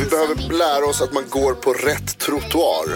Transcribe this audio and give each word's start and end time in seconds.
vi 0.00 0.06
behöver 0.06 0.34
lära 0.52 0.84
oss 0.86 1.00
att 1.02 1.12
man 1.12 1.24
går 1.28 1.54
på 1.54 1.72
rätt 1.72 2.18
trottoar. 2.18 2.86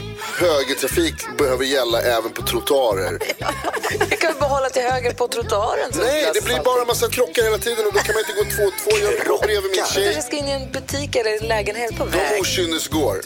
Högertrafik 0.41 1.15
behöver 1.39 1.65
gälla 1.65 2.03
även 2.03 2.31
på 2.33 2.43
trottoarer. 2.43 3.19
Jag 4.11 4.19
kan 4.21 4.33
behålla 4.41 4.69
till 4.71 4.83
höger 4.83 5.13
på 5.13 5.29
trottoaren. 5.29 5.91
Nej, 5.95 6.23
jag 6.23 6.35
det 6.35 6.45
blir 6.45 6.63
bara 6.65 6.81
en 6.81 6.87
massa 6.87 7.09
krockar 7.09 7.43
hela 7.43 7.59
tiden 7.59 7.87
och 7.87 7.93
då 7.93 7.99
kan 8.01 8.15
man 8.15 8.23
inte 8.29 8.33
gå 8.33 8.57
två 8.57 8.63
och 8.69 8.73
två. 8.85 8.91
Jag 9.07 9.27
går 9.27 9.39
bredvid 9.47 9.71
min 9.71 9.79
Jag 9.79 9.89
tjej. 9.89 10.23
ska 10.23 10.37
in 10.37 10.49
i 10.49 10.51
en 10.51 10.73
butik 10.73 11.17
eller 11.17 11.43
en 11.43 11.49
lägenhet 11.49 11.97
på 11.99 12.05
De 12.05 12.11
väg. 12.11 12.41
okynnesgår. 12.41 13.21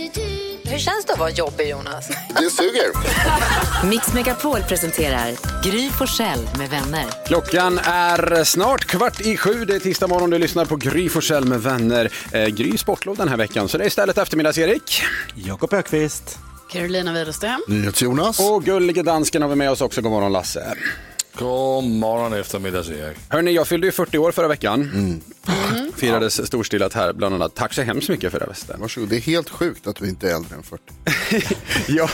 Hur 0.70 0.78
känns 0.78 1.04
det 1.04 1.12
att 1.12 1.18
vara 1.18 1.30
jobbig, 1.30 1.68
Jonas? 1.68 2.08
Det 2.28 2.50
suger. 2.50 3.86
Mix 3.86 4.12
Megapol 4.14 4.62
presenterar 4.62 5.32
Gry 5.64 5.90
Forssell 5.90 6.48
med 6.58 6.70
vänner. 6.70 7.04
Klockan 7.26 7.78
är 7.78 8.44
snart 8.44 8.84
kvart 8.84 9.20
i 9.20 9.36
sju. 9.36 9.64
Det 9.64 9.74
är 9.74 9.80
tisdag 9.80 10.06
morgon. 10.06 10.30
Du 10.30 10.38
lyssnar 10.38 10.64
på 10.64 10.76
Gry 10.76 11.08
Forssell 11.08 11.44
med 11.44 11.62
vänner. 11.62 12.12
Eh, 12.32 12.46
Gry 12.46 12.78
sportlov 12.78 13.16
den 13.16 13.28
här 13.28 13.36
veckan, 13.36 13.68
så 13.68 13.78
det 13.78 13.84
är 13.84 13.88
istället 13.88 14.18
eftermiddags-Erik. 14.18 15.02
Jakob 15.34 15.74
Ökvist. 15.74 16.38
Carolina 16.72 17.12
Widerström. 17.12 17.60
NyhetsJonas. 17.68 18.40
Och 18.40 18.64
gullige 18.64 19.02
dansken 19.02 19.42
har 19.42 19.48
vi 19.48 19.54
med 19.56 19.70
oss 19.70 19.80
också. 19.80 20.00
God 20.00 20.12
morgon 20.12 20.32
Lasse. 20.32 20.74
God 21.34 21.84
morgon 21.84 22.32
eftermiddags-Erik. 22.34 23.16
Hörni, 23.28 23.52
jag 23.52 23.68
fyllde 23.68 23.86
ju 23.86 23.92
40 23.92 24.18
år 24.18 24.32
förra 24.32 24.48
veckan. 24.48 24.90
Firades 25.98 26.46
storstilat 26.46 26.94
här 26.94 27.12
bland 27.12 27.34
annat. 27.34 27.54
Tack 27.54 27.74
så 27.74 27.82
hemskt 27.82 28.08
mycket 28.08 28.32
för 28.32 28.40
det. 28.40 28.46
Västen. 28.46 28.80
Varsågod, 28.80 29.08
det 29.08 29.16
är 29.16 29.20
helt 29.20 29.50
sjukt 29.50 29.86
att 29.86 29.96
du 29.96 30.08
inte 30.08 30.30
är 30.30 30.34
äldre 30.34 30.56
än 30.56 30.62
40. 30.62 30.82
jag, 31.88 32.10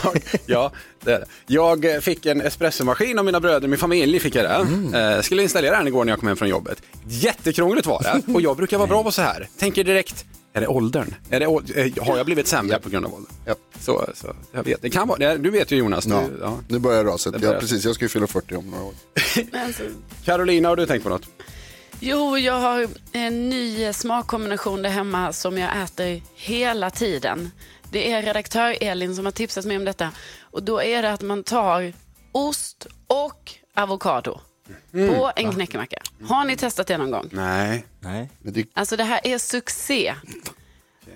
ja, 0.47 0.73
det 1.05 1.13
är 1.13 1.21
det. 1.21 1.27
Jag 1.47 2.03
fick 2.03 2.27
en 2.27 2.41
espressomaskin 2.41 3.19
av 3.19 3.25
mina 3.25 3.41
bröder, 3.41 3.69
min 3.69 3.79
familj 3.79 4.21
fick 4.21 4.35
jag 4.35 4.45
det. 4.45 4.55
Mm. 4.55 4.95
Eh, 4.95 5.21
skulle 5.23 5.43
installera 5.43 5.77
den 5.79 5.87
igår 5.89 6.05
när 6.05 6.13
jag 6.13 6.19
kom 6.19 6.29
hem 6.29 6.37
från 6.37 6.49
jobbet. 6.49 6.83
Jättekrångligt 7.09 7.87
var 7.87 8.03
det 8.03 8.33
och 8.33 8.41
jag 8.41 8.57
brukar 8.57 8.79
vara 8.79 8.89
bra 8.89 9.03
på 9.03 9.13
så 9.13 9.23
här. 9.23 9.49
Tänker 9.59 9.85
direkt, 9.85 10.25
är 10.53 10.61
det 10.61 10.67
åldern? 10.67 11.15
Är 11.31 11.41
det, 11.41 11.45
eh, 11.47 12.05
har 12.07 12.17
jag 12.17 12.27
blivit 12.27 12.47
sämre 12.47 12.79
på 12.79 12.89
grund 12.89 13.07
av 13.07 13.15
åldern? 13.15 13.33
Japp. 13.47 13.59
Så, 13.81 14.07
så 14.15 14.35
jag 14.53 14.65
vet. 14.65 14.83
Det 14.83 14.91
kan 14.91 15.09
vara, 15.09 15.37
du 15.37 15.51
vet 15.51 15.71
ju 15.71 15.77
Jonas. 15.77 16.07
Ja, 16.07 16.21
Du, 16.33 16.39
ja. 16.41 16.59
nu 16.69 16.79
börjar 16.79 17.05
raset. 17.05 17.35
Ja, 17.43 17.53
precis, 17.61 17.85
jag 17.85 17.95
ska 17.95 18.05
ju 18.05 18.09
fylla 18.09 18.27
40 18.27 18.57
om 18.57 18.71
några 18.71 18.85
år. 18.85 18.95
Carolina, 20.25 20.69
har 20.69 20.77
du 20.77 20.87
tänkt 20.87 21.03
på 21.03 21.09
något? 21.09 21.29
Jo, 22.01 22.39
jag 22.39 22.61
har 22.61 22.89
en 23.13 23.49
ny 23.49 23.93
smakkombination 23.93 24.83
där 24.83 24.91
hemma 24.91 25.33
som 25.33 25.59
jag 25.59 25.83
äter 25.83 26.23
hela 26.35 26.91
tiden. 26.91 27.51
Det 27.91 28.13
är 28.13 28.23
redaktör 28.23 28.77
Elin 28.81 29.17
som 29.17 29.25
har 29.25 29.33
tipsat 29.33 29.65
mig 29.65 29.77
om 29.77 29.85
detta. 29.85 30.11
Och 30.41 30.63
då 30.63 30.83
är 30.83 31.03
det 31.03 31.13
att 31.13 31.23
man 31.23 31.43
tar 31.45 31.93
ost 32.33 32.87
och 33.07 33.53
avokado 33.75 34.41
på 34.93 35.33
en 35.37 35.53
knäckemacka. 35.53 35.97
Har 36.29 36.45
ni 36.45 36.57
testat 36.57 36.87
det 36.87 36.99
någon 36.99 37.11
gång? 37.11 37.29
Nej. 37.33 37.85
Nej. 38.01 38.31
Det, 38.43 38.67
Alltså 38.75 38.97
det 38.97 39.05
här 39.05 39.21
är 39.25 39.39
succé. 39.39 40.15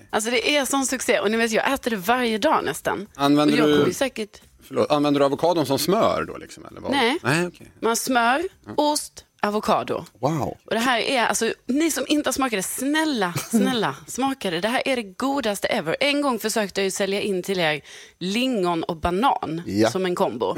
Alltså 0.09 0.31
det 0.31 0.55
är 0.57 0.65
sån 0.65 0.85
succé. 0.85 1.19
Och 1.19 1.31
ni 1.31 1.37
vet, 1.37 1.51
jag 1.51 1.73
äter 1.73 1.91
det 1.91 1.97
varje 1.97 2.37
dag 2.37 2.65
nästan. 2.65 3.07
Använder 3.15 3.53
och 3.53 3.59
jag 3.59 3.67
du- 3.69 3.73
kommer 3.73 3.87
ju 3.87 3.93
säkert... 3.93 4.41
Förlåt, 4.67 4.91
använder 4.91 5.19
du 5.19 5.25
avokadon 5.25 5.65
som 5.65 5.79
smör 5.79 6.23
då? 6.27 6.37
Liksom, 6.37 6.65
eller 6.65 6.81
vad? 6.81 6.91
Nej. 6.91 7.17
Nej 7.23 7.47
okej. 7.47 7.71
Man 7.81 7.95
smör, 7.95 8.43
ost, 8.75 9.25
avokado. 9.41 10.05
wow. 10.19 10.57
Och 10.65 10.71
det 10.73 10.79
här 10.79 10.99
är, 10.99 11.25
alltså, 11.25 11.53
ni 11.65 11.91
som 11.91 12.05
inte 12.07 12.27
har 12.27 12.33
smakat 12.33 12.57
det, 12.59 12.63
snälla, 12.63 13.33
snälla, 13.49 13.95
smaka 14.07 14.51
det. 14.51 14.59
Det 14.61 14.67
här 14.67 14.81
är 14.87 14.95
det 14.95 15.03
godaste 15.03 15.67
ever. 15.67 15.95
En 15.99 16.21
gång 16.21 16.39
försökte 16.39 16.81
jag 16.81 16.85
ju 16.85 16.91
sälja 16.91 17.21
in 17.21 17.43
till 17.43 17.59
er 17.59 17.81
lingon 18.19 18.83
och 18.83 18.97
banan 18.97 19.61
Ja. 19.67 19.91
som 19.91 20.05
en 20.05 20.15
kombo. 20.15 20.55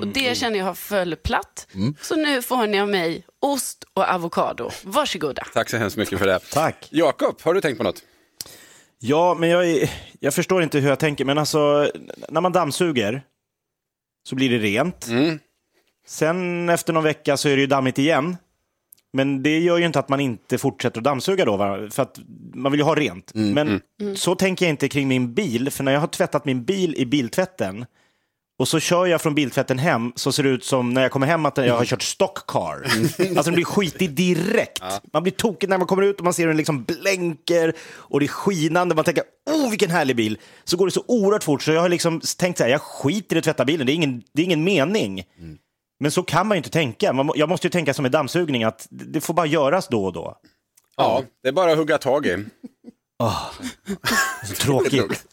Och 0.00 0.06
det 0.06 0.36
känner 0.38 0.58
jag 0.58 0.66
har 0.66 0.74
föll 0.74 1.16
platt. 1.16 1.66
Så 2.00 2.16
nu 2.16 2.42
får 2.42 2.66
ni 2.66 2.80
av 2.80 2.88
mig 2.88 3.24
ost 3.40 3.84
och 3.94 4.08
avokado. 4.08 4.70
Varsågoda. 4.84 5.46
Tack 5.54 5.70
så 5.70 5.76
hemskt 5.76 5.96
mycket 5.96 6.18
för 6.18 6.26
det. 6.26 6.38
Tack. 6.52 6.88
Jakob, 6.90 7.36
har 7.42 7.54
du 7.54 7.60
tänkt 7.60 7.78
på 7.78 7.84
något? 7.84 8.02
Ja, 8.98 9.36
men 9.38 9.48
jag, 9.48 9.70
är- 9.70 9.90
jag 10.20 10.34
förstår 10.34 10.62
inte 10.62 10.78
hur 10.78 10.88
jag 10.88 10.98
tänker, 10.98 11.24
men 11.24 11.38
alltså 11.38 11.90
när 12.28 12.40
man 12.40 12.52
dammsuger 12.52 13.22
så 14.28 14.34
blir 14.34 14.50
det 14.50 14.58
rent. 14.58 15.06
Sen 16.10 16.68
efter 16.68 16.92
någon 16.92 17.04
vecka 17.04 17.36
så 17.36 17.48
är 17.48 17.56
det 17.56 17.60
ju 17.60 17.66
dammigt 17.66 17.98
igen. 17.98 18.36
Men 19.12 19.42
det 19.42 19.58
gör 19.58 19.78
ju 19.78 19.86
inte 19.86 19.98
att 19.98 20.08
man 20.08 20.20
inte 20.20 20.58
fortsätter 20.58 20.98
att 21.00 21.04
dammsuga 21.04 21.44
då, 21.44 21.56
va? 21.56 21.88
för 21.90 22.02
att 22.02 22.20
man 22.54 22.72
vill 22.72 22.80
ju 22.80 22.84
ha 22.84 22.94
rent. 22.94 23.30
Men 23.34 23.80
så 24.16 24.34
tänker 24.34 24.64
jag 24.66 24.70
inte 24.70 24.88
kring 24.88 25.08
min 25.08 25.34
bil, 25.34 25.70
för 25.70 25.84
när 25.84 25.92
jag 25.92 26.00
har 26.00 26.06
tvättat 26.06 26.44
min 26.44 26.64
bil 26.64 26.94
i 26.96 27.06
biltvätten 27.06 27.86
och 28.58 28.68
så 28.68 28.80
kör 28.80 29.06
jag 29.06 29.20
från 29.20 29.34
biltvätten 29.34 29.78
hem 29.78 30.12
så 30.16 30.32
ser 30.32 30.42
det 30.42 30.48
ut 30.48 30.64
som 30.64 30.94
när 30.94 31.02
jag 31.02 31.10
kommer 31.10 31.26
hem 31.26 31.46
att 31.46 31.56
jag 31.56 31.76
har 31.76 31.84
kört 31.84 32.02
stock 32.02 32.46
car. 32.46 32.84
Alltså 33.18 33.42
den 33.42 33.54
blir 33.54 33.64
skitig 33.64 34.10
direkt. 34.10 34.82
Man 35.12 35.22
blir 35.22 35.32
tokig 35.32 35.68
när 35.68 35.78
man 35.78 35.86
kommer 35.86 36.02
ut 36.02 36.18
och 36.18 36.24
man 36.24 36.34
ser 36.34 36.42
hur 36.42 36.48
den 36.48 36.56
liksom 36.56 36.84
blänker 36.84 37.72
och 37.92 38.20
det 38.20 38.26
är 38.26 38.28
skinande. 38.28 38.94
Man 38.94 39.04
tänker, 39.04 39.24
oh 39.50 39.70
vilken 39.70 39.90
härlig 39.90 40.16
bil. 40.16 40.38
Så 40.64 40.76
går 40.76 40.86
det 40.86 40.92
så 40.92 41.04
oerhört 41.08 41.44
fort 41.44 41.62
så 41.62 41.72
jag 41.72 41.80
har 41.80 41.88
liksom 41.88 42.20
tänkt 42.38 42.58
så 42.58 42.64
här, 42.64 42.70
jag 42.70 42.80
skiter 42.82 43.36
i 43.36 43.38
att 43.38 43.44
tvätta 43.44 43.64
bilen, 43.64 43.86
det 43.86 43.92
är 43.92 43.94
ingen, 43.94 44.22
det 44.32 44.42
är 44.42 44.46
ingen 44.46 44.64
mening. 44.64 45.24
Men 46.00 46.10
så 46.10 46.22
kan 46.22 46.46
man 46.46 46.54
ju 46.54 46.58
inte 46.58 46.70
tänka. 46.70 47.12
Man, 47.12 47.30
jag 47.34 47.48
måste 47.48 47.66
ju 47.66 47.70
tänka 47.70 47.94
som 47.94 48.02
med 48.02 48.12
dammsugning, 48.12 48.64
att 48.64 48.86
det 48.90 49.20
får 49.20 49.34
bara 49.34 49.46
göras 49.46 49.88
då 49.88 50.04
och 50.04 50.12
då. 50.12 50.36
Ja, 50.96 51.22
det 51.42 51.48
är 51.48 51.52
bara 51.52 51.72
att 51.72 51.78
hugga 51.78 51.98
tag 51.98 52.26
i. 52.26 52.44
Så 54.46 54.54
tråkigt. 54.58 55.24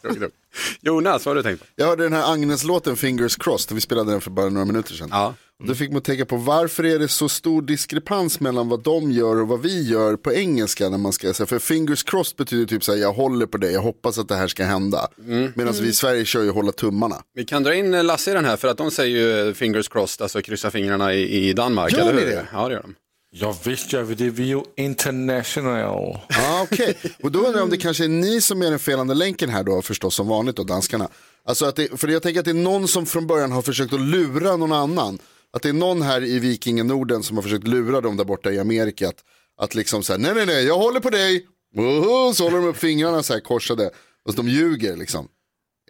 Jonas, 0.81 1.25
vad 1.25 1.36
har 1.36 1.44
du 1.44 1.50
tänkt 1.50 1.59
på? 1.59 1.66
Jag 1.75 1.86
hörde 1.88 2.03
den 2.03 2.14
här 2.14 2.34
Agnes-låten 2.34 2.96
Fingers 2.96 3.36
Crossed, 3.36 3.75
vi 3.75 3.81
spelade 3.81 4.12
den 4.12 4.22
för 4.22 4.31
bara 4.31 4.50
några 4.50 4.66
minuter 4.66 4.94
sedan. 4.94 5.09
Ja. 5.12 5.34
Och 5.59 5.68
Då 5.68 5.75
fick 5.75 5.92
man 5.92 6.02
tänka 6.02 6.25
på 6.25 6.38
varför 6.38 6.84
är 6.84 7.00
det 7.00 7.08
så 7.08 7.30
stor 7.30 7.62
diskrepans 7.62 8.40
mellan 8.40 8.70
vad 8.70 8.84
de 8.84 9.12
gör 9.12 9.42
och 9.42 9.48
vad 9.48 9.62
vi 9.62 9.90
gör 9.90 10.16
på 10.16 10.34
engelska 10.34 10.90
när 10.90 10.98
man 10.98 11.14
ska 11.14 11.34
säga, 11.34 11.48
för 11.48 11.59
fingers 11.59 12.03
crossed 12.03 12.38
betyder 12.38 12.66
typ 12.66 12.84
så 12.84 12.92
här, 12.92 13.00
jag 13.00 13.14
håller 13.14 13.46
på 13.46 13.58
det, 13.58 13.72
jag 13.72 13.81
hoppas 13.81 14.18
att 14.18 14.28
det 14.28 14.36
här 14.36 14.48
ska 14.48 14.64
hända. 14.66 15.08
Medan 15.54 15.74
vi 15.74 15.88
i 15.88 15.94
Sverige 15.94 16.25
kör 16.25 16.44
ju 16.44 16.52
hålla 16.52 16.72
tummarna. 16.72 17.16
Vi 17.34 17.46
kan 17.46 17.64
dra 17.64 17.75
in 17.75 17.92
Lasse 17.92 18.31
i 18.31 18.34
den 18.34 18.46
här 18.46 18.58
för 18.58 18.68
att 18.68 18.78
de 18.78 18.92
säger 18.92 19.18
ju 19.18 19.54
fingers 19.54 19.88
crossed, 19.90 20.22
alltså 20.24 20.42
kryssa 20.42 20.72
fingrarna 20.72 21.14
i, 21.14 21.50
i 21.50 21.54
Danmark, 21.54 21.92
Gör 21.94 22.00
eller 22.00 22.14
hur? 22.14 22.25
det? 22.25 22.48
Ja, 22.54 22.68
det 22.68 22.74
gör 22.74 22.81
de. 22.81 22.96
Ja, 23.40 23.56
visst 23.64 23.94
gör 23.94 24.03
vi 24.03 24.16
det. 24.16 24.30
Vi 24.30 24.44
är 24.44 24.48
ju 24.48 24.64
international. 24.75 26.20
Ja, 26.30 26.68
okej. 26.72 26.98
Och 27.24 27.31
då 27.31 27.40
undrar 27.40 27.53
jag 27.53 27.64
om 27.64 27.70
det 27.70 27.78
kanske 27.78 28.03
är 28.03 28.09
ni 28.09 28.42
som 28.42 28.62
är 28.62 28.70
den 28.70 28.80
felande 28.80 29.14
länken 29.14 29.50
här 29.50 29.64
då, 29.64 29.81
förstås 29.81 30.16
som 30.16 30.28
vanligt 30.28 30.56
då, 30.56 30.64
danskarna. 30.64 31.09
Alltså 31.46 31.66
att 31.66 31.75
det, 31.75 32.00
för 32.00 32.08
jag 32.08 32.24
tänker 32.24 32.40
att 32.40 32.46
det 32.46 32.52
är 32.52 32.53
någon 32.53 32.88
som 32.88 33.06
från 33.06 33.28
början 33.28 33.52
har 33.52 33.62
försökt 33.62 33.94
att 33.94 34.02
lura 34.02 34.56
någon 34.56 34.72
annan. 34.72 35.20
Att 35.53 35.62
det 35.62 35.70
är 35.70 35.74
någon 35.74 36.02
här 36.02 36.24
i 36.24 36.40
Vikingen-Norden 36.40 37.24
som 37.24 37.38
har 37.38 37.44
försökt 37.44 37.68
lura 37.68 38.02
dem 38.02 38.18
där 38.18 38.25
borta 38.25 38.52
i 38.52 38.59
Amerika. 38.59 39.09
Att, 39.09 39.24
att 39.58 39.75
liksom 39.75 40.04
så 40.04 40.14
här, 40.14 40.19
nej 40.19 40.34
nej 40.36 40.46
nej, 40.46 40.66
jag 40.66 40.78
håller 40.78 41.00
på 41.00 41.09
dig. 41.09 41.48
Oho, 41.75 42.34
så 42.34 42.44
håller 42.44 42.58
de 42.58 42.66
upp 42.66 42.78
fingrarna 42.78 43.24
så 43.24 43.34
här 43.34 43.40
korsade. 43.40 43.90
Och 44.25 44.34
så 44.34 44.38
de 44.38 44.48
ljuger 44.48 44.98
liksom. 44.98 45.28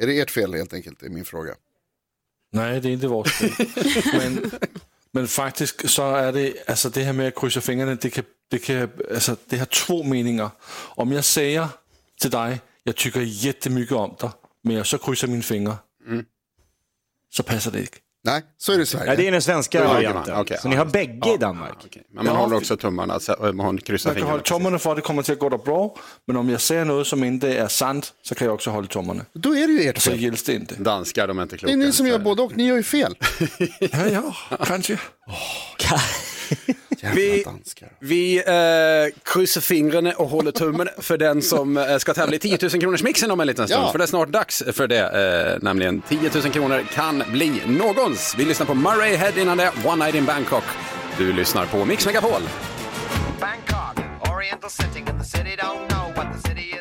Är 0.02 0.08
det 0.08 0.20
ert 0.20 0.32
fel 0.32 0.54
helt 0.54 0.74
enkelt, 0.74 1.04
är 1.04 1.10
min 1.10 1.26
fråga. 1.26 1.56
Nej, 2.52 2.82
det 2.82 2.90
är 2.90 2.92
inte 2.92 3.08
vårt 3.08 3.28
fel. 3.28 3.52
men, 4.14 4.52
men 5.12 5.28
faktiskt 5.28 5.90
så 5.90 6.16
är 6.16 6.32
det, 6.32 6.70
alltså 6.70 6.90
det 6.90 7.04
här 7.04 7.14
med 7.14 7.28
att 7.28 7.36
kryssa 7.36 7.62
fingrarna, 7.62 7.96
det, 7.96 8.10
kan, 8.10 8.24
det, 8.50 8.60
kan, 8.60 8.90
alltså 9.14 9.36
det 9.46 9.58
har 9.58 9.66
två 9.66 10.04
meningar. 10.04 10.50
Om 10.96 11.12
jag 11.12 11.26
säger 11.26 11.68
till 12.22 12.32
dig, 12.32 12.62
jag 12.84 12.96
tycker 12.96 13.22
jättemycket 13.22 13.96
om 13.96 14.16
dig, 14.20 14.30
men 14.64 14.76
jag 14.76 14.88
så 14.88 14.98
kryssar 14.98 15.28
min 15.28 15.44
finger, 15.44 15.76
så 17.30 17.44
passar 17.44 17.72
det 17.72 17.80
inte. 17.80 17.98
Nej, 18.28 18.42
så 18.58 18.72
är 18.72 18.78
det 18.78 18.84
i 18.84 18.86
Sverige. 18.86 19.12
Ja, 19.12 19.16
det 19.16 19.28
är 19.28 19.32
den 19.32 19.42
svenska 19.42 19.82
Ja, 19.84 19.88
varianten. 19.94 20.36
okej, 20.40 20.58
så 20.62 20.68
ja. 20.68 20.70
ni 20.70 20.76
har 20.76 20.86
bägge 20.86 21.34
i 21.34 21.38
Danmark? 21.38 21.74
Okej. 21.86 22.04
Men 22.14 22.26
man 22.26 22.34
Ja. 22.36 22.42
håller 22.42 22.56
också 22.58 22.78
tummarna, 22.78 23.20
så 23.20 23.52
man 23.54 23.78
kryssar 23.78 24.10
Man 24.10 24.16
kan 24.16 24.24
hålla 24.24 24.44
fingrarna. 24.44 24.60
tummarna 24.60 24.80
för 24.80 24.90
att 24.92 24.96
det 24.96 25.02
kommer 25.02 25.24
till 25.24 25.34
att 25.34 25.40
gå 25.40 25.50
bra, 25.58 25.96
men 26.28 26.38
om 26.38 26.50
jag 26.50 26.62
säger 26.62 26.86
något 26.86 27.08
som 27.08 27.24
inte 27.24 27.54
är 27.58 27.68
sant 27.68 28.14
så 28.24 28.36
kan 28.36 28.46
jag 28.46 28.54
också 28.54 28.70
hålla 28.70 28.88
tummarna. 28.88 29.26
Då 29.34 29.56
är 29.56 29.68
det 29.68 29.74
ju 29.74 29.90
ert 29.90 29.98
Så 30.02 30.10
fel. 30.12 30.20
gills 30.20 30.44
det 30.44 30.54
inte. 30.54 30.76
Danskar, 30.76 31.28
de 31.28 31.38
är 31.40 31.44
inte 31.44 31.56
Det 31.56 31.60
kloka. 31.60 31.74
är 31.74 31.78
ni 31.78 31.86
som 31.92 32.06
så 32.06 32.10
gör 32.12 32.18
det. 32.18 32.24
både 32.24 32.42
och, 32.42 32.58
ni 32.58 32.68
gör 32.68 32.76
ju 32.78 32.84
fel. 32.84 33.18
Ja, 33.80 34.08
ja, 34.50 34.58
kanske. 34.66 34.98
Vi, 37.14 37.46
vi 38.00 38.38
eh, 38.38 39.22
kryssar 39.24 39.62
fingrarna 39.62 40.12
och 40.12 40.30
håller 40.30 40.52
tummen 40.52 40.90
för 40.98 41.18
den 41.18 41.42
som 41.42 41.78
eh, 41.78 41.98
ska 41.98 42.14
tävla 42.14 42.36
i 42.36 42.40
10 42.40 42.58
000 42.62 42.72
kronors 42.72 43.04
mixen 43.04 43.32
om 43.32 43.40
en 43.40 43.48
liten 43.48 43.68
stund. 43.68 43.84
Ja. 43.84 43.92
För 43.92 43.98
det 43.98 44.04
är 44.04 44.08
snart 44.08 44.30
dags 44.30 44.64
för 44.74 44.88
det. 44.88 45.54
Eh, 45.54 45.64
nämligen 45.64 46.02
10 46.02 46.30
000 46.34 46.44
kronor 46.44 46.84
kan 46.94 47.24
bli 47.32 47.62
någons. 47.68 48.36
Vi 48.38 48.46
lyssnar 48.46 48.66
på 48.66 48.74
Murray 48.74 49.16
Head 49.16 49.32
innan 49.38 49.58
det. 49.58 49.72
One 49.86 50.06
Night 50.06 50.16
in 50.16 50.26
Bangkok. 50.26 50.64
Du 51.18 51.34
lyssnar 51.34 51.66
på 51.66 51.86
Mix 51.86 52.06
Megapol. 52.06 52.42
Bangkok, 53.40 54.06
Oriental 54.34 54.70
sitting 54.70 55.08
in 55.08 55.20
the 55.20 55.26
city, 55.26 55.56
don't 55.58 55.88
know 55.90 56.14
what 56.16 56.34
the 56.34 56.50
city 56.50 56.62
is. 56.62 56.77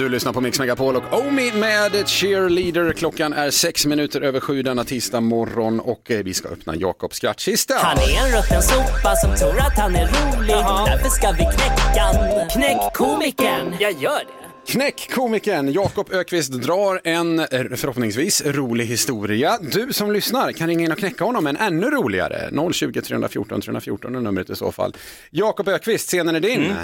Du 0.00 0.08
lyssnar 0.08 0.32
på 0.32 0.40
Mix 0.40 0.58
Megapol 0.58 0.96
och 0.96 1.20
Omi 1.20 1.52
med 1.52 2.08
Cheerleader. 2.08 2.92
Klockan 2.92 3.32
är 3.32 3.50
sex 3.50 3.86
minuter 3.86 4.20
över 4.20 4.40
sju 4.40 4.62
denna 4.62 4.84
tisdag 4.84 5.20
morgon 5.20 5.80
och 5.80 6.10
eh, 6.10 6.22
vi 6.22 6.34
ska 6.34 6.48
öppna 6.48 6.76
Jakobs 6.76 7.16
skrattkista. 7.16 7.74
Han 7.74 7.98
är 7.98 8.26
en 8.26 8.36
rutten 8.36 8.62
sopa 8.62 9.16
som 9.16 9.36
tror 9.36 9.58
att 9.58 9.78
han 9.78 9.94
är 9.94 10.06
rolig. 10.06 10.56
Därför 10.86 11.08
ska 11.08 11.30
vi 11.30 11.38
knäcka. 11.38 12.48
Knäck 12.52 12.94
komikern. 12.94 13.76
Jag 13.80 13.92
gör 13.92 14.18
det. 14.18 14.72
Knäck 14.72 15.10
komikern 15.14 15.72
Jakob 15.72 16.12
Ökvist 16.12 16.52
drar 16.52 17.00
en 17.04 17.38
eh, 17.38 17.46
förhoppningsvis 17.76 18.42
rolig 18.46 18.86
historia. 18.86 19.58
Du 19.60 19.92
som 19.92 20.12
lyssnar 20.12 20.52
kan 20.52 20.68
ringa 20.68 20.84
in 20.84 20.92
och 20.92 20.98
knäcka 20.98 21.24
honom 21.24 21.46
en 21.46 21.56
ännu 21.56 21.90
roligare. 21.90 22.72
020 22.72 23.00
314 23.02 23.60
314 23.60 24.14
är 24.14 24.20
numret 24.20 24.50
i 24.50 24.56
så 24.56 24.72
fall. 24.72 24.96
Jakob 25.30 25.68
Ökvist, 25.68 26.06
scenen 26.06 26.34
är 26.34 26.40
din. 26.40 26.74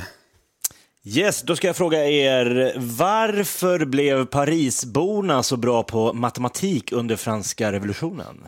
Yes, 1.09 1.43
då 1.43 1.57
ska 1.57 1.67
jag 1.67 1.77
fråga 1.77 2.07
er, 2.07 2.73
varför 2.77 3.85
blev 3.85 4.27
Parisborna 4.27 5.43
så 5.43 5.57
bra 5.57 5.83
på 5.83 6.13
matematik 6.13 6.93
under 6.93 7.17
franska 7.17 7.73
revolutionen? 7.73 8.45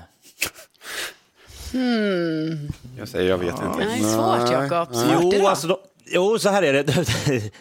Hmm. 1.73 2.69
Jag 2.99 3.09
säger 3.09 3.31
jag 3.31 3.39
vet 3.39 3.49
inte. 3.55 3.79
Det 3.79 3.85
är 3.85 3.99
svårt, 3.99 4.51
Jakob. 4.53 4.89
Jo, 5.35 5.47
alltså, 5.47 5.67
de, 5.67 5.77
jo, 6.07 6.39
så 6.39 6.49
här 6.49 6.63
är 6.63 6.73
det. 6.73 7.05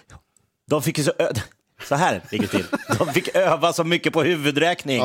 De 0.70 0.82
fick 0.84 0.98
ju 0.98 1.04
så... 1.04 1.12
Ö- 1.20 1.34
så 1.88 1.96
här 1.96 2.22
ligger 2.32 2.48
det 2.48 2.52
till. 2.52 2.66
De 2.98 3.14
fick 3.14 3.36
öva 3.36 3.74
så 3.74 3.84
mycket 3.84 4.14
på 4.14 4.24
huvudräkning. 4.24 5.02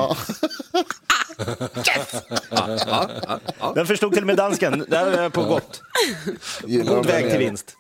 Den 3.75 3.87
förstod 3.87 4.13
till 4.13 4.23
och 4.23 4.27
med 4.27 4.37
dansken. 4.37 4.85
Där 4.89 5.07
är 5.07 5.23
jag 5.23 5.33
på 5.33 5.43
gott. 5.43 5.83
God 6.63 7.07
väg 7.07 7.31
till 7.31 7.39
vinst. 7.39 7.75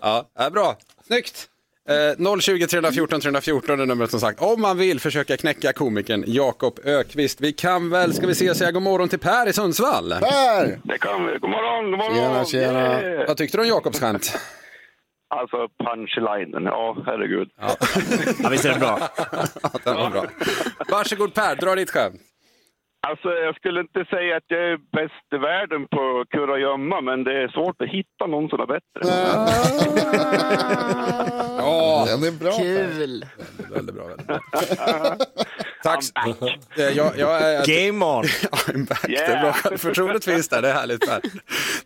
Ja, 0.00 0.30
är 0.38 0.50
bra. 0.50 0.76
Snyggt. 1.10 1.46
Eh, 1.88 2.38
020 2.40 2.66
314 2.66 3.20
314 3.20 3.80
är 3.80 3.86
numret 3.86 4.10
som 4.10 4.20
sagt. 4.20 4.42
Om 4.42 4.60
man 4.60 4.78
vill 4.78 5.00
försöka 5.00 5.36
knäcka 5.36 5.72
komikern 5.72 6.24
Jakob 6.26 6.78
Ökvist. 6.84 7.40
Vi 7.40 7.52
kan 7.52 7.90
väl, 7.90 8.14
ska 8.14 8.26
vi 8.26 8.34
se 8.34 8.54
säga 8.54 8.72
god 8.72 8.82
morgon 8.82 9.08
till 9.08 9.18
Per 9.18 9.48
i 9.48 9.52
Sundsvall. 9.52 10.10
Per! 10.10 10.80
Det 10.84 10.98
kan 10.98 11.26
vi. 11.26 11.38
God 11.38 11.50
morgon, 11.50 11.90
god 11.90 11.98
morgon. 11.98 12.16
Tjena, 12.16 12.44
tjena. 12.44 13.02
Yeah. 13.02 13.28
Vad 13.28 13.36
tyckte 13.36 13.56
du 13.56 13.62
om 13.62 13.68
Jakobs 13.68 14.00
skämt? 14.00 14.38
Alltså 15.34 15.56
punchlinen, 15.84 16.64
ja 16.64 16.96
herregud. 17.06 17.48
Ja, 17.60 17.76
visst 18.50 18.64
är 18.64 18.72
det 18.72 18.78
bra? 18.80 18.98
Den 19.84 19.96
var 19.96 20.10
bra. 20.10 20.24
Varsågod 20.88 21.34
Per, 21.34 21.56
dra 21.56 21.74
ditt 21.74 21.90
skämt. 21.90 22.20
Alltså 23.08 23.28
jag 23.28 23.56
skulle 23.56 23.80
inte 23.80 24.04
säga 24.10 24.36
att 24.36 24.42
jag 24.46 24.60
är 24.72 24.76
bäst 24.76 25.32
i 25.34 25.36
världen 25.38 25.86
på 25.88 26.24
kurragömma, 26.30 27.00
men 27.00 27.24
det 27.24 27.42
är 27.42 27.48
svårt 27.48 27.82
att 27.82 27.88
hitta 27.88 28.26
någon 28.26 28.48
som 28.48 28.60
är 28.60 28.66
bättre. 28.66 29.00
Ja, 31.58 32.04
Den 32.08 32.24
är 32.24 32.30
bra. 32.38 32.52
Kul. 32.58 33.24
väldigt 33.68 33.94
bra. 33.94 34.04
Väldigt 34.06 34.26
bra. 34.26 35.16
Tack. 35.82 36.04
Eh, 36.78 36.84
Jag, 36.88 37.18
jag 37.18 37.42
är... 37.42 37.66
Game 37.66 38.04
on! 38.04 38.24
I'm 38.52 38.88
back. 38.88 39.02
Det 39.02 39.16
är 39.16 39.30
Yeah. 39.30 39.42
bra 39.42 39.52
självförtroendet 39.52 40.24
finns 40.24 40.48
där, 40.48 40.62
det 40.62 40.68
är 40.68 40.74
härligt. 40.74 41.04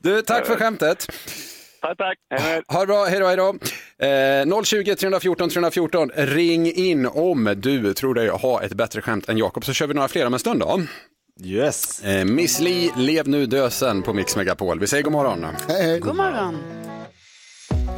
Du, 0.00 0.22
tack 0.22 0.46
för 0.46 0.56
skämtet. 0.56 1.06
Tack, 1.84 1.98
tack. 1.98 2.18
Hej 2.30 2.54
med. 2.54 2.62
Ha 2.68 2.80
det 2.80 2.86
bra, 2.86 3.04
hej 3.04 3.20
då, 3.20 3.26
hej 3.26 3.36
då. 3.36 4.56
Eh, 4.58 4.62
020 4.64 4.94
314 4.94 5.48
314, 5.48 6.10
ring 6.14 6.72
in 6.72 7.06
om 7.06 7.54
du 7.56 7.94
tror 7.94 8.14
dig 8.14 8.28
ha 8.28 8.62
ett 8.62 8.72
bättre 8.72 9.02
skämt 9.02 9.28
än 9.28 9.38
Jakob 9.38 9.64
så 9.64 9.72
kör 9.72 9.86
vi 9.86 9.94
några 9.94 10.08
fler 10.08 10.26
om 10.26 10.34
en 10.34 10.40
stund 10.40 10.60
då. 10.60 10.80
Yes. 11.44 12.04
Eh, 12.04 12.24
Miss 12.24 12.60
Li, 12.60 12.92
lev 12.96 13.28
nu 13.28 13.46
dösen 13.46 14.02
på 14.02 14.12
Mix 14.12 14.36
Megapol. 14.36 14.80
Vi 14.80 14.86
säger 14.86 15.02
god 15.02 15.12
morgon. 15.12 15.46
Hej, 15.68 15.82
hej. 15.82 16.00
God 16.00 16.16
morgon. 16.16 16.58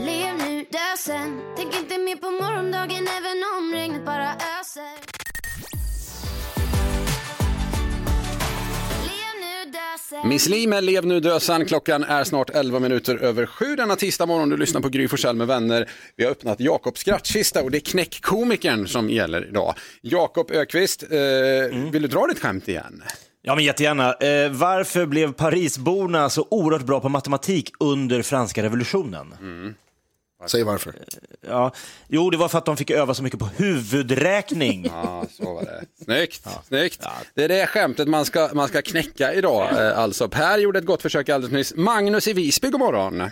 Lev 0.01 0.35
nu, 0.49 0.65
dö 0.71 0.97
sen 0.99 1.41
Tänk 1.57 1.77
inte 1.77 1.99
mer 1.99 2.17
på 2.17 2.31
morgondagen 2.31 3.09
även 3.19 3.43
om 3.59 3.73
regnet 3.73 4.05
bara 4.05 4.29
öser 4.33 5.16
Miss 10.25 10.49
Li 10.49 10.67
med 10.67 10.85
Lev 10.85 11.07
nu 11.07 11.21
dösan. 11.21 11.67
Klockan 11.67 12.05
är 12.05 12.25
snart 12.25 12.51
11 12.51 12.81
minuter 12.81 13.17
över 13.17 13.47
sju 13.47 13.77
denna 13.77 13.97
tisdag 13.97 14.27
morgon. 14.27 14.49
Du 14.49 14.57
lyssnar 14.57 14.81
på 14.81 14.89
Gry 14.89 15.09
Forssell 15.09 15.37
med 15.37 15.47
vänner. 15.47 15.91
Vi 16.17 16.25
har 16.25 16.31
öppnat 16.31 16.61
Jakobs 16.61 17.01
skrattkista 17.01 17.63
och 17.63 17.71
det 17.71 17.79
är 17.79 17.81
knäckkomikern 17.81 18.89
som 18.89 19.11
gäller 19.11 19.49
idag. 19.49 19.75
Jakob 20.01 20.51
Ökvist, 20.51 21.03
eh, 21.03 21.91
vill 21.91 22.03
du 22.03 22.09
dra 22.09 22.27
ditt 22.27 22.39
skämt 22.41 22.69
igen? 22.69 23.03
Ja, 23.43 23.55
men 23.55 23.65
jättegärna. 23.65 24.15
Eh, 24.15 24.51
varför 24.51 25.07
blev 25.07 25.33
Parisborna 25.33 26.31
så 26.31 26.47
oerhört 26.51 26.87
bra 26.87 27.01
på 27.01 27.09
matematik 27.09 27.71
under 27.81 28.23
franska 28.23 28.63
revolutionen? 28.63 29.35
Säg 30.47 30.65
varför. 30.65 30.93
Ja, 31.41 31.73
jo, 32.09 32.31
det 32.31 32.37
var 32.37 32.49
för 32.49 32.59
att 32.59 32.65
de 32.65 32.77
fick 32.77 32.91
öva 32.91 33.15
så 33.15 33.23
mycket 33.23 33.39
på 33.39 33.47
huvudräkning. 33.57 34.87
Ja, 34.93 35.25
så 35.31 35.55
var 35.55 35.63
det. 35.63 36.05
Snyggt, 36.05 36.47
snyggt. 36.65 37.07
Det 37.35 37.45
är 37.45 37.49
det 37.49 37.67
skämtet 37.67 38.09
man 38.09 38.25
ska, 38.25 38.49
man 38.55 38.69
ska 38.69 38.83
knäcka 38.83 39.35
idag. 39.35 39.73
Eh, 39.73 39.99
alltså, 39.99 40.29
Per 40.29 40.59
gjorde 40.59 40.79
ett 40.79 40.85
gott 40.87 41.03
försök 41.03 41.29
alldeles 41.29 41.53
nyss. 41.53 41.75
Magnus 41.77 42.29
i 42.29 42.33
Visby, 42.33 42.71
god 42.71 42.81
morgon. 42.81 43.31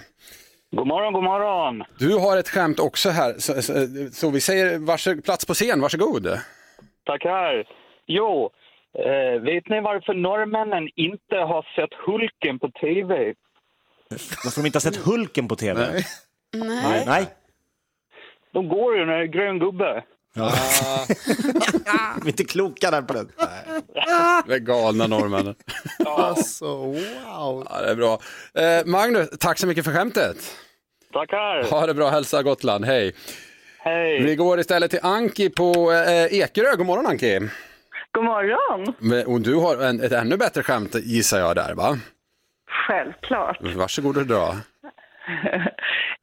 God 0.76 0.86
morgon, 0.86 1.12
god 1.12 1.24
morgon. 1.24 1.82
Du 1.98 2.14
har 2.18 2.36
ett 2.36 2.48
skämt 2.48 2.80
också 2.80 3.10
här, 3.10 3.34
så, 3.38 3.62
så, 3.62 3.72
så 4.12 4.30
vi 4.30 4.40
säger 4.40 4.78
vars, 4.78 5.08
plats 5.24 5.46
på 5.46 5.54
scen, 5.54 5.80
varsågod. 5.80 6.38
Tackar. 7.06 7.64
Jo, 8.06 8.50
eh, 8.98 9.42
vet 9.42 9.68
ni 9.68 9.80
varför 9.80 10.14
norrmännen 10.14 10.88
inte 10.96 11.36
har 11.36 11.62
sett 11.76 11.94
Hulken 12.06 12.58
på 12.58 12.68
tv? 12.70 13.34
Varför 14.44 14.62
de 14.62 14.66
inte 14.66 14.76
har 14.76 14.80
sett 14.80 14.96
Hulken 14.96 15.48
på 15.48 15.56
tv? 15.56 15.90
Nej. 15.92 16.04
Nej. 16.54 17.04
Nej. 17.06 17.26
De 18.52 18.68
går 18.68 18.96
ju 18.96 19.06
när 19.06 19.16
det 19.18 19.22
är 19.22 19.26
grön 19.26 19.58
gubbe. 19.58 20.04
Vi 20.36 20.40
är 22.22 22.26
inte 22.26 22.44
kloka 22.44 22.90
där 22.90 23.02
på 23.02 23.12
det. 23.14 23.26
Det 24.46 24.54
är 24.54 24.58
galna 24.58 25.06
norrmännen. 25.06 25.54
Alltså, 26.06 26.66
wow. 26.76 27.66
Ja, 27.70 27.80
det 27.84 27.90
är 27.90 27.94
bra. 27.94 28.18
Eh, 28.54 28.86
Magnus, 28.86 29.30
tack 29.38 29.58
så 29.58 29.66
mycket 29.66 29.84
för 29.84 29.92
skämtet. 29.92 30.36
Tackar. 31.12 31.70
Ha 31.70 31.86
det 31.86 31.94
bra, 31.94 32.08
hälsa 32.10 32.42
Gotland, 32.42 32.84
hej. 32.84 33.14
Hej. 33.78 34.22
Vi 34.22 34.36
går 34.36 34.60
istället 34.60 34.90
till 34.90 35.00
Anki 35.02 35.50
på 35.50 35.92
eh, 35.92 36.24
Ekerö. 36.40 36.76
God 36.76 36.86
morgon 36.86 37.06
Anki. 37.06 37.38
God 38.12 38.24
morgon. 38.24 38.94
Men- 38.98 39.26
Och 39.26 39.40
du 39.40 39.54
har 39.54 39.76
en, 39.84 40.00
ett 40.00 40.12
ännu 40.12 40.36
bättre 40.36 40.62
skämt 40.62 40.94
gissar 40.94 41.38
jag 41.38 41.56
där 41.56 41.74
va? 41.74 41.98
Självklart. 42.86 43.58
Varsågod 43.76 44.16
och 44.16 44.26
dra. 44.26 44.54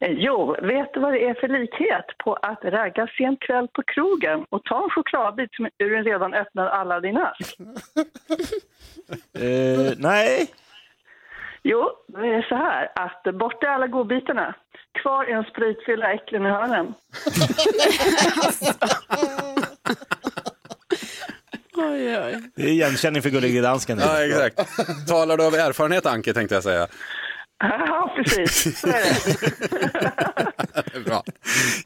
Jo, 0.08 0.56
vet 0.62 0.94
du 0.94 1.00
vad 1.00 1.12
det 1.12 1.28
är 1.28 1.34
för 1.34 1.48
likhet 1.48 2.06
på 2.24 2.34
att 2.34 2.64
ragga 2.64 3.06
sent 3.16 3.40
kväll 3.40 3.68
på 3.68 3.82
krogen 3.82 4.44
och 4.50 4.64
ta 4.64 4.84
en 4.84 4.90
chokladbit 4.90 5.54
som 5.54 5.68
ur 5.78 5.94
en 5.94 6.04
redan 6.04 6.34
öppnad 6.34 6.68
Aladdin-ask? 6.68 7.56
Eh, 9.34 9.92
nej. 9.96 10.50
Jo, 11.62 11.90
det 12.06 12.26
är 12.26 12.42
så 12.42 12.54
här 12.54 12.92
att 12.94 13.34
borta 13.34 13.66
är 13.66 13.70
alla 13.70 13.86
godbitarna. 13.86 14.54
Kvar 15.02 15.24
är 15.24 15.36
en 15.36 15.44
spritfylla 15.44 16.12
äcklen 16.12 16.46
i 16.46 16.48
hörnen. 16.48 16.94
Oj, 21.76 22.18
oj. 22.18 22.42
Det 22.54 22.62
är 22.62 22.68
igenkänning 22.68 23.22
för 23.22 23.30
Gullige 23.30 23.60
Dansken. 23.60 23.98
Ja, 23.98 24.24
exakt. 24.24 24.56
Talar 25.08 25.36
du 25.36 25.46
av 25.46 25.54
erfarenhet 25.54 26.06
Anki 26.06 26.32
tänkte 26.34 26.54
jag 26.54 26.64
säga. 26.64 26.86
Ja, 27.62 28.12
precis. 28.16 28.80
Så 28.80 28.86
är 28.86 29.02
det. 30.92 31.00
Bra. 31.04 31.24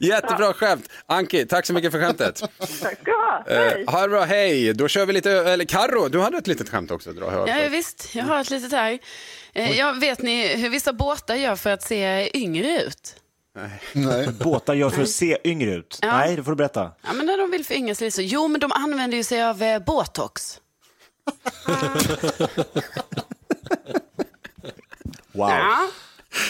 Jättebra 0.00 0.52
skämt. 0.52 0.88
Anki, 1.06 1.46
tack 1.46 1.66
så 1.66 1.72
mycket 1.72 1.92
för 1.92 2.00
skämtet. 2.00 2.42
Tack 2.58 2.68
ska 2.70 2.88
du 3.04 3.10
ha. 3.12 3.44
Hej. 3.48 3.84
Eh, 3.88 3.92
ha 3.92 4.02
det 4.02 4.08
bra, 4.08 4.24
hej. 4.24 4.74
Då 4.74 4.88
kör 4.88 5.06
vi 5.06 5.12
lite, 5.12 5.30
eller 5.32 5.64
Karo, 5.64 6.08
du 6.08 6.20
hade 6.20 6.38
ett 6.38 6.46
litet 6.46 6.68
skämt 6.68 6.90
också. 6.90 7.12
Dra, 7.12 7.30
hör. 7.30 7.48
Ja, 7.48 7.68
visst, 7.68 8.14
jag 8.14 8.24
har 8.24 8.40
ett 8.40 8.50
litet 8.50 8.72
här. 8.72 8.98
Eh, 9.52 9.78
Ja, 9.78 9.92
vet 9.92 10.22
ni 10.22 10.56
hur 10.56 10.68
vissa 10.70 10.92
båtar 10.92 11.34
gör 11.34 11.56
för 11.56 11.70
att 11.70 11.82
se 11.82 12.30
yngre 12.38 12.82
ut? 12.82 13.16
Nej. 13.94 14.28
Båtar 14.40 14.74
gör 14.74 14.90
för 14.90 15.02
att 15.02 15.08
se 15.08 15.38
yngre 15.44 15.70
ut. 15.74 15.98
Ja. 16.02 16.16
Nej, 16.18 16.36
det 16.36 16.42
får 16.44 16.50
du 16.52 16.56
berätta. 16.56 16.90
Ja, 17.02 17.12
men 17.12 17.26
när 17.26 17.38
de 17.38 17.50
vill 17.50 17.64
föryngra 17.64 17.94
sig 17.94 18.10
så. 18.10 18.22
Jo, 18.22 18.48
men 18.48 18.60
de 18.60 18.72
använder 18.72 19.16
ju 19.16 19.24
sig 19.24 19.42
av 19.44 19.62
eh, 19.62 19.78
botox. 19.78 20.60
Wow. 25.36 25.48
Ja. 25.50 25.86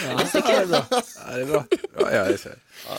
Ja, 0.07 0.19
det 0.33 0.51
är 0.53 0.65
bra. 0.65 0.85
Ja, 0.91 1.35
det 1.35 1.41
är 1.41 1.45
bra. 1.45 1.63
Ja, 1.99 2.11
jag 2.11 2.27
är 2.27 2.37
så- 2.37 2.49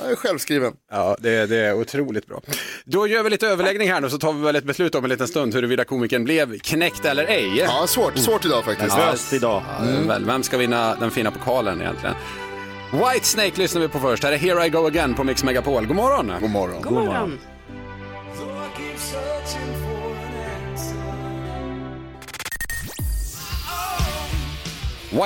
Ja, 0.09 0.17
självskriven. 0.17 0.73
Ja, 0.91 1.17
det, 1.21 1.47
det 1.47 1.57
är 1.57 1.75
otroligt 1.75 2.27
bra. 2.27 2.41
Då 2.85 3.07
gör 3.07 3.23
vi 3.23 3.31
lite 3.31 3.49
överläggning 3.49 3.91
här 3.91 4.01
nu 4.01 4.11
så 4.11 4.19
tar 4.19 4.33
vi 4.33 4.41
väl 4.41 4.57
ett 4.57 4.65
beslut 4.65 4.95
om 4.95 5.05
en 5.05 5.11
liten 5.11 5.29
stund 5.29 5.55
huruvida 5.55 5.85
komikern 5.85 6.25
blev 6.25 6.59
knäckt 6.59 7.05
eller 7.05 7.25
ej. 7.27 7.59
Ja, 7.59 7.87
svårt, 7.87 8.19
svårt 8.19 8.45
idag 8.45 8.65
faktiskt. 8.65 8.97
Nervöst 8.97 9.33
idag. 9.33 9.63
Ja, 9.79 9.85
väl, 10.09 10.25
vem 10.25 10.43
ska 10.43 10.57
vinna 10.59 10.95
den 10.95 11.11
fina 11.11 11.31
pokalen 11.31 11.81
egentligen? 11.81 12.15
White 12.93 13.27
Snake 13.27 13.53
lyssnar 13.57 13.81
vi 13.81 13.89
på 13.89 13.99
först. 14.01 14.25
Här 14.25 14.33
är 14.33 14.37
Here 14.37 14.67
I 14.67 14.69
Go 14.69 14.87
Again 14.87 15.15
på 15.15 15.25
Mix 15.25 15.45
Megapol. 15.45 15.87
God 15.87 15.97
morgon! 15.97 16.33
God 16.41 16.51
morgon. 16.51 16.83
God 16.83 16.93
morgon. 16.93 17.39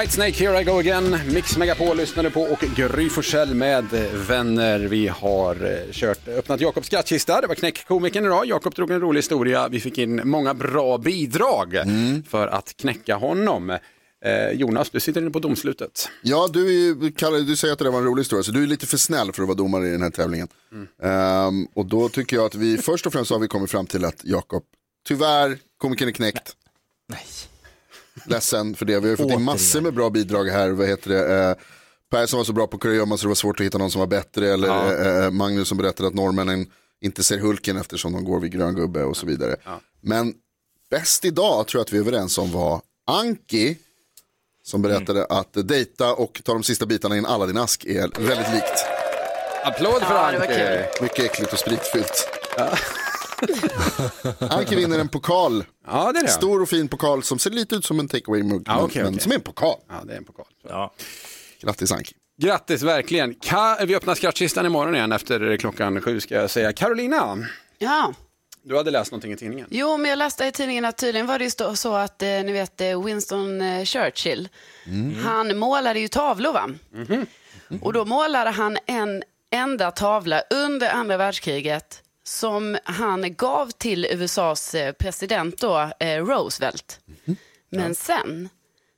Whitesnake, 0.00 0.32
Here 0.32 0.61
I 0.61 0.64
Go 0.64 0.78
Again. 0.78 1.18
Mix 1.34 1.56
Megapol 1.56 1.96
lyssnade 1.96 2.30
på 2.30 2.42
och 2.42 2.61
Gry 2.61 3.08
Forssell 3.08 3.54
med 3.54 3.84
vänner. 4.28 4.78
Vi 4.78 5.08
har 5.08 5.54
eh, 5.54 5.92
kört, 5.92 6.28
öppnat 6.28 6.61
Jakobs 6.61 6.87
skrattkista. 6.87 7.40
Det 7.40 7.46
var 7.46 7.54
knäckkomikern 7.54 8.25
idag. 8.25 8.46
Jakob 8.46 8.75
drog 8.75 8.90
en 8.90 9.00
rolig 9.00 9.18
historia. 9.18 9.68
Vi 9.68 9.80
fick 9.80 9.99
in 9.99 10.28
många 10.28 10.54
bra 10.54 10.99
bidrag 10.99 11.76
för 12.28 12.46
att 12.46 12.76
knäcka 12.76 13.16
honom. 13.16 13.70
Eh, 14.25 14.50
Jonas, 14.52 14.90
du 14.90 15.00
sitter 15.00 15.20
inne 15.20 15.30
på 15.30 15.38
domslutet. 15.38 16.08
Ja, 16.22 16.49
du, 16.52 16.88
är, 16.88 17.11
Kalle, 17.11 17.38
du 17.38 17.56
säger 17.56 17.72
att 17.72 17.78
det 17.78 17.90
var 17.90 17.99
en 17.99 18.04
rolig 18.04 18.20
historia, 18.20 18.42
så 18.42 18.52
du 18.52 18.62
är 18.62 18.66
lite 18.66 18.87
för 18.87 18.96
snäll 18.96 19.32
för 19.32 19.42
att 19.42 19.49
vara 19.49 19.58
domare 19.58 19.88
i 19.88 19.90
den 19.90 20.02
här 20.02 20.11
tävlingen. 20.11 20.49
Ehm, 21.02 21.66
och 21.75 21.87
då 21.87 22.08
tycker 22.08 22.37
jag 22.37 22.46
att 22.46 22.54
vi 22.54 22.78
först 22.78 23.06
och 23.06 23.12
främst 23.12 23.30
har 23.30 23.38
vi 23.38 23.49
kommit 23.49 23.70
fram 23.70 23.87
till 23.87 24.04
att 24.04 24.25
Jakob, 24.25 24.62
tyvärr, 25.08 25.58
komikern 25.78 26.08
är 26.08 26.12
knäckt. 26.12 26.56
Nej. 27.08 27.26
Ledsen 28.25 28.75
för 28.75 28.85
det, 28.85 28.93
vi 29.00 29.07
har 29.07 29.11
ju 29.11 29.17
fått 29.17 29.31
in 29.33 29.43
massor 29.43 29.81
med 29.81 29.95
bra 29.95 30.11
bidrag 30.11 30.45
här. 30.45 30.71
Vad 30.71 30.87
heter 30.88 31.11
det? 31.11 31.35
Eh, 31.35 31.55
Per 32.11 32.26
som 32.26 32.37
var 32.37 32.45
så 32.45 32.52
bra 32.52 32.67
på 32.67 32.79
kurragömma 32.79 33.17
så 33.17 33.23
det 33.23 33.29
var 33.29 33.35
svårt 33.35 33.61
att 33.61 33.67
hitta 33.67 33.79
någon 33.79 33.91
som 33.91 33.99
var 34.00 34.07
bättre. 34.07 34.52
Eller 34.52 34.69
Ja. 34.69 35.25
eh, 35.25 35.31
Magnus 35.31 35.69
som 35.69 35.79
berättade 35.79 36.09
att 36.09 36.14
norrmännen 36.14 36.67
inte 37.05 37.25
ser 37.25 37.38
Hulken 37.38 37.76
eftersom 37.76 38.12
de 38.12 38.25
går 38.25 38.41
vid 38.41 38.52
grön 38.52 38.75
gubbe 38.75 39.02
och 39.05 39.17
så 39.17 39.26
vidare. 39.26 39.57
Men 40.00 40.35
bäst 40.91 41.25
idag 41.25 41.67
tror 41.67 41.79
jag 41.81 41.85
att 41.87 41.93
vi 41.93 41.97
är 41.97 42.00
överens 42.00 42.38
om 42.38 42.52
var 42.52 42.81
Anki 43.11 43.76
som 44.64 44.83
berättade 44.83 45.25
att 45.25 45.49
dejta 45.69 46.14
och 46.14 46.41
ta 46.45 46.52
de 46.52 46.62
sista 46.62 46.87
bitarna 46.87 47.14
i 47.14 47.19
en 47.19 47.26
Aladdin-ask 47.26 47.85
är 47.85 48.00
väldigt 48.26 48.52
likt. 48.52 48.85
Applåd 49.64 50.02
för 50.02 50.14
Ja, 50.14 50.33
Anki. 50.41 51.02
Mycket 51.02 51.25
äckligt 51.25 51.52
och 51.52 51.59
spritfyllt. 51.59 52.29
Anki 54.50 54.76
vinner 54.76 54.99
en 54.99 55.08
pokal. 55.08 55.64
Ja, 55.87 56.12
det 56.12 56.18
är 56.18 56.22
det. 56.25 56.28
Stor 56.30 56.62
och 56.62 56.68
fin 56.68 56.88
pokal 56.88 57.22
som 57.22 57.38
ser 57.38 57.50
lite 57.50 57.75
ut 57.75 57.84
som 57.84 58.00
en 58.00 58.08
takeaway 58.08 58.42
mugg 58.42 58.62
Ja, 58.66 58.75
men, 58.76 58.84
okej, 58.84 59.02
men 59.02 59.08
okej. 59.12 59.22
som 59.22 59.32
är 59.32 59.37
en 59.37 59.40
pokal. 59.42 59.76
Ja, 59.88 59.94
det 60.04 60.12
är 60.12 60.16
en 60.16 60.25
pokal. 60.25 60.46
Ja. 60.68 60.92
Grattis 61.61 61.92
Anki. 61.92 62.14
Grattis 62.42 62.82
verkligen. 62.82 63.34
Ka- 63.34 63.87
vi 63.87 63.96
öppnar 63.96 64.14
skrattkistan 64.14 64.66
imorgon 64.66 64.94
igen 64.94 65.12
efter 65.12 65.56
klockan 65.56 66.00
sju 66.00 66.20
ska 66.20 66.34
jag 66.34 66.50
säga. 66.50 66.72
Carolina, 66.72 67.38
Ja. 67.78 68.14
du 68.62 68.76
hade 68.76 68.90
läst 68.90 69.11
någonting 69.12 69.32
i 69.32 69.37
tidningen. 69.37 69.66
Jo, 69.70 69.96
men 69.96 70.11
jag 70.11 70.16
läste 70.18 70.44
i 70.44 70.52
tidningen 70.52 70.84
att 70.84 70.99
tydligen 70.99 71.26
var 71.26 71.38
det 71.38 71.76
så- 71.76 71.94
att 71.94 72.22
eh, 72.22 72.28
ni 72.28 72.52
vet 72.52 72.80
eh, 72.80 73.04
Winston 73.04 73.61
eh, 73.61 73.84
Churchill, 73.84 74.49
han 75.25 75.58
målade 75.58 76.00
ju 76.00 76.08
tavlor 76.08 76.52
va? 76.52 76.70
Och 77.80 77.92
då 77.92 78.04
målade 78.04 78.50
han 78.50 78.78
en 78.87 79.22
enda 79.50 79.90
tavla 79.90 80.42
under 80.50 80.90
andra 80.90 81.16
världskriget 81.16 82.02
som 82.25 82.79
han 82.85 83.35
gav 83.37 83.71
till 83.71 84.05
USAs 84.11 84.75
eh, 84.75 84.93
president 84.93 85.59
då, 85.59 85.91
eh, 86.00 86.25
Roosevelt. 86.25 87.00
Men 87.71 87.95
sen 87.95 88.49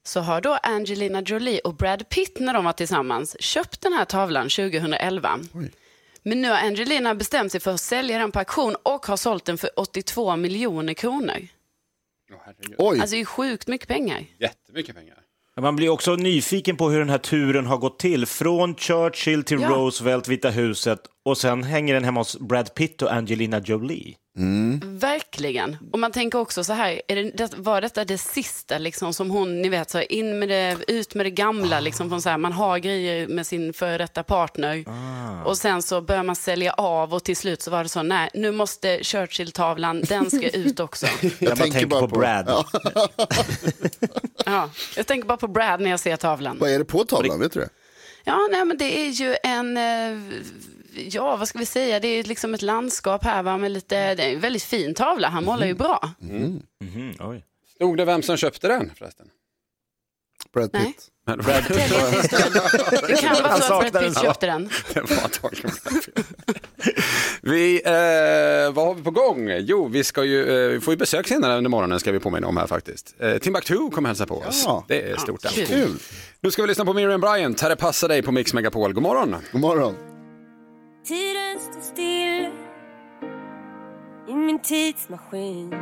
så 0.07 0.21
har 0.21 0.41
då 0.41 0.59
Angelina 0.63 1.21
Jolie 1.23 1.61
och 1.61 1.75
Brad 1.75 2.09
Pitt 2.09 2.41
när 2.41 2.55
de 2.55 2.65
var 2.65 2.73
tillsammans 2.73 3.37
köpt 3.43 3.81
den 3.81 3.93
här 3.93 4.05
tavlan 4.05 4.49
2011. 4.49 5.41
Men 6.23 6.43
nu 6.43 6.49
har 6.49 6.57
Angelina 6.57 7.15
bestämt 7.15 7.53
sig 7.53 7.61
för 7.61 7.75
att 7.75 7.81
sälja 7.81 8.19
den 8.19 8.33
på 8.33 8.39
auktion 8.39 8.77
och 8.83 9.07
har 9.07 9.17
sålt 9.17 9.45
den 9.45 9.59
för 9.59 9.71
82 9.77 10.37
miljoner 10.37 10.95
kronor. 10.95 11.49
Oj, 12.79 13.01
Alltså 13.01 13.15
det 13.17 13.21
är 13.21 13.25
sjukt 13.25 13.69
mycket 13.69 13.89
pengar. 13.89 14.25
Jättemycket 14.39 14.97
pengar. 14.97 15.19
Man 15.61 15.77
blir 15.77 15.89
också 15.89 16.15
nyfiken 16.17 16.77
på 16.77 16.91
hur 16.91 16.99
den 16.99 17.11
här 17.11 17.19
turen 17.19 17.67
har 17.67 17.77
gått 17.77 17.99
till. 17.99 18.27
Från 18.27 18.75
Churchill 18.75 19.45
till 19.45 19.61
Ja. 19.61 19.69
Roosevelt, 19.69 20.29
Vita 20.29 20.51
huset 20.51 20.99
och 21.25 21.39
sen 21.39 21.63
hänger 21.63 21.95
den 21.95 22.05
hemma 22.05 22.21
hos 22.21 22.39
Brad 22.39 22.75
Pitt 22.75 23.03
och 23.03 23.13
Angelina 23.13 23.59
Jolie. 23.61 24.15
Verkligen. 24.83 25.77
Och 25.93 25.99
man 25.99 26.13
tänker 26.13 26.39
också 26.39 26.65
så 26.65 26.73
här, 26.73 27.03
är 27.09 27.33
det, 27.37 27.55
var 27.57 27.81
detta 27.81 28.05
det 28.05 28.19
sista 28.19 28.79
liksom, 28.79 29.15
som 29.15 29.31
hon, 29.31 29.63
ni 29.63 29.69
vet, 29.69 29.91
så 29.91 30.01
in 30.01 30.39
med 30.39 30.49
det, 30.49 30.77
ut 30.89 31.15
med 31.15 31.27
det 31.27 31.31
gamla, 31.31 31.81
liksom, 31.81 32.09
från 32.09 32.23
så 32.23 32.29
här, 32.29 32.39
man 32.39 32.53
har 32.53 32.79
grejer 32.79 33.29
med 33.29 33.47
sin 33.47 33.73
före 33.73 33.99
detta 33.99 34.23
partner 34.23 34.85
och 35.45 35.59
sen 35.59 35.83
så 35.83 36.01
börjar 36.01 36.23
man 36.23 36.37
sälja 36.37 36.73
av 36.73 37.15
och 37.15 37.25
till 37.25 37.37
slut 37.37 37.63
så 37.63 37.71
var 37.71 37.83
det 37.83 37.89
så, 37.89 38.03
nej, 38.03 38.31
nu 38.35 38.53
måste 38.53 38.99
Churchill-tavlan, 39.03 40.01
den 40.01 40.31
ska 40.31 40.51
ut 40.51 40.81
också. 40.81 41.07
Jag, 41.21 41.57
bara 41.57 41.57
tänker 41.57 41.87
på, 41.87 42.07
Brad. 42.07 42.45
Ja. 42.49 42.65
Ja, 44.47 44.71
jag 44.97 45.07
tänker 45.07 45.29
bara 45.29 45.39
på 45.39 45.49
Brad 45.49 45.81
när 45.81 45.91
jag 45.91 46.01
ser 46.01 46.17
tavlan. 46.17 46.57
Vad 46.61 46.71
är 46.71 46.79
det 46.79 46.85
på 46.85 47.05
tavlan, 47.05 47.41
vet 47.41 47.53
du 47.53 47.61
det? 47.61 47.69
Ja, 48.25 48.49
nej, 48.51 48.65
men 48.65 48.79
det 48.79 48.99
är 48.99 49.11
ju 49.11 49.37
en, 49.43 49.77
eh, 49.77 50.21
ja 50.97 51.37
vad 51.37 51.49
ska 51.49 51.59
vi 51.59 51.67
säga, 51.67 52.01
det 52.01 52.09
är 52.09 52.25
liksom 52.25 52.55
ett 52.55 52.63
landskap 52.63 53.25
här 53.25 53.43
va, 53.43 53.57
med 53.59 53.71
lite, 53.71 54.15
det 54.15 54.23
är 54.23 54.35
en 54.35 54.41
väldigt 54.41 54.63
fin 54.63 54.95
tavla, 54.95 55.29
han 55.29 55.45
målar 55.45 55.67
ju 55.67 55.75
bra. 55.75 56.11
Mhm, 56.21 56.63
oj. 57.21 57.45
Stod 57.75 57.97
det 57.97 58.05
vem 58.05 58.23
som 58.23 58.37
köpte 58.37 58.69
den 58.69 58.93
förresten? 58.99 59.27
Brad 60.55 60.71
Nej. 60.73 60.85
Pitt. 60.87 61.09
Men- 61.27 61.39
Det 63.09 63.17
kan 63.21 63.43
vara 63.43 63.57
så 63.61 63.75
att 63.75 63.93
Brad 63.93 64.05
Pitt 64.05 64.15
den. 64.15 64.23
köpte 64.25 64.47
den. 64.47 64.71
Det 64.95 65.01
var 65.01 65.23
antagligen 65.25 65.71
Brad 65.85 66.05
Pitt. 66.05 66.27
Vi, 67.43 67.77
eh, 67.85 68.73
vad 68.75 68.87
har 68.87 68.95
vi 68.95 69.03
på 69.03 69.11
gång? 69.11 69.51
Jo, 69.59 69.89
vi 69.89 70.05
ska 70.05 70.25
ju, 70.25 70.65
eh, 70.65 70.71
vi 70.71 70.81
får 70.81 70.93
ju 70.95 70.99
besök 70.99 71.29
senare 71.29 71.57
under 71.59 71.71
morgonen 71.71 72.01
ska 72.01 72.13
vi 72.13 72.21
påminna 72.21 72.47
om 72.47 72.57
här 72.57 72.67
faktiskt. 72.67 73.15
Eh, 73.19 73.37
Timbuktu 73.39 73.91
kommer 73.91 74.09
hälsa 74.09 74.27
på 74.27 74.35
oss. 74.39 74.63
Ja. 74.67 74.85
Det 74.89 75.11
är 75.11 75.17
stort. 75.17 75.43
kul. 75.55 75.67
Kul. 75.67 75.91
Nu 76.41 76.51
ska 76.51 76.63
vi 76.63 76.69
lyssna 76.69 76.85
på 76.85 76.93
Miriam 76.93 77.21
Bryant. 77.21 77.61
Här 77.61 77.71
är 77.71 77.77
Passa 77.77 78.09
dig 78.09 78.23
på 78.23 78.33
Mix 78.33 78.55
Megapol. 78.55 78.93
God 78.93 79.03
morgon. 79.03 79.37
God 79.53 79.61
morgon. 79.61 80.14
Tiden 81.05 81.61
står 81.61 81.81
still 81.81 82.53
i 84.29 84.35
min 84.35 84.59
tidsmaskin. 84.59 85.75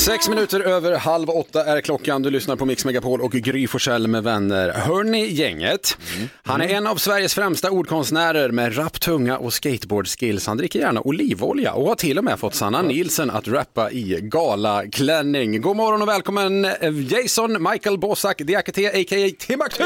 Sex 0.00 0.28
minuter 0.28 0.60
över 0.60 0.96
halv 0.96 1.30
åtta 1.30 1.64
är 1.64 1.80
klockan. 1.80 2.22
Du 2.22 2.30
lyssnar 2.30 2.56
på 2.56 2.64
Mix 2.64 2.84
Megapol 2.84 3.20
och 3.20 3.32
Gry 3.32 3.66
Forssell 3.66 4.08
med 4.08 4.22
vänner. 4.22 4.72
Hörni 4.72 5.26
gänget, 5.26 5.98
han 6.42 6.60
är 6.60 6.68
en 6.68 6.86
av 6.86 6.96
Sveriges 6.96 7.34
främsta 7.34 7.70
ordkonstnärer 7.70 8.50
med 8.50 8.78
rapp 8.78 9.00
tunga 9.00 9.38
och 9.38 9.52
skateboardskills. 9.52 10.46
Han 10.46 10.56
dricker 10.56 10.78
gärna 10.78 11.00
olivolja 11.00 11.72
och 11.72 11.88
har 11.88 11.94
till 11.94 12.18
och 12.18 12.24
med 12.24 12.38
fått 12.38 12.54
Sanna 12.54 12.82
Nilsen 12.82 13.30
att 13.30 13.48
rappa 13.48 13.90
i 13.90 14.18
galaklänning. 14.22 15.60
God 15.60 15.76
morgon 15.76 16.02
och 16.02 16.08
välkommen 16.08 16.64
eh, 16.64 16.72
Jason 17.12 17.62
Michael 17.70 17.98
Bosak 17.98 18.38
Diakité 18.38 18.86
a.k.a. 18.86 19.30
Timbuktu! 19.38 19.84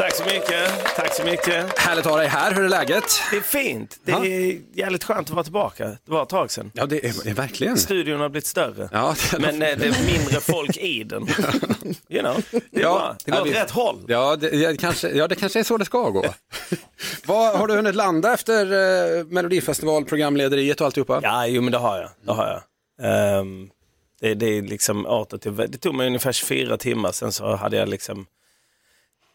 Tack 0.00 0.14
så 0.14 0.24
mycket. 0.24 0.94
Tack 0.96 1.14
så 1.14 1.24
mycket. 1.24 1.78
Härligt 1.78 2.06
att 2.06 2.12
ha 2.12 2.18
dig 2.18 2.28
här. 2.28 2.54
Hur 2.54 2.64
är 2.64 2.68
läget? 2.68 3.04
Det 3.30 3.36
är 3.36 3.40
fint. 3.40 3.96
Det 4.04 4.12
Ja. 4.12 4.24
är 4.26 4.60
jävligt 4.74 5.04
skönt 5.04 5.28
att 5.28 5.34
vara 5.34 5.42
tillbaka. 5.44 5.84
Det 5.88 5.98
var 6.12 6.22
ett 6.22 6.28
tag 6.28 6.50
sedan. 6.50 6.70
Ja, 6.74 6.86
det 6.86 7.06
är, 7.06 7.14
det 7.24 7.30
är 7.30 7.34
verkligen. 7.34 7.76
Studion 7.78 8.20
har 8.20 8.28
blivit 8.28 8.46
större. 8.46 8.88
Ja, 8.92 9.14
det- 9.30 9.38
Men 9.38 9.54
eh, 9.62 9.78
det 9.78 9.86
är 9.86 10.06
mindre 10.18 10.40
folk 10.40 10.76
i 10.76 11.04
den. 11.04 11.26
You 12.08 12.22
know, 12.22 12.42
det, 12.50 12.56
är 12.56 12.82
Ja, 12.82 12.98
bra. 12.98 13.16
det 13.24 13.30
går 13.30 13.40
åt 13.40 13.46
vet. 13.46 13.56
rätt 13.56 13.70
håll. 13.70 14.04
Ja 14.08 14.36
det, 14.36 14.48
ja, 14.48 14.74
kanske, 14.80 15.08
ja, 15.08 15.28
det 15.28 15.34
kanske 15.34 15.58
är 15.58 15.62
så 15.64 15.76
det 15.76 15.84
ska 15.84 16.10
gå. 16.10 16.24
Vad 17.26 17.58
Har 17.58 17.66
du 17.66 17.74
hunnit 17.74 17.94
landa 17.94 18.34
efter 18.34 18.64
eh, 19.18 19.24
Melodifestival, 19.24 20.04
programlederiet 20.04 20.80
och 20.80 20.86
alltihopa? 20.86 21.20
Ja, 21.22 21.46
jo 21.46 21.62
men 21.62 21.72
det 21.72 21.78
har 21.78 21.98
jag. 21.98 22.10
Det, 22.26 22.32
har 22.32 22.46
jag. 22.46 22.62
Ehm, 23.38 23.68
det, 24.20 24.34
det 24.34 24.46
är 24.46 24.62
liksom 24.62 25.06
åter 25.06 25.38
till, 25.38 25.56
det 25.56 25.78
tog 25.78 25.94
mig 25.94 26.06
ungefär 26.06 26.32
24 26.32 26.76
timmar, 26.76 27.12
sen 27.12 27.32
så 27.32 27.54
hade 27.56 27.76
jag 27.76 27.88
liksom 27.88 28.26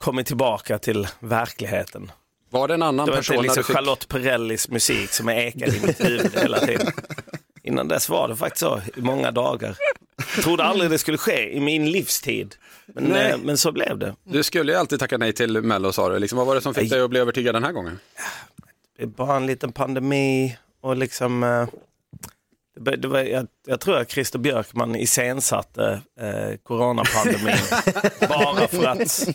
kommit 0.06 0.28
tillbaka 0.28 0.78
till 0.78 1.08
verkligen. 1.20 2.12
Var 2.50 2.68
det 2.68 2.74
en 2.74 2.82
annan 2.82 3.06
Det 3.06 3.12
var 3.12 3.18
person 3.18 3.36
när 3.36 3.44
liksom 3.44 3.64
fick... 3.64 3.76
Charlotte 3.76 4.08
Perrellis 4.08 4.70
musik 4.70 5.10
som 5.10 5.30
ekade 5.30 5.78
i 5.78 5.82
mitt 5.86 6.06
huvud 6.06 6.32
hela 6.36 6.60
tiden. 6.60 6.88
Innan 7.64 7.88
dess 7.88 8.10
var 8.10 8.28
det 8.28 8.36
faktiskt 8.36 8.60
så 8.60 8.82
i 8.96 9.02
många 9.02 9.32
dagar. 9.32 9.78
Jag 10.36 10.44
trodde 10.44 10.64
aldrig 10.64 10.92
det 10.92 10.98
skulle 10.98 11.18
ske 11.18 11.56
i 11.56 11.60
min 11.60 11.92
livstid. 11.92 12.56
Men, 12.88 13.04
Nej. 13.04 13.32
eh, 13.32 13.38
men 13.38 13.58
så 13.58 13.72
blev 13.72 13.98
det. 13.98 14.16
Du 14.24 14.44
skulle 14.44 14.72
ju 14.72 14.78
alltid 14.78 15.00
tacka 15.00 15.18
nej 15.18 15.34
till 15.34 15.62
Mello 15.62 15.92
sa 15.92 16.10
du. 16.10 16.20
Liksom, 16.20 16.38
vad 16.38 16.48
var 16.48 16.56
det 16.56 16.62
som 16.62 16.74
fick 16.74 16.90
dig 16.90 17.02
att 17.02 17.10
bli 17.10 17.20
övertygad 17.20 17.56
den 17.56 17.64
här 17.64 17.72
gången? 17.72 18.00
Det 18.98 19.04
är 19.04 19.08
bara 19.08 19.36
en 19.38 19.46
liten 19.46 19.72
pandemi 19.72 20.58
och 20.82 20.96
liksom... 20.96 21.44
eh, 21.44 21.68
Det, 22.80 23.08
var, 23.08 23.20
jag, 23.20 23.48
jag 23.68 23.80
tror 23.80 23.98
att 23.98 24.12
Christer 24.12 24.40
Björkman 24.40 24.96
iscensatte 24.96 26.02
eh, 26.20 26.58
coronapandemin 26.64 27.58
bara 28.30 28.68
för 28.68 28.86
att 28.86 29.28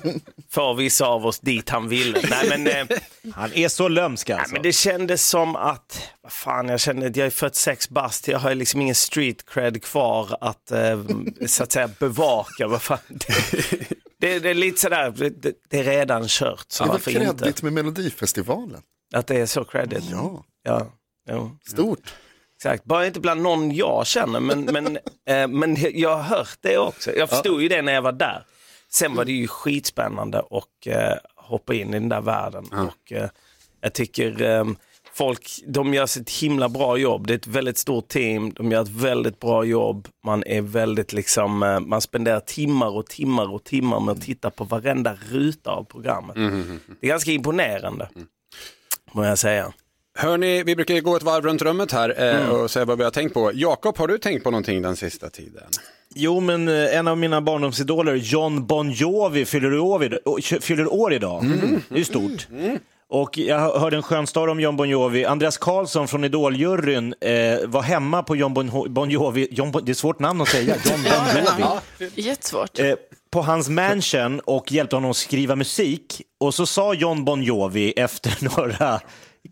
få 0.51 0.75
vissa 0.75 1.07
av 1.07 1.27
oss 1.27 1.41
dit 1.41 1.69
han 1.69 1.89
ville. 1.89 2.21
Nej, 2.31 2.49
men, 2.49 2.67
eh, 2.67 2.99
Han 3.35 3.53
är 3.53 3.69
så 3.69 3.89
lömsk 3.89 4.29
nej, 4.29 4.39
alltså. 4.39 4.53
men 4.53 4.63
det 4.63 4.73
kändes 4.73 5.27
som 5.29 5.57
att, 5.57 6.09
vad 6.23 6.33
fan, 6.33 6.69
jag 6.69 6.81
kände 6.81 7.07
att 7.07 7.17
jag 7.17 7.27
är 7.27 7.31
46 7.31 7.89
bast, 7.89 8.29
jag 8.29 8.39
har 8.39 8.55
liksom 8.55 8.81
ingen 8.81 8.95
street 8.95 9.45
cred 9.51 9.83
kvar 9.83 10.37
att 10.41 10.71
eh, 10.71 11.05
så 11.47 11.63
att 11.63 11.73
säga 11.73 11.91
bevaka. 11.99 12.67
Vad 12.67 12.83
fan, 12.83 12.99
det, 13.09 13.35
det, 14.19 14.39
det 14.39 14.51
är 14.51 14.55
lite 14.55 14.81
sådär, 14.81 15.11
det, 15.11 15.55
det 15.69 15.79
är 15.79 15.85
redan 15.85 16.25
kört. 16.29 16.65
Så 16.69 16.85
Det 16.85 16.91
var 16.91 16.99
kreddigt 16.99 17.63
med 17.63 17.73
Melodifestivalen. 17.73 18.83
Att 19.15 19.27
det 19.27 19.37
är 19.37 19.47
så 19.47 19.65
credit? 19.65 20.05
Ja. 20.11 20.45
ja. 20.63 20.87
Jo. 21.31 21.59
Stort. 21.67 22.15
Exakt, 22.61 22.85
bara 22.85 23.07
inte 23.07 23.21
bland 23.21 23.43
någon 23.43 23.75
jag 23.75 24.07
känner, 24.07 24.41
men, 24.41 24.65
men, 24.65 24.87
eh, 25.29 25.49
men 25.49 25.77
jag 25.95 26.17
har 26.17 26.23
hört 26.23 26.59
det 26.61 26.79
också. 26.79 27.13
Jag 27.17 27.31
förstod 27.31 27.63
ju 27.63 27.69
det 27.69 27.83
när 27.83 27.93
jag 27.93 28.03
var 28.03 28.13
där. 28.13 28.45
Sen 28.89 29.15
var 29.15 29.25
det 29.25 29.33
ju 29.33 29.49
skitspännande 29.49 30.39
att 30.39 30.87
eh, 30.87 31.13
hoppa 31.37 31.75
in 31.75 31.89
i 31.89 31.93
den 31.93 32.09
där 32.09 32.21
världen. 32.21 32.65
Och, 32.89 33.13
eh, 33.13 33.29
jag 33.81 33.93
tycker 33.93 34.43
eh, 34.43 34.65
folk, 35.13 35.49
de 35.67 35.95
gör 35.95 36.07
sitt 36.07 36.31
himla 36.31 36.69
bra 36.69 36.97
jobb. 36.97 37.27
Det 37.27 37.33
är 37.33 37.39
ett 37.39 37.47
väldigt 37.47 37.79
stort 37.79 38.09
team, 38.09 38.53
de 38.53 38.73
gör 38.73 38.83
ett 38.83 38.89
väldigt 38.89 39.41
bra 39.41 39.65
jobb. 39.65 40.09
Man 40.25 40.45
är 40.47 40.63
väldigt 40.63 41.13
liksom, 41.13 41.63
eh, 41.63 41.81
man 41.81 42.01
spenderar 42.01 42.41
timmar 42.41 42.97
och 42.97 43.07
timmar 43.07 43.53
och 43.55 43.65
timmar 43.65 44.01
med 44.01 44.13
att 44.13 44.23
titta 44.23 44.51
på 44.51 44.65
varenda 44.65 45.17
ruta 45.31 45.71
av 45.71 45.85
programmet. 45.85 46.35
Det 47.01 47.07
är 47.07 47.11
ganska 47.11 47.31
imponerande, 47.31 48.09
må 49.13 49.25
jag 49.25 49.39
säga. 49.39 49.73
Hörni, 50.19 50.63
vi 50.63 50.77
brukar 50.77 51.01
gå 51.01 51.17
ett 51.17 51.23
varv 51.23 51.45
runt 51.45 51.63
rummet 51.63 51.93
här 51.93 52.15
eh, 52.19 52.37
Mm. 52.43 52.51
och 52.51 52.71
säga 52.71 52.85
vad 52.85 52.99
vi 52.99 53.05
har 53.05 53.11
tänkt 53.11 53.35
på. 53.35 53.51
Jakob, 53.55 53.99
har 53.99 54.09
du 54.09 54.19
tänkt 54.19 54.45
på 54.45 54.51
någonting 54.51 54.83
den 54.83 54.97
sista 54.97 55.31
tiden? 55.31 55.63
Jo, 56.15 56.41
men 56.41 56.69
eh, 56.69 56.97
en 56.97 57.09
av 57.09 57.19
mina 57.19 57.41
barndomsidoler, 57.41 58.15
John 58.15 58.67
Bon 58.67 58.91
Jovi, 58.91 59.45
fyller 59.45 59.79
år, 59.79 60.61
fyller 60.61 60.93
år 60.93 61.13
idag. 61.13 61.45
Det 61.89 61.95
är 61.95 61.99
ju 61.99 62.05
stort. 62.05 62.49
Och 63.13 63.39
jag 63.39 63.59
hörde 63.79 63.97
en 63.97 64.03
skön 64.03 64.27
story 64.27 64.53
om 64.53 64.61
John 64.61 64.77
Bon 64.77 64.89
Jovi. 64.89 65.25
Andreas 65.25 65.59
Karlsson 65.59 66.09
från 66.09 66.25
Idoljuryn 66.25 67.15
eh, 67.21 67.67
var 67.67 67.83
hemma 67.83 68.23
på 68.23 68.37
John 68.37 68.55
Bon, 68.55 68.93
bon 68.95 69.11
Jovi. 69.11 69.49
John 69.51 69.71
bon, 69.71 69.85
det 69.85 69.91
är 69.91 69.93
ett 69.93 69.99
svårt 69.99 70.19
namn 70.19 70.41
att 70.41 70.49
säga. 70.49 70.75
John 70.85 71.01
Bon 71.03 71.45
Jovi. 71.99 72.11
Jättesvårt. 72.15 72.79
Eh, 72.79 72.95
på 73.31 73.43
hans 73.43 73.69
mansion 73.69 74.41
och 74.41 74.73
hjälpte 74.73 74.97
honom 74.97 75.11
att 75.11 75.17
skriva 75.17 75.57
musik. 75.57 76.23
Och 76.41 76.55
så 76.55 76.67
sa 76.67 76.95
John 76.95 77.25
Bon 77.25 77.43
Jovi 77.43 77.93
efter 77.97 78.37
några 78.57 79.01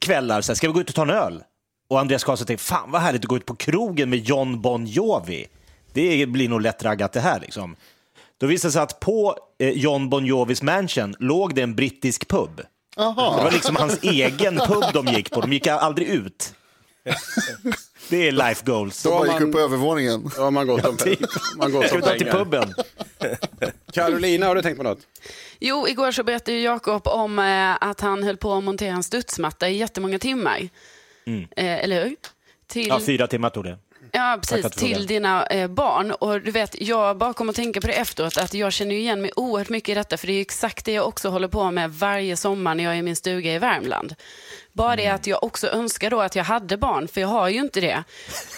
kvällar, 0.00 0.40
så 0.40 0.52
här, 0.52 0.56
ska 0.56 0.66
vi 0.66 0.72
gå 0.72 0.80
ut 0.80 0.88
och 0.88 0.94
ta 0.94 1.02
en 1.02 1.10
öl? 1.10 1.42
Och 1.90 2.00
Andreas 2.00 2.24
Karlsson 2.24 2.46
tänkte, 2.46 2.64
fan 2.64 2.90
vad 2.90 3.00
härligt 3.00 3.22
att 3.22 3.28
gå 3.28 3.36
ut 3.36 3.46
på 3.46 3.54
krogen 3.54 4.10
med 4.10 4.18
John 4.18 4.60
Bon 4.60 4.86
Jovi. 4.86 5.46
Det 5.92 6.26
blir 6.26 6.48
nog 6.48 6.60
lätt 6.60 6.82
raggat 6.84 7.12
det 7.12 7.20
här 7.20 7.40
liksom. 7.40 7.76
Då 8.40 8.46
visade 8.46 8.68
det 8.68 8.72
sig 8.72 8.82
att 8.82 9.00
på 9.00 9.36
eh, 9.58 9.68
John 9.70 10.08
Bon 10.08 10.26
Jovis 10.26 10.62
mansion 10.62 11.14
låg 11.18 11.54
det 11.54 11.62
en 11.62 11.74
brittisk 11.74 12.28
pub. 12.28 12.60
Aha. 12.96 13.36
Det 13.36 13.44
var 13.44 13.50
liksom 13.50 13.76
hans 13.76 13.98
egen 14.02 14.56
pub 14.56 14.84
de 14.94 15.06
gick 15.06 15.30
på, 15.30 15.40
de 15.40 15.52
gick 15.52 15.66
aldrig 15.66 16.08
ut. 16.08 16.54
Det 18.10 18.28
är 18.28 18.32
life 18.32 18.62
goals. 18.66 19.02
De 19.02 19.08
bara 19.08 19.26
gick 19.26 19.40
upp 19.40 19.52
på 19.52 19.58
övervåningen. 19.58 20.30
Då 20.36 20.42
har 20.42 20.50
man 20.50 20.66
gått 20.66 20.84
om, 20.84 20.96
man 21.58 21.72
gått 21.72 21.86
Ska 21.86 21.94
om 21.94 22.00
vi 22.00 22.06
ta 22.06 22.12
till 22.12 22.26
pengar. 22.26 22.44
puben? 22.44 22.74
Carolina, 23.92 24.46
har 24.46 24.54
du 24.54 24.62
tänkt 24.62 24.76
på 24.76 24.82
något? 24.82 24.98
Jo, 25.60 25.88
igår 25.88 26.12
så 26.12 26.24
berättade 26.24 26.58
Jakob 26.58 27.08
om 27.08 27.38
eh, 27.38 27.76
att 27.80 28.00
han 28.00 28.22
höll 28.22 28.36
på 28.36 28.54
att 28.54 28.64
montera 28.64 28.94
en 28.94 29.02
studsmatta 29.02 29.68
i 29.68 29.76
jättemånga 29.76 30.18
timmar. 30.18 30.68
Mm. 31.26 31.42
Eh, 31.42 31.84
eller 31.84 32.04
hur? 32.04 32.16
Till, 32.66 32.88
Ja, 32.88 33.00
fyra 33.06 33.26
timmar 33.26 33.50
tog 33.50 33.64
det. 33.64 33.78
Ja, 34.12 34.38
precis. 34.42 34.70
Till 34.70 35.06
dina 35.06 35.46
eh, 35.46 35.68
barn. 35.68 36.10
Och 36.10 36.40
du 36.40 36.50
vet, 36.50 36.80
jag 36.80 37.18
bara 37.18 37.32
kom 37.32 37.48
att 37.48 37.56
tänka 37.56 37.80
på 37.80 37.86
det 37.86 37.92
efteråt, 37.92 38.36
att 38.38 38.54
jag 38.54 38.72
känner 38.72 38.94
igen 38.94 39.20
mig 39.20 39.30
oerhört 39.36 39.68
mycket 39.68 39.88
i 39.88 39.94
detta, 39.94 40.16
för 40.16 40.26
det 40.26 40.32
är 40.32 40.40
exakt 40.40 40.84
det 40.84 40.92
jag 40.92 41.08
också 41.08 41.28
håller 41.28 41.48
på 41.48 41.70
med 41.70 41.92
varje 41.92 42.36
sommar 42.36 42.74
när 42.74 42.84
jag 42.84 42.94
är 42.94 42.98
i 42.98 43.02
min 43.02 43.16
stuga 43.16 43.54
i 43.54 43.58
Värmland. 43.58 44.14
Bara 44.72 44.96
det 44.96 45.06
att 45.08 45.26
jag 45.26 45.44
också 45.44 45.66
önskar 45.68 46.10
då 46.10 46.20
att 46.20 46.36
jag 46.36 46.44
hade 46.44 46.76
barn, 46.76 47.08
för 47.08 47.20
jag 47.20 47.28
har 47.28 47.48
ju 47.48 47.60
inte 47.60 47.80
det. 47.80 48.04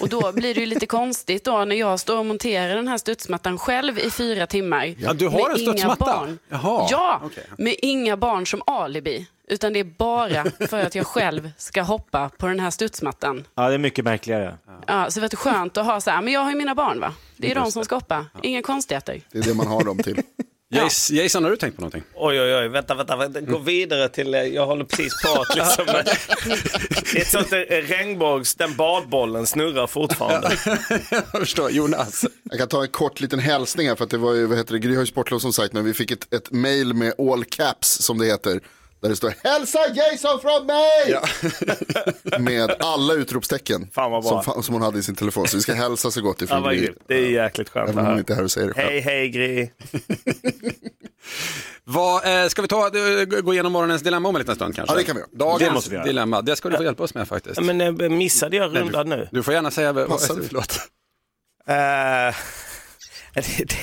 Och 0.00 0.08
då 0.08 0.32
blir 0.32 0.54
det 0.54 0.60
ju 0.60 0.66
lite 0.66 0.86
konstigt 1.00 1.44
då 1.44 1.64
när 1.64 1.76
jag 1.76 2.00
står 2.00 2.18
och 2.18 2.26
monterar 2.26 2.76
den 2.76 2.88
här 2.88 2.98
studsmattan 2.98 3.58
själv 3.58 3.98
i 3.98 4.10
fyra 4.10 4.46
timmar. 4.46 4.94
Ja, 4.98 5.12
du 5.12 5.28
har 5.28 5.38
med 5.48 5.50
en 5.50 5.60
inga 5.60 5.72
studsmatta? 5.72 6.04
Barn. 6.04 6.38
Jaha, 6.48 6.86
Ja, 6.90 7.20
med 7.58 7.74
inga 7.82 8.16
barn 8.16 8.46
som 8.46 8.62
alibi. 8.66 9.26
Utan 9.48 9.72
det 9.72 9.78
är 9.80 9.84
bara 9.84 10.44
för 10.68 10.80
att 10.86 10.94
jag 10.94 11.06
själv 11.16 11.50
ska 11.58 11.82
hoppa 11.82 12.28
på 12.38 12.46
den 12.46 12.60
här 12.60 12.70
studsmattan. 12.70 13.44
Ja, 13.54 13.68
det 13.68 13.74
är 13.74 13.78
mycket 13.78 14.04
märkligare. 14.04 14.54
Ja, 14.86 15.10
så 15.10 15.20
det 15.20 15.32
är 15.32 15.36
skönt 15.36 15.76
att 15.76 15.86
ha 15.86 16.00
så 16.00 16.10
här, 16.10 16.22
men 16.22 16.32
jag 16.32 16.40
har 16.40 16.50
ju 16.50 16.56
mina 16.56 16.74
barn 16.74 17.00
va? 17.00 17.12
Det 17.36 17.50
är 17.50 17.54
de 17.54 17.72
som 17.72 17.84
ska 17.84 17.94
hoppa, 17.94 18.26
inga 18.42 18.62
konstigheter. 18.62 19.20
Det 19.32 19.38
är 19.38 19.42
det 19.42 19.54
man 19.54 19.66
har 19.66 19.84
dem 19.84 19.98
till. 19.98 20.22
Jason, 20.72 21.16
Jason, 21.16 21.44
har 21.44 21.50
du 21.50 21.56
tänkt 21.56 21.74
på 21.74 21.80
någonting? 21.80 22.02
Oj, 22.14 22.40
oj, 22.40 22.54
oj, 22.54 22.68
vänta, 22.68 22.94
vänta, 22.94 23.16
vänta. 23.16 23.40
gå 23.40 23.58
vidare 23.58 24.08
till, 24.08 24.34
eh, 24.34 24.40
jag 24.42 24.66
håller 24.66 24.84
precis 24.84 25.22
på 25.22 25.40
att 25.42 25.56
liksom, 25.56 25.88
eh, 25.88 27.20
ett 27.22 27.28
sånt 27.30 27.50
där 27.50 27.82
regnbågs, 27.82 28.54
den 28.54 28.76
badbollen 28.76 29.46
snurrar 29.46 29.86
fortfarande. 29.86 30.50
jag 31.10 31.40
förstår, 31.40 31.70
Jonas. 31.70 32.24
Jag 32.42 32.58
kan 32.58 32.68
ta 32.68 32.82
en 32.82 32.88
kort 32.88 33.20
liten 33.20 33.38
hälsning 33.38 33.88
här 33.88 33.96
för 33.96 34.04
att 34.04 34.10
det 34.10 34.18
var 34.18 34.34
ju, 34.34 34.46
vad 34.46 34.58
heter 34.58 34.72
det, 34.72 34.78
Gry 34.78 34.94
har 34.94 35.02
ju 35.02 35.06
sportlov 35.06 35.38
som 35.38 35.52
sagt, 35.52 35.72
men 35.72 35.84
vi 35.84 35.94
fick 35.94 36.10
ett, 36.10 36.34
ett 36.34 36.50
mail 36.50 36.94
med 36.94 37.14
all 37.18 37.44
caps 37.44 37.88
som 37.88 38.18
det 38.18 38.26
heter. 38.26 38.60
Där 39.02 39.08
det 39.08 39.16
står 39.16 39.34
hälsa 39.44 39.78
Jason 39.94 40.40
från 40.40 40.66
mig! 40.66 41.20
med 42.38 42.74
alla 42.80 43.14
utropstecken 43.14 43.88
Fan 43.92 44.10
vad 44.10 44.44
som, 44.44 44.62
som 44.62 44.74
hon 44.74 44.82
hade 44.82 44.98
i 44.98 45.02
sin 45.02 45.14
telefon. 45.14 45.48
Så 45.48 45.56
vi 45.56 45.62
ska 45.62 45.74
hälsa 45.74 46.10
så 46.10 46.20
gott 46.20 46.36
Ja, 46.40 46.44
ifrån 46.44 46.62
vad 46.62 46.76
Gry. 46.76 46.88
Det 47.08 47.14
är 47.14 47.30
jäkligt 47.30 47.68
skönt 47.68 47.88
Även 47.88 47.98
om 47.98 48.04
hon 48.04 48.10
höra. 48.10 48.18
inte 48.18 48.32
är 48.32 48.36
här 48.36 48.44
och 48.44 48.50
säger 48.50 48.66
det 48.68 48.74
själv. 48.74 48.88
Hej, 48.88 49.00
hej 49.00 49.28
Gry. 49.28 49.70
Vad, 51.84 52.42
eh, 52.42 52.48
ska 52.48 52.62
vi 52.62 52.68
ta, 52.68 52.86
eh, 52.86 53.24
gå 53.24 53.52
igenom 53.54 53.72
morgonens 53.72 54.02
dilemma 54.02 54.28
om 54.28 54.34
en 54.36 54.38
liten 54.40 54.54
stund 54.54 54.76
kanske? 54.76 54.94
Ja, 54.94 54.98
det 54.98 55.04
kan 55.04 55.16
vi 55.16 55.20
göra. 55.20 55.30
Dagens 55.32 55.68
Det 55.68 55.74
måste 55.74 55.90
vi 55.90 55.96
göra. 55.96 56.06
dilemma, 56.06 56.42
det 56.42 56.56
ska 56.56 56.68
du 56.68 56.76
få 56.76 56.84
hjälpa 56.84 57.02
oss 57.02 57.14
med 57.14 57.28
faktiskt. 57.28 57.60
Men 57.60 57.80
eh, 57.80 57.92
missade 58.10 58.56
jag 58.56 58.76
rundan 58.76 59.08
nu? 59.08 59.28
Du 59.32 59.42
får 59.42 59.54
gärna 59.54 59.70
säga 59.70 59.92
vad, 59.92 60.08
Passar 60.08 60.34
det? 60.40 60.42
förlåt. 60.42 60.78
Det, 63.34 63.42
det, 63.58 63.76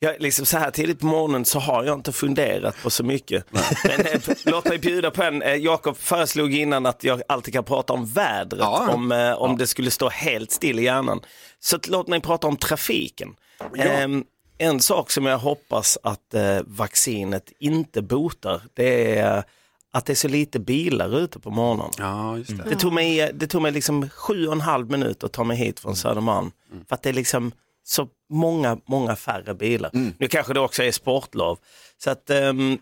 jag, 0.00 0.20
liksom 0.20 0.46
så 0.46 0.58
här 0.58 0.70
tidigt 0.70 1.00
på 1.00 1.06
morgonen 1.06 1.44
så 1.44 1.58
har 1.58 1.84
jag 1.84 1.98
inte 1.98 2.12
funderat 2.12 2.76
på 2.82 2.90
så 2.90 3.04
mycket. 3.04 3.44
Men 3.50 4.06
eh, 4.06 4.20
låt 4.44 4.64
mig 4.64 4.78
bjuda 4.78 5.10
på 5.10 5.22
en. 5.22 5.42
Eh, 5.42 5.54
Jakob 5.54 5.96
föreslog 5.96 6.54
innan 6.54 6.86
att 6.86 7.04
jag 7.04 7.22
alltid 7.28 7.54
kan 7.54 7.64
prata 7.64 7.92
om 7.92 8.06
vädret 8.06 8.60
Ja. 8.60 8.88
om, 8.94 9.12
eh, 9.12 9.32
om 9.32 9.56
det 9.56 9.66
skulle 9.66 9.90
stå 9.90 10.08
helt 10.08 10.50
still 10.50 10.78
i 10.78 10.82
hjärnan. 10.82 11.20
Så 11.60 11.78
låt 11.88 12.08
mig 12.08 12.20
prata 12.20 12.46
om 12.46 12.56
trafiken. 12.56 13.34
Ehm, 13.78 14.24
en 14.58 14.80
sak 14.80 15.10
som 15.10 15.26
jag 15.26 15.38
hoppas 15.38 15.98
att 16.02 16.34
eh, 16.34 16.58
vaccinet 16.66 17.52
inte 17.58 18.02
botar, 18.02 18.62
det 18.74 19.18
är 19.18 19.44
att 19.92 20.06
det 20.06 20.12
är 20.12 20.14
så 20.14 20.28
lite 20.28 20.58
bilar 20.60 21.18
ute 21.18 21.38
på 21.40 21.50
morgonen. 21.50 21.90
Ja, 21.98 22.36
just 22.38 22.56
det. 22.56 22.62
Det 22.70 22.76
tog 22.76 22.92
mig, 22.92 23.30
det 23.34 23.46
tog 23.46 23.62
mig 23.62 23.72
liksom 23.72 24.08
sju 24.10 24.46
och 24.46 24.52
en 24.52 24.60
halv 24.60 24.90
minut 24.90 25.24
att 25.24 25.32
ta 25.32 25.44
mig 25.44 25.56
hit 25.56 25.80
från 25.80 25.96
Södermalm. 25.96 26.50
För 26.88 26.94
att 26.94 27.02
det 27.02 27.08
är 27.08 27.12
liksom 27.12 27.52
så 27.90 28.08
många, 28.28 28.78
många 28.86 29.16
färre 29.16 29.54
bilar. 29.54 29.90
Nu 30.18 30.28
kanske 30.28 30.54
det 30.54 30.60
också 30.60 30.82
är 30.82 30.92
sportlov. 30.92 31.58
Så 31.98 32.10
att 32.10 32.30
um, 32.30 32.78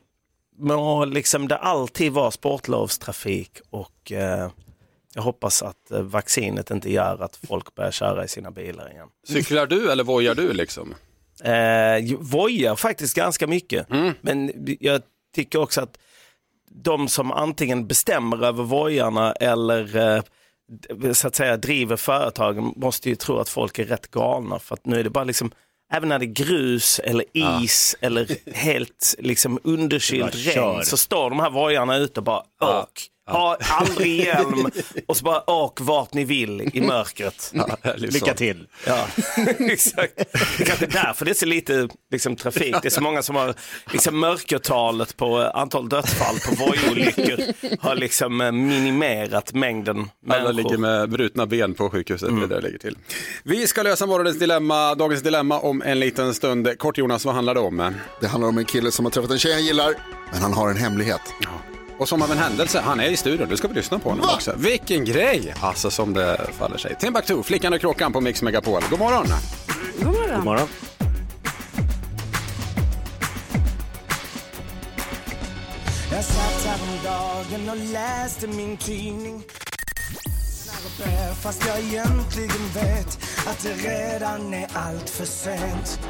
må 0.58 1.04
liksom 1.04 1.48
det 1.48 1.56
alltid 1.56 2.12
var 2.12 2.30
sportlovstrafik 2.30 3.50
och 3.70 4.12
eh, 4.12 4.50
jag 5.14 5.22
hoppas 5.22 5.62
att 5.62 5.90
eh, 5.90 6.00
vaccinet 6.00 6.70
inte 6.70 6.92
gör 6.92 7.22
att 7.22 7.36
folk 7.36 7.74
börjar 7.74 7.90
köra 7.90 8.24
i 8.24 8.28
sina 8.28 8.50
bilar 8.50 8.90
igen. 8.90 9.08
Cyklar 9.28 9.66
du 9.66 9.92
eller 9.92 10.04
vojar 10.04 10.34
du 10.34 10.52
liksom? 10.52 10.94
Eh, 11.44 12.18
vojar 12.18 12.76
faktiskt 12.76 13.14
ganska 13.16 13.46
mycket. 13.46 13.86
Men 14.20 14.52
jag 14.80 15.02
tycker 15.34 15.58
också 15.58 15.80
att 15.80 15.98
de 16.70 17.08
som 17.08 17.32
antingen 17.32 17.86
bestämmer 17.86 18.44
över 18.44 18.64
vojarna 18.64 19.32
eller 19.32 19.96
eh, 19.96 20.22
så 21.12 21.28
att 21.28 21.34
säga 21.34 21.56
driver 21.56 21.96
företagen 21.96 22.72
måste 22.76 23.08
ju 23.08 23.14
tro 23.16 23.38
att 23.38 23.48
folk 23.48 23.78
är 23.78 23.84
rätt 23.84 24.10
galna. 24.10 24.58
För 24.58 24.74
att 24.74 24.86
nu 24.86 25.00
är 25.00 25.04
det 25.04 25.10
bara 25.10 25.24
liksom, 25.24 25.50
även 25.92 26.08
när 26.08 26.18
det 26.18 26.24
är 26.24 26.26
grus 26.26 26.98
eller 27.04 27.24
is 27.32 27.96
eller 28.00 28.28
helt 28.54 29.14
liksom 29.18 29.58
underkylt 29.64 30.34
regn 30.34 30.84
så 30.84 30.96
står 30.96 31.30
de 31.30 31.40
här 31.40 31.50
vojarna 31.50 31.96
ute 31.96 32.20
och 32.20 32.24
bara 32.24 32.42
åk. 32.60 33.08
Ha 33.28 33.56
aldrig 33.60 34.20
hjälm 34.24 34.70
och 35.08 35.16
så 35.16 35.24
bara 35.24 35.50
åk 35.50 35.80
vart 35.80 36.14
ni 36.14 36.24
vill 36.24 36.70
i 36.74 36.80
mörkret. 36.80 37.52
Lycka 37.96 38.34
till. 38.34 38.66
Ja, 38.86 39.06
exakt. 39.58 40.12
Det 40.16 40.62
är 40.62 40.64
kanske 40.66 40.84
är 40.84 40.90
därför 40.90 41.24
det 41.24 41.30
är 41.30 41.34
så 41.34 41.46
lite 41.46 41.88
liksom, 42.12 42.36
trafik. 42.36 42.76
Det 42.82 42.88
är 42.88 42.90
så 42.90 43.00
många 43.00 43.22
som 43.22 43.36
har 43.36 43.54
liksom, 43.92 44.20
mörkertalet 44.20 45.16
på 45.16 45.40
eh, 45.40 45.50
antal 45.54 45.88
dödsfall 45.88 46.36
på 46.48 46.54
vojolyckor 46.64 47.38
har 47.80 47.94
liksom 47.94 48.40
eh, 48.40 48.52
minimerat 48.52 49.54
mängden 49.54 49.98
Alla 49.98 50.08
människor. 50.44 50.52
ligger 50.52 50.78
med 50.78 51.10
brutna 51.10 51.46
ben 51.46 51.74
på 51.74 51.90
sjukhuset, 51.90 52.28
det 52.28 52.46
där 52.46 52.56
det 52.56 52.60
ligger 52.60 52.78
till. 52.78 52.98
Vi 53.42 53.66
ska 53.66 53.82
lösa 53.82 54.06
morgonens 54.06 54.38
dilemma, 54.38 54.94
dagens 54.94 55.22
dilemma 55.22 55.58
om 55.60 55.82
en 55.82 56.00
liten 56.00 56.34
stund. 56.34 56.78
Kort 56.78 56.98
Jonas, 56.98 57.24
vad 57.24 57.34
handlar 57.34 57.54
det 57.54 57.60
om? 57.60 57.94
Det 58.20 58.26
handlar 58.26 58.48
om 58.48 58.58
en 58.58 58.64
kille 58.64 58.90
som 58.90 59.04
har 59.04 59.12
träffat 59.12 59.30
en 59.30 59.38
tjej 59.38 59.52
han 59.52 59.64
gillar, 59.64 59.94
men 60.32 60.42
han 60.42 60.52
har 60.52 60.68
en 60.70 60.76
hemlighet. 60.76 61.20
Och 61.98 62.08
som 62.08 62.22
av 62.22 62.32
en 62.32 62.38
händelse, 62.38 62.80
han 62.80 63.00
är 63.00 63.10
i 63.10 63.16
studion. 63.16 63.48
Du 63.48 63.56
ska 63.56 63.68
vi 63.68 63.74
lyssna 63.74 63.98
på 63.98 64.08
honom 64.08 64.30
också. 64.34 64.54
Vilken 64.56 65.04
grej! 65.04 65.54
Alltså 65.60 65.90
som 65.90 66.14
det 66.14 66.50
faller 66.58 66.78
sig. 66.78 66.96
Timbuktu, 67.00 67.42
Flickan 67.42 67.72
och 67.72 67.80
Kråkan 67.80 68.12
på 68.12 68.20
Mix 68.20 68.42
Megapol. 68.42 68.82
God 68.90 68.98
morgon! 68.98 69.26
God 69.98 70.06
morgon. 70.06 70.36
God 70.36 70.44
morgon. 70.44 70.68
Jag 76.12 76.24
satt 76.24 76.66
häromdagen 76.66 77.70
och 77.70 77.92
läste 77.92 78.46
min 78.46 78.76
tidning 78.76 79.42
Fast 81.42 81.66
jag 81.66 81.78
egentligen 81.78 82.68
vet 82.74 83.18
att 83.46 83.62
det 83.62 83.72
redan 83.72 84.54
är 84.54 84.66
allt 84.72 85.10
för 85.10 85.24
sent 85.24 86.00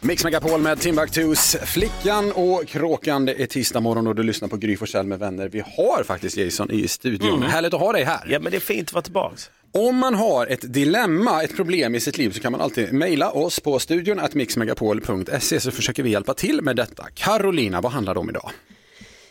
Mix 0.00 0.24
Megapol 0.24 0.60
med 0.60 0.80
Timbuktus, 0.80 1.56
Flickan 1.64 2.32
och 2.32 2.66
Kråkan. 2.66 3.24
Det 3.24 3.42
är 3.42 3.46
tisdag 3.46 3.80
morgon 3.80 4.06
och 4.06 4.14
du 4.14 4.22
lyssnar 4.22 4.48
på 4.48 4.56
Gry 4.56 4.76
Forssell 4.76 5.06
med 5.06 5.18
vänner. 5.18 5.48
Vi 5.48 5.60
har 5.60 6.04
faktiskt 6.04 6.36
Jason 6.36 6.70
i 6.70 6.88
studion. 6.88 7.36
Mm. 7.36 7.42
Härligt 7.42 7.74
att 7.74 7.80
ha 7.80 7.92
dig 7.92 8.04
här. 8.04 8.26
Ja, 8.28 8.38
men 8.40 8.50
det 8.50 8.58
är 8.58 8.60
fint 8.60 8.88
att 8.88 8.92
vara 8.92 9.02
tillbaks. 9.02 9.50
Om 9.72 9.96
man 9.96 10.14
har 10.14 10.46
ett 10.46 10.72
dilemma, 10.72 11.42
ett 11.42 11.56
problem 11.56 11.94
i 11.94 12.00
sitt 12.00 12.18
liv 12.18 12.30
så 12.30 12.40
kan 12.40 12.52
man 12.52 12.60
alltid 12.60 12.92
mejla 12.92 13.30
oss 13.30 13.60
på 13.60 13.78
studion 13.78 14.18
att 14.18 14.34
mixmegapol.se 14.34 15.60
så 15.60 15.70
försöker 15.70 16.02
vi 16.02 16.10
hjälpa 16.10 16.34
till 16.34 16.62
med 16.62 16.76
detta. 16.76 17.06
Carolina, 17.14 17.80
vad 17.80 17.92
handlar 17.92 18.14
det 18.14 18.20
om 18.20 18.30
idag? 18.30 18.50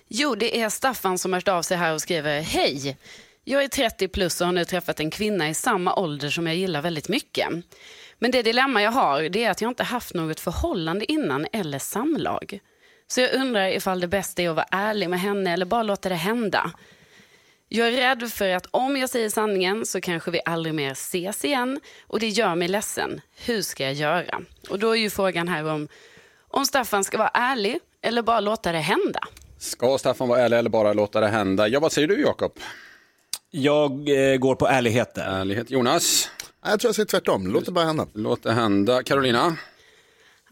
Jo, 0.07 0.35
det 0.35 0.61
är 0.61 0.69
Staffan 0.69 1.17
som 1.17 1.33
hört 1.33 1.47
av 1.47 1.61
sig 1.61 1.77
här 1.77 1.93
och 1.93 2.01
skriver 2.01 2.41
Hej! 2.41 2.97
Jag 3.43 3.63
är 3.63 3.67
30 3.67 4.07
plus 4.07 4.41
och 4.41 4.47
har 4.47 4.53
nu 4.53 4.65
träffat 4.65 4.99
en 4.99 5.11
kvinna 5.11 5.49
i 5.49 5.53
samma 5.53 5.95
ålder 5.95 6.29
som 6.29 6.47
jag 6.47 6.55
gillar 6.55 6.81
väldigt 6.81 7.09
mycket. 7.09 7.47
Men 8.19 8.31
det 8.31 8.41
dilemma 8.41 8.81
jag 8.81 8.91
har 8.91 9.21
det 9.29 9.43
är 9.43 9.51
att 9.51 9.61
jag 9.61 9.71
inte 9.71 9.83
haft 9.83 10.13
något 10.13 10.39
förhållande 10.39 11.11
innan 11.11 11.47
eller 11.53 11.79
samlag. 11.79 12.59
Så 13.07 13.21
jag 13.21 13.33
undrar 13.33 13.67
ifall 13.67 13.99
det 13.99 14.07
bästa 14.07 14.41
är 14.41 14.49
att 14.49 14.55
vara 14.55 14.67
ärlig 14.71 15.09
med 15.09 15.19
henne 15.19 15.53
eller 15.53 15.65
bara 15.65 15.83
låta 15.83 16.09
det 16.09 16.15
hända. 16.15 16.71
Jag 17.69 17.87
är 17.87 17.91
rädd 17.91 18.31
för 18.31 18.49
att 18.49 18.67
om 18.71 18.97
jag 18.97 19.09
säger 19.09 19.29
sanningen 19.29 19.85
så 19.85 20.01
kanske 20.01 20.31
vi 20.31 20.41
aldrig 20.45 20.75
mer 20.75 20.91
ses 20.91 21.45
igen 21.45 21.79
och 22.07 22.19
det 22.19 22.27
gör 22.27 22.55
mig 22.55 22.67
ledsen. 22.67 23.21
Hur 23.45 23.61
ska 23.61 23.83
jag 23.83 23.93
göra? 23.93 24.41
Och 24.69 24.79
då 24.79 24.91
är 24.91 24.95
ju 24.95 25.09
frågan 25.09 25.47
här 25.47 25.65
om, 25.65 25.87
om 26.47 26.65
Staffan 26.65 27.03
ska 27.03 27.17
vara 27.17 27.31
ärlig 27.33 27.79
eller 28.01 28.21
bara 28.21 28.39
låta 28.39 28.71
det 28.71 28.79
hända. 28.79 29.19
Ska 29.57 29.97
Staffan 29.97 30.27
vara 30.27 30.39
ärlig 30.39 30.57
eller 30.57 30.69
bara 30.69 30.93
låta 30.93 31.19
det 31.19 31.27
hända? 31.27 31.67
Ja, 31.67 31.79
vad 31.79 31.91
säger 31.91 32.07
du 32.07 32.21
Jakob? 32.21 32.51
Jag 33.51 33.91
eh, 34.09 34.37
går 34.37 34.55
på 34.55 34.67
ärlighet 34.67 35.15
där. 35.15 35.39
Ärlighet. 35.41 35.71
Jonas? 35.71 36.29
Jag 36.65 36.79
tror 36.79 36.89
jag 36.89 36.95
säger 36.95 37.05
tvärtom. 37.07 37.47
Låt 37.47 37.65
det 37.65 37.71
bara 37.71 37.85
hända. 37.85 38.07
Låt 38.13 38.43
det 38.43 38.51
hända. 38.53 39.03
Carolina? 39.03 39.57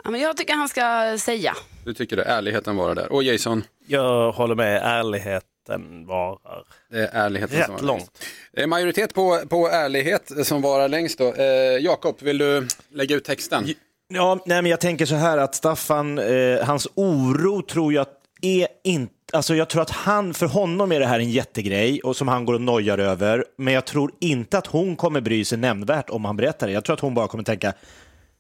Ja, 0.04 0.10
men 0.12 0.22
jag 0.22 0.38
tycker 0.38 0.54
han 0.54 0.70
ska 0.70 1.18
säga. 1.20 1.56
Du 1.86 1.94
tycker 1.94 2.16
det, 2.18 2.24
ärligheten 2.24 2.76
vara 2.76 2.94
där. 2.96 3.12
Och 3.12 3.24
Jason? 3.24 3.64
Jag 3.88 4.32
håller 4.32 4.56
med, 4.56 4.82
ärligheten 4.84 6.06
varar. 6.08 6.64
Det 6.92 7.00
är 7.00 7.10
ärligheten 7.14 7.58
Rätt 7.58 7.66
som 7.66 7.76
varar 7.76 7.86
långt. 7.88 8.00
längst. 8.00 8.26
Det 8.54 8.62
är 8.64 8.68
majoritet 8.68 9.14
på, 9.14 9.42
på 9.50 9.70
ärlighet 9.70 10.32
som 10.48 10.62
varar 10.62 10.88
längst 10.88 11.18
då. 11.18 11.34
Eh, 11.34 11.44
Jakob, 11.80 12.16
vill 12.22 12.38
du 12.38 12.68
lägga 12.90 13.16
ut 13.16 13.24
texten? 13.24 13.66
Ja, 14.08 14.40
nej, 14.46 14.62
men 14.62 14.70
jag 14.72 14.80
tänker 14.82 15.06
så 15.06 15.16
här 15.16 15.38
att 15.38 15.56
Staffan, 15.56 16.18
eh, 16.18 16.64
hans 16.66 16.88
oro 16.96 17.62
tror 17.62 17.94
jag 17.94 18.06
är 18.42 18.68
inte 18.84 19.15
Alltså 19.34 19.56
jag 19.56 19.70
tror 19.70 19.82
att 19.82 19.90
han, 19.90 20.34
för 20.34 20.46
honom 20.46 20.92
är 20.92 21.00
det 21.00 21.06
här 21.06 21.20
en 21.20 21.32
jättegrej 21.32 22.02
och 22.02 22.16
som 22.16 22.28
han 22.28 22.46
går 22.46 22.54
och 22.54 22.62
nojar 22.62 22.98
över. 22.98 23.46
Men 23.58 23.74
jag 23.74 23.86
tror 23.86 24.12
inte 24.20 24.58
att 24.58 24.68
hon 24.68 24.96
kommer 24.96 25.22
bry 25.22 25.46
sig 25.46 25.58
nämnvärt 25.58 26.10
om 26.10 26.26
han 26.26 26.38
berättar 26.38 26.68
det. 26.68 26.74
Jag 26.74 26.86
tror 26.86 26.94
att 26.94 27.00
hon 27.00 27.14
bara 27.14 27.28
kommer 27.28 27.44
tänka, 27.44 27.74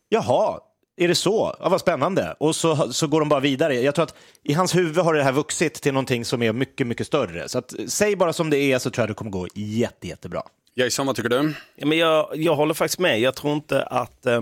jaha, 0.09 0.59
är 0.97 1.07
det 1.07 1.15
så? 1.15 1.55
Ja, 1.59 1.69
vad 1.69 1.79
spännande. 1.81 2.35
Och 2.39 2.55
så, 2.55 2.93
så 2.93 3.07
går 3.07 3.19
de 3.19 3.29
bara 3.29 3.39
vidare. 3.39 3.75
Jag 3.75 3.95
tror 3.95 4.03
att 4.03 4.15
i 4.43 4.53
hans 4.53 4.75
huvud 4.75 4.97
har 4.97 5.13
det 5.13 5.23
här 5.23 5.31
vuxit 5.31 5.73
till 5.73 5.93
någonting 5.93 6.25
som 6.25 6.41
är 6.41 6.53
mycket, 6.53 6.87
mycket 6.87 7.07
större. 7.07 7.49
Så 7.49 7.57
att, 7.57 7.73
säg 7.87 8.15
bara 8.15 8.33
som 8.33 8.49
det 8.49 8.57
är 8.57 8.79
så 8.79 8.89
tror 8.89 9.01
jag 9.01 9.09
det 9.09 9.13
kommer 9.13 9.31
gå 9.31 9.47
jätte, 9.55 10.07
jättebra. 10.07 10.41
Jason, 10.75 11.07
vad 11.07 11.15
tycker 11.15 11.29
du? 11.29 11.53
Ja, 11.75 11.85
men 11.85 11.97
jag, 11.97 12.29
jag 12.33 12.55
håller 12.55 12.73
faktiskt 12.73 12.99
med. 12.99 13.19
Jag 13.19 13.35
tror 13.35 13.53
inte 13.53 13.83
att 13.83 14.25
eh, 14.25 14.41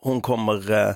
hon 0.00 0.20
kommer 0.20 0.70
eh, 0.70 0.94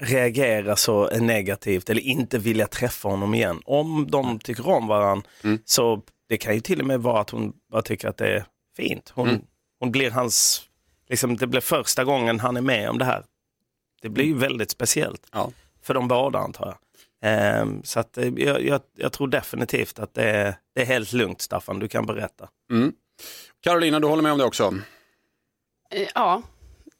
reagera 0.00 0.76
så 0.76 1.08
negativt 1.18 1.90
eller 1.90 2.00
inte 2.00 2.38
vilja 2.38 2.66
träffa 2.66 3.08
honom 3.08 3.34
igen. 3.34 3.60
Om 3.64 4.10
de 4.10 4.38
tycker 4.38 4.68
om 4.68 4.86
varandra 4.86 5.28
så 5.64 6.02
det 6.28 6.36
kan 6.38 6.54
ju 6.54 6.60
till 6.60 6.80
och 6.80 6.86
med 6.86 7.00
vara 7.00 7.20
att 7.20 7.30
hon 7.30 7.52
bara 7.72 7.82
tycker 7.82 8.08
att 8.08 8.16
det 8.16 8.28
är 8.28 8.44
fint. 8.76 9.12
Hon, 9.14 9.28
Mm. 9.28 9.40
hon 9.80 9.90
blir 9.92 10.10
hans, 10.10 10.62
liksom, 11.08 11.36
det 11.36 11.46
blir 11.46 11.60
första 11.60 12.04
gången 12.04 12.40
han 12.40 12.56
är 12.56 12.60
med 12.60 12.90
om 12.90 12.98
det 12.98 13.04
här. 13.04 13.24
Det 14.02 14.08
blir 14.08 14.24
ju 14.24 14.34
väldigt 14.34 14.70
speciellt 14.70 15.26
för 15.82 15.94
de 15.94 16.08
båda 16.08 16.38
antar 16.38 16.66
jag. 16.66 16.76
Ehm, 17.22 17.82
så 17.84 18.00
att, 18.00 18.18
eh, 18.18 18.28
jag, 18.36 18.62
jag, 18.62 18.80
jag 18.96 19.12
tror 19.12 19.28
definitivt 19.28 19.98
att 19.98 20.14
det 20.14 20.30
är, 20.30 20.54
det 20.74 20.80
är 20.82 20.86
helt 20.86 21.12
lugnt 21.12 21.40
Staffan, 21.40 21.78
du 21.78 21.88
kan 21.88 22.06
berätta. 22.06 22.48
Mm. 22.70 22.92
Carolina, 23.62 24.00
du 24.00 24.06
håller 24.06 24.22
med 24.22 24.32
om 24.32 24.38
det 24.38 24.44
också? 24.44 24.74
Eh, 25.90 26.08
Ja, 26.14 26.42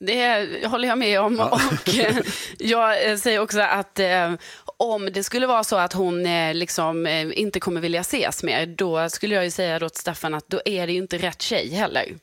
det 0.00 0.66
håller 0.66 0.88
jag 0.88 0.98
med 0.98 1.20
om. 1.20 1.40
Och 1.52 1.94
eh, 1.98 2.16
jag 2.58 3.10
eh, 3.10 3.16
säger 3.16 3.38
också 3.38 3.60
att 3.60 3.98
eh, 3.98 4.32
om 4.76 5.12
det 5.12 5.24
skulle 5.24 5.46
vara 5.46 5.64
så 5.64 5.76
att 5.76 5.92
hon 5.92 6.22
liksom, 6.52 7.06
inte 7.34 7.60
kommer 7.60 7.80
vilja 7.80 8.00
ses 8.00 8.42
mer, 8.42 8.66
då 8.66 9.08
skulle 9.08 9.34
jag 9.34 9.44
ju 9.44 9.50
säga 9.50 9.78
då 9.78 9.88
till 9.88 10.00
Staffan 10.00 10.34
att 10.34 10.48
då 10.48 10.60
är 10.64 10.86
det 10.86 10.92
ju 10.92 10.98
inte 10.98 11.18
rätt 11.18 11.42
tjej 11.42 11.68
heller. 11.68 12.16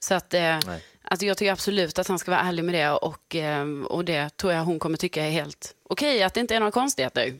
Så 0.00 0.14
att, 0.14 0.34
alltså 1.02 1.26
jag 1.26 1.36
tycker 1.36 1.52
absolut 1.52 1.98
att 1.98 2.08
han 2.08 2.18
ska 2.18 2.30
vara 2.30 2.40
ärlig 2.40 2.64
med 2.64 2.74
det 2.74 2.90
och, 2.90 3.36
och 3.84 4.04
det 4.04 4.36
tror 4.36 4.52
jag 4.52 4.64
hon 4.64 4.78
kommer 4.78 4.96
tycka 4.96 5.26
är 5.26 5.30
helt 5.30 5.74
okej, 5.88 6.22
att 6.22 6.34
det 6.34 6.40
inte 6.40 6.54
är 6.54 6.60
några 6.60 6.72
konstigheter. 6.72 7.32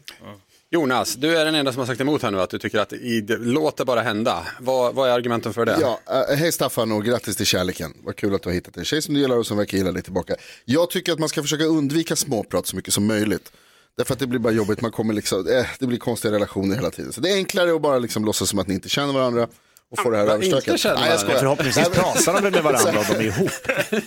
Jonas, 0.71 1.15
du 1.15 1.37
är 1.37 1.45
den 1.45 1.55
enda 1.55 1.73
som 1.73 1.79
har 1.79 1.87
sagt 1.87 2.01
emot 2.01 2.23
här 2.23 2.31
nu 2.31 2.41
att 2.41 2.51
du 2.51 2.59
tycker 2.59 2.79
att 2.79 2.93
i, 2.93 3.27
låt 3.29 3.77
det 3.77 3.85
bara 3.85 4.01
hända. 4.01 4.47
Vad, 4.61 4.95
vad 4.95 5.09
är 5.09 5.13
argumenten 5.13 5.53
för 5.53 5.67
det? 5.67 5.79
Ja, 5.81 6.01
eh, 6.31 6.37
hej 6.37 6.53
Staffan 6.53 6.93
och 6.93 7.05
grattis 7.05 7.37
till 7.37 7.47
kärleken. 7.47 7.95
Vad 8.05 8.17
kul 8.17 8.35
att 8.35 8.43
du 8.43 8.49
har 8.49 8.55
hittat 8.55 8.77
en 8.77 8.85
tjej 8.85 9.03
som 9.03 9.15
du 9.15 9.21
gillar 9.21 9.37
och 9.37 9.47
som 9.47 9.57
verkar 9.57 9.79
gilla 9.79 9.93
dig 9.93 10.03
tillbaka. 10.03 10.35
Jag 10.65 10.91
tycker 10.91 11.13
att 11.13 11.19
man 11.19 11.29
ska 11.29 11.43
försöka 11.43 11.65
undvika 11.65 12.17
småprat 12.17 12.67
så 12.67 12.77
mycket 12.77 12.95
som 12.95 13.07
möjligt. 13.07 13.53
Därför 13.97 14.13
att 14.13 14.19
det 14.19 14.27
blir 14.27 14.41
bara 14.41 14.53
jobbigt, 14.53 14.81
man 14.81 14.91
kommer 14.91 15.15
liksom, 15.15 15.49
eh, 15.49 15.67
det 15.79 15.87
blir 15.87 15.99
konstiga 15.99 16.35
relationer 16.35 16.75
hela 16.75 16.91
tiden. 16.91 17.13
Så 17.13 17.21
det 17.21 17.31
är 17.31 17.35
enklare 17.35 17.75
att 17.75 17.83
bara 17.83 17.99
liksom 17.99 18.25
låtsas 18.25 18.49
som 18.49 18.59
att 18.59 18.67
ni 18.67 18.75
inte 18.75 18.89
känner 18.89 19.13
varandra 19.13 19.49
och 19.91 19.99
få 19.99 20.11
det 20.11 20.17
här 20.17 20.27
överstökat. 20.27 20.99
Nej, 20.99 21.11
jag 21.11 21.21
skojar. 21.21 21.39
Förhoppningsvis 21.39 21.89
pratar 21.89 22.43
de 22.43 22.51
med 22.51 22.63
varandra 22.63 22.99
om 22.99 23.05
de 23.09 23.15
är 23.15 23.23
ihop. 23.39 23.51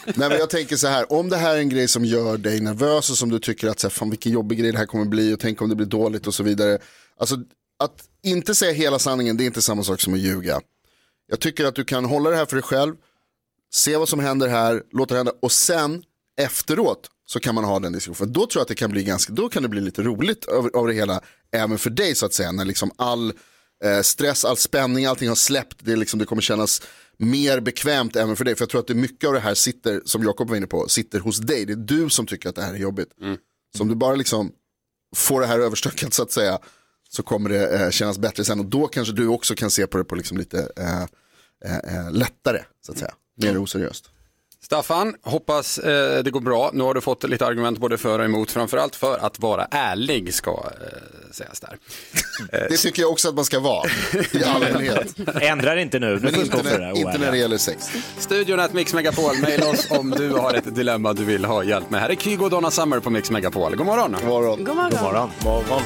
Nej 0.06 0.30
men 0.30 0.38
jag 0.38 0.50
tänker 0.50 0.76
så 0.76 0.88
här, 0.88 1.14
om 1.14 1.30
det 1.30 1.38
här 1.38 1.56
är 1.56 1.60
en 1.60 1.70
grej 1.70 1.88
som 1.88 2.06
gör 2.06 2.38
dig 2.38 2.60
nervös 2.60 3.10
och 3.10 3.18
som 3.18 3.30
du 3.30 3.40
tycker 3.40 3.68
att 3.68 3.80
så 3.80 3.88
här, 3.88 3.92
fan 3.92 4.10
vilken 4.10 4.32
jobbig 4.32 4.60
grej 4.60 4.72
det 4.72 4.78
här 4.78 4.86
kommer 4.86 5.06
bli 5.06 5.34
och 5.34 5.40
tänk 5.40 5.62
om 5.62 5.70
det 5.70 5.76
blir 5.76 5.88
dåligt 5.88 6.28
och 6.28 6.34
så 6.34 6.44
vidare. 6.44 6.80
Alltså 7.20 7.36
att 7.80 8.04
inte 8.24 8.56
säga 8.56 8.72
hela 8.72 9.00
sanningen 9.00 9.38
det 9.38 9.44
är 9.44 9.46
inte 9.46 9.62
samma 9.62 9.84
sak 9.84 10.02
som 10.02 10.14
att 10.14 10.20
ljuga. 10.20 10.62
Jag 11.28 11.40
tycker 11.40 11.66
att 11.66 11.76
du 11.76 11.84
kan 11.84 12.06
hålla 12.06 12.30
det 12.30 12.36
här 12.36 12.46
för 12.46 12.56
dig 12.56 12.64
själv, 12.64 12.96
se 13.74 13.98
vad 13.98 14.10
som 14.10 14.20
händer 14.20 14.48
här, 14.48 14.84
låta 14.92 15.14
det 15.14 15.20
hända 15.20 15.34
och 15.42 15.52
sen 15.52 16.04
efteråt 16.42 17.10
så 17.26 17.40
kan 17.40 17.56
man 17.56 17.64
ha 17.64 17.80
den 17.80 17.94
diskussionen. 17.94 18.34
Då 18.34 18.40
tror 18.40 18.60
jag 18.60 18.62
att 18.62 18.68
det 18.68 18.76
kan 18.76 18.92
bli 18.92 19.04
ganska, 19.04 19.34
då 19.34 19.50
kan 19.50 19.64
det 19.64 19.70
bli 19.70 19.82
lite 19.82 20.02
roligt 20.02 20.46
av, 20.46 20.70
av 20.74 20.88
det 20.88 20.94
hela, 20.94 21.22
även 21.52 21.78
för 21.78 21.90
dig 21.90 22.16
så 22.16 22.26
att 22.26 22.34
säga, 22.34 22.52
när 22.52 22.66
liksom 22.66 22.92
all 22.96 23.34
eh, 23.84 24.02
stress, 24.02 24.46
all 24.46 24.58
spänning, 24.58 25.06
allting 25.06 25.28
har 25.28 25.36
släppt, 25.36 25.78
det, 25.80 25.96
liksom, 25.96 26.20
det 26.20 26.26
kommer 26.26 26.42
kännas 26.42 26.82
mer 27.18 27.60
bekvämt 27.60 28.16
även 28.16 28.36
för 28.36 28.46
dig. 28.46 28.56
För 28.56 28.62
jag 28.62 28.70
tror 28.70 28.82
att 28.82 28.88
det 28.88 28.96
mycket 28.96 29.28
av 29.28 29.34
det 29.34 29.40
här 29.40 29.54
sitter, 29.54 30.02
som 30.06 30.24
Jakob 30.24 30.50
var 30.50 30.56
inne 30.56 30.68
på, 30.68 30.88
sitter 30.88 31.20
hos 31.20 31.40
dig. 31.40 31.66
Det 31.66 31.74
är 31.74 31.76
du 31.76 32.10
som 32.10 32.26
tycker 32.26 32.50
att 32.50 32.56
det 32.56 32.62
här 32.62 32.74
är 32.74 32.78
jobbigt. 32.78 33.10
Så 33.78 33.84
om 33.84 33.90
du 33.90 33.96
bara 33.96 34.16
liksom 34.16 34.52
får 35.16 35.42
det 35.42 35.48
här 35.48 35.60
överstökat 35.60 36.14
så 36.14 36.24
att 36.24 36.32
säga, 36.32 36.60
så 37.10 37.24
kommer 37.24 37.50
det 37.50 37.82
eh, 37.82 37.90
kännas 37.90 38.18
bättre 38.20 38.44
sen. 38.46 38.60
Och 38.60 38.66
då 38.66 38.88
kanske 38.88 39.14
du 39.14 39.28
också 39.28 39.56
kan 39.56 39.72
se 39.72 39.88
på 39.88 39.98
det 39.98 40.04
på 40.04 40.16
liksom 40.16 40.38
lite 40.38 40.72
eh, 40.78 41.02
eh, 41.66 41.98
eh, 41.98 42.12
lättare, 42.12 42.64
så 42.86 42.92
att 42.92 42.98
säga. 42.98 43.14
Mer 43.38 43.58
oseriöst. 43.64 44.10
Staffan, 44.66 45.16
hoppas 45.24 45.78
eh, 45.78 46.24
det 46.24 46.32
går 46.32 46.40
bra. 46.42 46.70
Nu 46.74 46.84
har 46.84 46.94
du 46.94 47.02
fått 47.02 47.24
lite 47.24 47.46
argument 47.46 47.80
både 47.80 47.98
för 47.98 48.20
och 48.20 48.26
emot, 48.26 48.52
framförallt 48.52 48.96
för 48.96 49.18
att 49.18 49.40
vara 49.40 49.68
ärlig 49.72 50.34
ska 50.34 50.52
eh, 50.52 51.32
sägas 51.32 51.60
där. 51.60 51.78
Det 52.70 52.78
tycker 52.78 53.02
jag 53.02 53.12
också 53.12 53.30
att 53.30 53.36
man 53.36 53.46
ska 53.46 53.60
vara, 53.60 53.90
i 54.32 54.44
allmänhet. 54.46 55.16
Ändrar 55.42 55.78
inte 55.78 56.00
nu, 56.00 56.08
nu 56.08 56.20
Men 56.22 56.34
får 56.34 56.44
inte 56.44 56.64
när, 56.64 56.80
det. 56.80 57.00
inte 57.00 57.18
när 57.18 57.32
det 57.32 57.38
gäller 57.38 57.58
sex. 57.58 57.90
Studion 58.18 58.60
at 58.60 58.74
Mix 58.74 58.94
Megapol, 58.94 59.38
mejla 59.42 59.70
oss 59.70 59.88
om 59.92 60.10
du 60.12 60.30
har 60.30 60.54
ett 60.54 60.76
dilemma 60.76 61.14
du 61.14 61.26
vill 61.26 61.46
ha 61.46 61.64
hjälp 61.64 61.90
med. 61.90 62.02
Här 62.02 62.10
är 62.10 62.16
Kygo 62.16 62.44
och 62.44 62.50
Donna 62.50 62.72
Summer 62.72 63.00
på 63.00 63.10
Mix 63.10 63.32
Megapol. 63.32 63.76
God 63.76 63.86
morgon. 63.86 64.16
God 64.20 64.28
morgon. 64.28 64.64
God 64.64 64.76
morgon. 64.76 64.92
God 64.92 65.02
morgon. 65.02 65.30
morgon. 65.44 65.82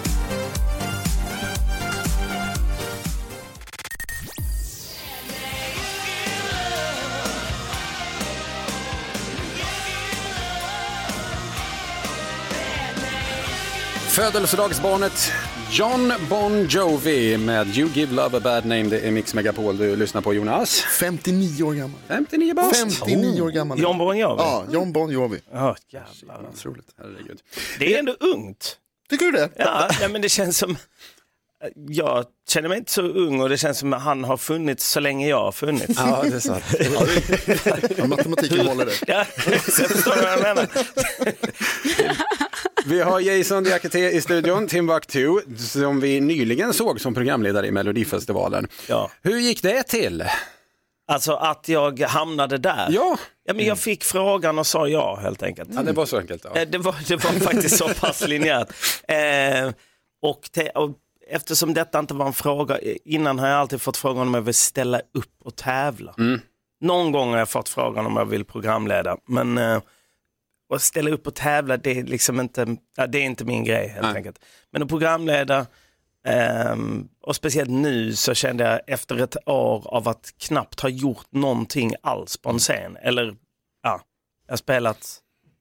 Födelsedagsbarnet 14.15 15.31
John 15.71 16.13
Bon 16.29 16.67
Jovi 16.67 17.37
med 17.37 17.77
You 17.77 17.89
Give 17.93 18.13
Love 18.13 18.37
a 18.37 18.41
Bad 18.43 18.65
Name. 18.65 18.83
Det 18.83 18.99
är 18.99 19.11
Mix 19.11 19.33
Megapol 19.33 19.77
du 19.77 19.95
lyssnar 19.95 20.21
på 20.21 20.33
Jonas. 20.33 20.79
59 20.99 21.63
år 21.63 21.73
gammal. 21.73 21.99
59 22.07 22.53
bast. 22.53 22.99
59 22.99 23.41
år 23.41 23.49
gammal. 23.49 23.79
John 23.79 23.97
Bon 23.97 24.17
Jovi? 24.17 24.35
Ja, 24.41 24.65
John 24.71 24.91
Bon 24.91 25.11
Jovi. 25.11 25.39
Ja, 25.53 25.75
jävlar. 25.89 26.49
Otroligt. 26.53 26.85
Herregud. 26.97 27.39
Det 27.79 27.93
är 27.93 27.99
ändå 27.99 28.15
ungt. 28.19 28.77
Tycker 29.09 29.25
du 29.25 29.31
det? 29.31 29.49
Ja, 29.57 29.89
ja, 30.01 30.07
men 30.07 30.21
det 30.21 30.29
känns 30.29 30.57
som... 30.57 30.77
Jag 31.87 32.25
känner 32.49 32.69
mig 32.69 32.77
inte 32.77 32.91
så 32.91 33.01
ung 33.01 33.41
och 33.41 33.49
det 33.49 33.57
känns 33.57 33.79
som 33.79 33.93
att 33.93 34.01
han 34.01 34.23
har 34.23 34.37
funnits 34.37 34.91
så 34.91 34.99
länge 34.99 35.29
jag 35.29 35.41
har 35.41 35.51
funnits. 35.51 35.93
Ja, 35.97 36.23
det 36.23 36.35
är 36.35 36.39
sant. 36.39 36.63
Ja, 37.97 38.07
matematiken 38.07 38.67
håller 38.67 38.85
det. 38.85 38.93
Ja, 39.07 39.25
jag 39.51 39.61
förstår 39.61 40.21
vad 40.21 40.31
jag 40.31 40.41
menar. 40.41 40.67
Vi 42.87 43.01
har 43.01 43.19
Jason 43.19 43.63
Diakité 43.63 44.09
i 44.09 44.21
studion, 44.21 44.67
Timbuktu, 44.67 45.39
som 45.57 45.99
vi 45.99 46.19
nyligen 46.21 46.73
såg 46.73 47.01
som 47.01 47.13
programledare 47.13 47.67
i 47.67 47.71
Melodifestivalen. 47.71 48.67
Ja. 48.87 49.11
Hur 49.21 49.37
gick 49.39 49.61
det 49.63 49.83
till? 49.83 50.23
Alltså 51.07 51.33
att 51.33 51.69
jag 51.69 51.99
hamnade 51.99 52.57
där. 52.57 52.87
Ja. 52.91 53.17
Ja, 53.45 53.53
men 53.53 53.65
jag 53.65 53.79
fick 53.79 54.03
frågan 54.03 54.59
och 54.59 54.67
sa 54.67 54.87
ja 54.87 55.15
helt 55.15 55.43
enkelt. 55.43 55.69
Ja, 55.73 55.81
det 55.83 55.91
var 55.91 56.05
så 56.05 56.17
enkelt. 56.17 56.45
Ja. 56.53 56.61
Eh, 56.61 56.67
Det, 56.67 56.77
var, 56.77 56.95
det 57.07 57.15
var 57.15 57.31
faktiskt 57.39 57.77
så 57.77 57.89
pass 57.89 58.27
linjärt. 58.27 58.67
Eh, 59.07 59.71
och, 60.21 60.41
te, 60.51 60.69
och 60.69 60.91
eftersom 61.29 61.73
detta 61.73 61.99
inte 61.99 62.13
var 62.13 62.25
en 62.27 62.33
fråga, 62.33 62.77
eh, 62.77 62.95
innan 63.05 63.39
har 63.39 63.47
jag 63.47 63.57
alltid 63.59 63.81
fått 63.81 63.97
frågan 63.97 64.27
om 64.27 64.33
jag 64.33 64.41
vill 64.41 64.53
ställa 64.53 64.99
upp 65.13 65.33
och 65.43 65.55
tävla. 65.55 66.13
Mm. 66.17 66.39
Någon 66.81 67.11
gång 67.11 67.31
har 67.31 67.37
jag 67.37 67.49
fått 67.49 67.69
frågan 67.69 68.05
om 68.05 68.17
jag 68.17 68.25
vill 68.25 68.45
programleda, 68.45 69.17
men 69.27 69.57
eh, 69.57 69.81
att 70.73 70.81
ställa 70.81 71.09
upp 71.09 71.27
och 71.27 71.35
tävla 71.35 71.77
det 71.77 71.99
är 71.99 72.03
liksom 72.03 72.39
inte, 72.39 72.77
ja, 72.97 73.07
det 73.07 73.17
är 73.17 73.23
inte 73.23 73.45
min 73.45 73.63
grej 73.63 73.87
helt 73.87 74.07
Nej. 74.07 74.15
enkelt. 74.15 74.39
Men 74.71 74.83
att 74.83 74.89
programleda, 74.89 75.65
ehm, 76.27 77.07
och 77.21 77.35
speciellt 77.35 77.69
nu 77.69 78.13
så 78.15 78.33
kände 78.33 78.63
jag 78.63 78.79
efter 78.87 79.17
ett 79.23 79.35
år 79.45 79.87
av 79.87 80.07
att 80.07 80.33
knappt 80.37 80.79
ha 80.79 80.89
gjort 80.89 81.27
någonting 81.29 81.93
alls 82.03 82.37
på 82.37 82.49
en 82.49 82.59
scen, 82.59 82.97
eller 83.01 83.35
ja, 83.83 84.01
jag 84.47 84.51
har 84.51 84.57
spelat 84.57 85.17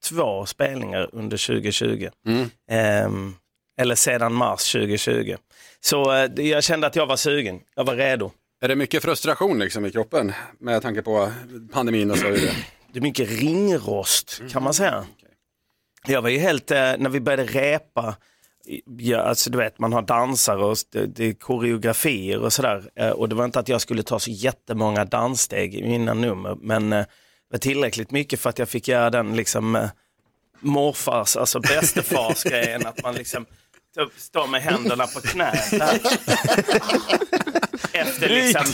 två 0.08 0.46
spelningar 0.46 1.08
under 1.12 1.36
2020. 1.36 2.08
Mm. 2.26 2.50
Ehm, 2.70 3.34
eller 3.80 3.94
sedan 3.94 4.34
mars 4.34 4.72
2020. 4.72 5.36
Så 5.80 6.26
det- 6.26 6.42
jag 6.42 6.64
kände 6.64 6.86
att 6.86 6.96
jag 6.96 7.06
var 7.06 7.16
sugen, 7.16 7.60
jag 7.76 7.84
var 7.84 7.94
redo. 7.96 8.30
Är 8.60 8.68
det 8.68 8.76
mycket 8.76 9.02
frustration 9.02 9.58
liksom 9.58 9.86
i 9.86 9.90
kroppen 9.90 10.32
med 10.58 10.82
tanke 10.82 11.02
på 11.02 11.32
pandemin 11.72 12.10
och 12.10 12.18
så 12.18 12.28
vidare? 12.30 12.50
Det 12.94 12.98
är 12.98 13.02
mycket 13.02 13.30
ringrost 13.40 14.42
kan 14.50 14.62
man 14.62 14.74
säga. 14.74 15.04
Jag 16.06 16.22
var 16.22 16.28
ju 16.28 16.38
helt, 16.38 16.70
eh, 16.70 16.78
när 16.98 17.08
vi 17.10 17.20
började 17.20 17.44
repa, 17.44 18.16
ja, 18.98 19.18
alltså 19.18 19.50
du 19.50 19.58
vet 19.58 19.78
man 19.78 19.92
har 19.92 20.02
dansare 20.02 20.64
och 20.64 20.76
det, 20.92 21.06
det 21.06 21.24
är 21.24 21.32
koreografier 21.32 22.38
och 22.38 22.52
sådär. 22.52 22.90
Eh, 22.96 23.10
Och 23.10 23.28
det 23.28 23.34
var 23.34 23.44
inte 23.44 23.58
att 23.58 23.68
jag 23.68 23.80
skulle 23.80 24.02
ta 24.02 24.18
så 24.18 24.30
jättemånga 24.30 25.04
danssteg 25.04 25.74
i 25.74 25.82
mina 25.82 26.14
nummer, 26.14 26.56
men 26.60 26.92
eh, 26.92 26.98
det 26.98 27.06
var 27.50 27.58
tillräckligt 27.58 28.10
mycket 28.10 28.40
för 28.40 28.50
att 28.50 28.58
jag 28.58 28.68
fick 28.68 28.88
göra 28.88 29.10
den 29.10 29.36
liksom 29.36 29.76
eh, 29.76 29.88
morfars, 30.60 31.36
alltså 31.36 31.60
bästefars 31.60 32.42
grejen, 32.50 32.86
att 32.86 33.02
man 33.02 33.14
liksom 33.14 33.46
typ 33.94 34.08
står 34.20 34.46
med 34.46 34.62
händerna 34.62 35.06
på 35.06 35.20
knät. 35.20 35.54
här. 35.72 36.00
Efter 37.92 38.28
liksom, 38.28 38.64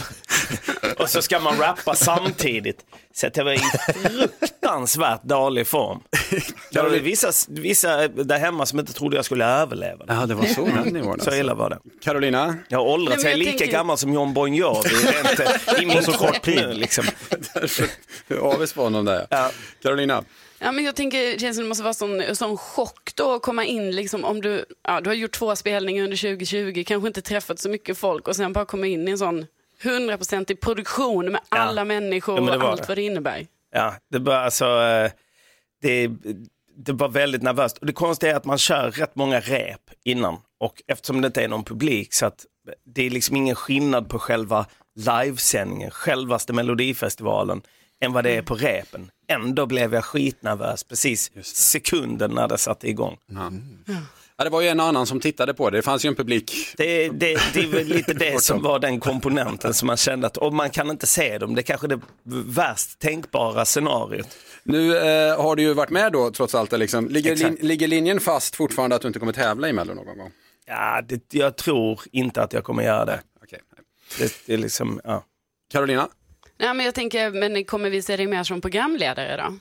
och 0.99 1.11
så 1.11 1.23
ska 1.23 1.39
man 1.41 1.59
rappa 1.59 1.95
samtidigt. 1.95 2.79
Så 3.15 3.27
att 3.27 3.37
jag 3.37 3.45
var 3.45 3.53
i 3.53 3.59
fruktansvärt 4.39 5.23
dålig 5.23 5.67
form. 5.67 6.01
Det 6.73 6.83
var 6.83 6.91
vissa, 6.91 7.33
vissa 7.49 8.09
där 8.09 8.39
hemma 8.39 8.67
som 8.67 8.79
inte 8.81 8.93
trodde 8.93 9.17
jag 9.17 9.25
skulle 9.25 9.45
överleva. 9.47 10.05
Ja, 10.09 10.27
det 10.27 10.35
var 10.35 10.45
så 10.45 10.65
den 10.65 10.89
nivån. 10.89 11.21
Så 11.21 11.35
illa 11.35 11.55
var 11.55 11.71
det. 11.71 11.79
Carolina? 12.03 12.57
Jag 12.69 12.79
har 12.79 12.85
åldrats, 12.87 13.23
jag 13.25 13.33
är 13.33 13.37
lika 13.37 13.51
tänker- 13.51 13.73
gammal 13.73 13.99
som 13.99 14.13
John 14.15 14.35
Bon 14.35 14.55
Jovi 14.55 14.89
rent, 14.89 15.83
i 15.83 15.87
min 15.95 16.03
så 16.03 16.13
kort 16.13 16.43
tid. 16.43 16.75
Liksom. 16.77 17.05
Hur 18.29 18.39
avis 18.39 18.73
på 18.73 18.83
honom 18.83 19.05
där. 19.05 19.27
Ja. 19.31 19.51
Carolina? 19.83 20.25
Ja, 20.63 20.73
men 20.73 20.85
jag 20.85 20.97
tänker, 20.97 21.39
känns 21.39 21.59
det 21.59 21.65
måste 21.65 21.83
vara 21.85 21.95
sån, 21.95 22.23
sån 22.37 22.57
chock 22.57 23.11
då 23.15 23.33
att 23.35 23.43
komma 23.43 23.65
in, 23.65 23.91
liksom, 23.91 24.25
om 24.25 24.41
du, 24.41 24.65
ja, 24.83 25.01
du 25.01 25.11
har 25.11 25.15
gjort 25.15 25.33
två 25.33 25.57
spelningar 25.57 26.05
under 26.05 26.17
2020, 26.17 26.85
kanske 26.87 27.07
inte 27.07 27.23
träffat 27.23 27.59
så 27.59 27.69
mycket 27.69 27.99
folk 27.99 28.29
och 28.29 28.37
sen 28.37 28.53
bara 28.53 28.65
komma 28.65 28.87
in 28.87 29.09
i 29.09 29.11
en 29.11 29.19
sån 29.19 29.47
hundraprocentig 29.83 30.61
produktion 30.61 31.33
med 31.33 31.41
Ja. 31.51 31.57
alla 31.59 31.85
människor 31.85 32.37
Ja, 32.49 32.57
och 32.57 32.63
allt 32.65 32.83
det. 32.83 32.89
vad 32.89 32.99
det 32.99 33.03
innebär. 33.03 33.47
Ja, 33.73 33.95
det, 34.11 34.19
var, 34.19 34.35
alltså, 34.35 34.65
eh, 34.65 35.11
det, 35.83 36.11
det 36.77 36.93
var 36.93 37.09
väldigt 37.09 37.43
nervöst. 37.43 37.79
Och 37.79 37.87
det 37.87 37.93
konstiga 37.93 38.33
är 38.33 38.37
att 38.37 38.45
man 38.45 38.59
kör 38.59 38.91
rätt 38.91 39.17
många 39.17 39.41
rep 39.41 39.81
innan. 40.05 40.37
Och 40.59 40.83
eftersom 40.87 41.21
det 41.21 41.27
inte 41.27 41.43
är 41.43 41.49
någon 41.49 41.65
publik 41.65 42.15
så 42.15 42.27
att 42.27 42.47
det 42.85 43.07
är 43.07 43.11
liksom 43.11 43.37
ingen 43.37 43.55
skillnad 43.57 44.09
på 44.09 44.19
själva 44.19 44.67
livesändningen, 44.97 45.91
självaste 45.91 46.53
melodifestivalen, 46.53 47.63
än 48.01 48.13
vad 48.13 48.25
det 48.25 48.37
är 48.37 48.43
på 48.43 48.55
repen. 48.55 49.11
Ändå 49.29 49.67
blev 49.67 49.95
jag 49.95 50.05
skitnervös 50.05 50.85
precis 50.85 51.31
sekunden 51.45 52.31
när 52.31 52.49
det 52.49 52.59
satte 52.59 52.89
igång. 52.89 53.17
Ja, 54.41 54.45
det 54.45 54.51
var 54.51 54.61
ju 54.61 54.69
en 54.69 54.81
och 54.81 54.87
annan 54.87 55.07
som 55.07 55.21
tittade 55.21 55.55
på 55.55 55.71
det. 55.71 55.79
Det 55.79 55.83
fanns 55.83 56.05
ju 56.05 56.09
en 56.09 56.15
publik. 56.15 56.53
Det, 56.77 57.09
det, 57.09 57.39
det 57.55 57.61
är 57.61 57.67
väl 57.67 57.87
lite 57.87 58.15
det 58.15 58.43
som 58.43 58.63
var 58.63 58.79
den 58.79 59.01
komponenten 59.01 59.75
som 59.75 59.87
man 59.87 59.97
kände 59.97 60.27
att 60.27 60.37
och 60.37 60.55
man 60.55 60.71
kan 60.71 60.91
inte 60.91 61.07
se 61.07 61.39
dem. 61.39 61.55
Det 61.55 61.61
är 61.61 61.63
kanske 61.63 61.87
det 61.87 62.01
värst 62.47 62.99
tänkbara 62.99 63.65
scenariot. 63.65 64.29
Nu 64.63 64.97
eh, 64.97 65.43
har 65.43 65.57
du 65.57 65.63
ju 65.63 65.75
varit 65.75 65.91
med 65.91 66.13
då 66.13 66.31
trots 66.31 66.55
allt. 66.55 66.73
Liksom. 66.73 67.09
Ligger, 67.09 67.37
lin, 67.37 67.59
ligger 67.61 67.89
linjen 67.89 68.21
fast 68.21 68.57
fortfarande 68.57 68.97
att 68.97 69.03
du 69.03 69.09
inte 69.09 69.19
kommer 69.19 69.33
tävla 69.33 69.69
i 69.69 69.73
Mello 69.73 69.95
någon 69.95 70.19
gång? 70.19 70.33
Ja, 70.67 71.03
det, 71.09 71.35
jag 71.35 71.57
tror 71.57 72.01
inte 72.13 72.43
att 72.43 72.53
jag 72.53 72.65
kommer 72.65 72.83
göra 72.83 73.05
det. 73.05 73.21
Okej. 73.43 73.61
Det, 74.19 74.35
det 74.47 74.55
är 74.55 74.59
liksom, 74.59 75.01
ja. 75.05 75.25
Carolina? 75.73 76.09
Ja, 76.61 76.75
men 76.75 76.87
jag 76.87 76.95
tänker, 76.95 77.31
men 77.31 77.65
kommer 77.65 77.91
vi 77.91 78.03
se 78.03 78.17
dig 78.17 78.27
mer 78.27 78.45
som 78.45 78.61
programledare 78.61 79.37
då? 79.37 79.59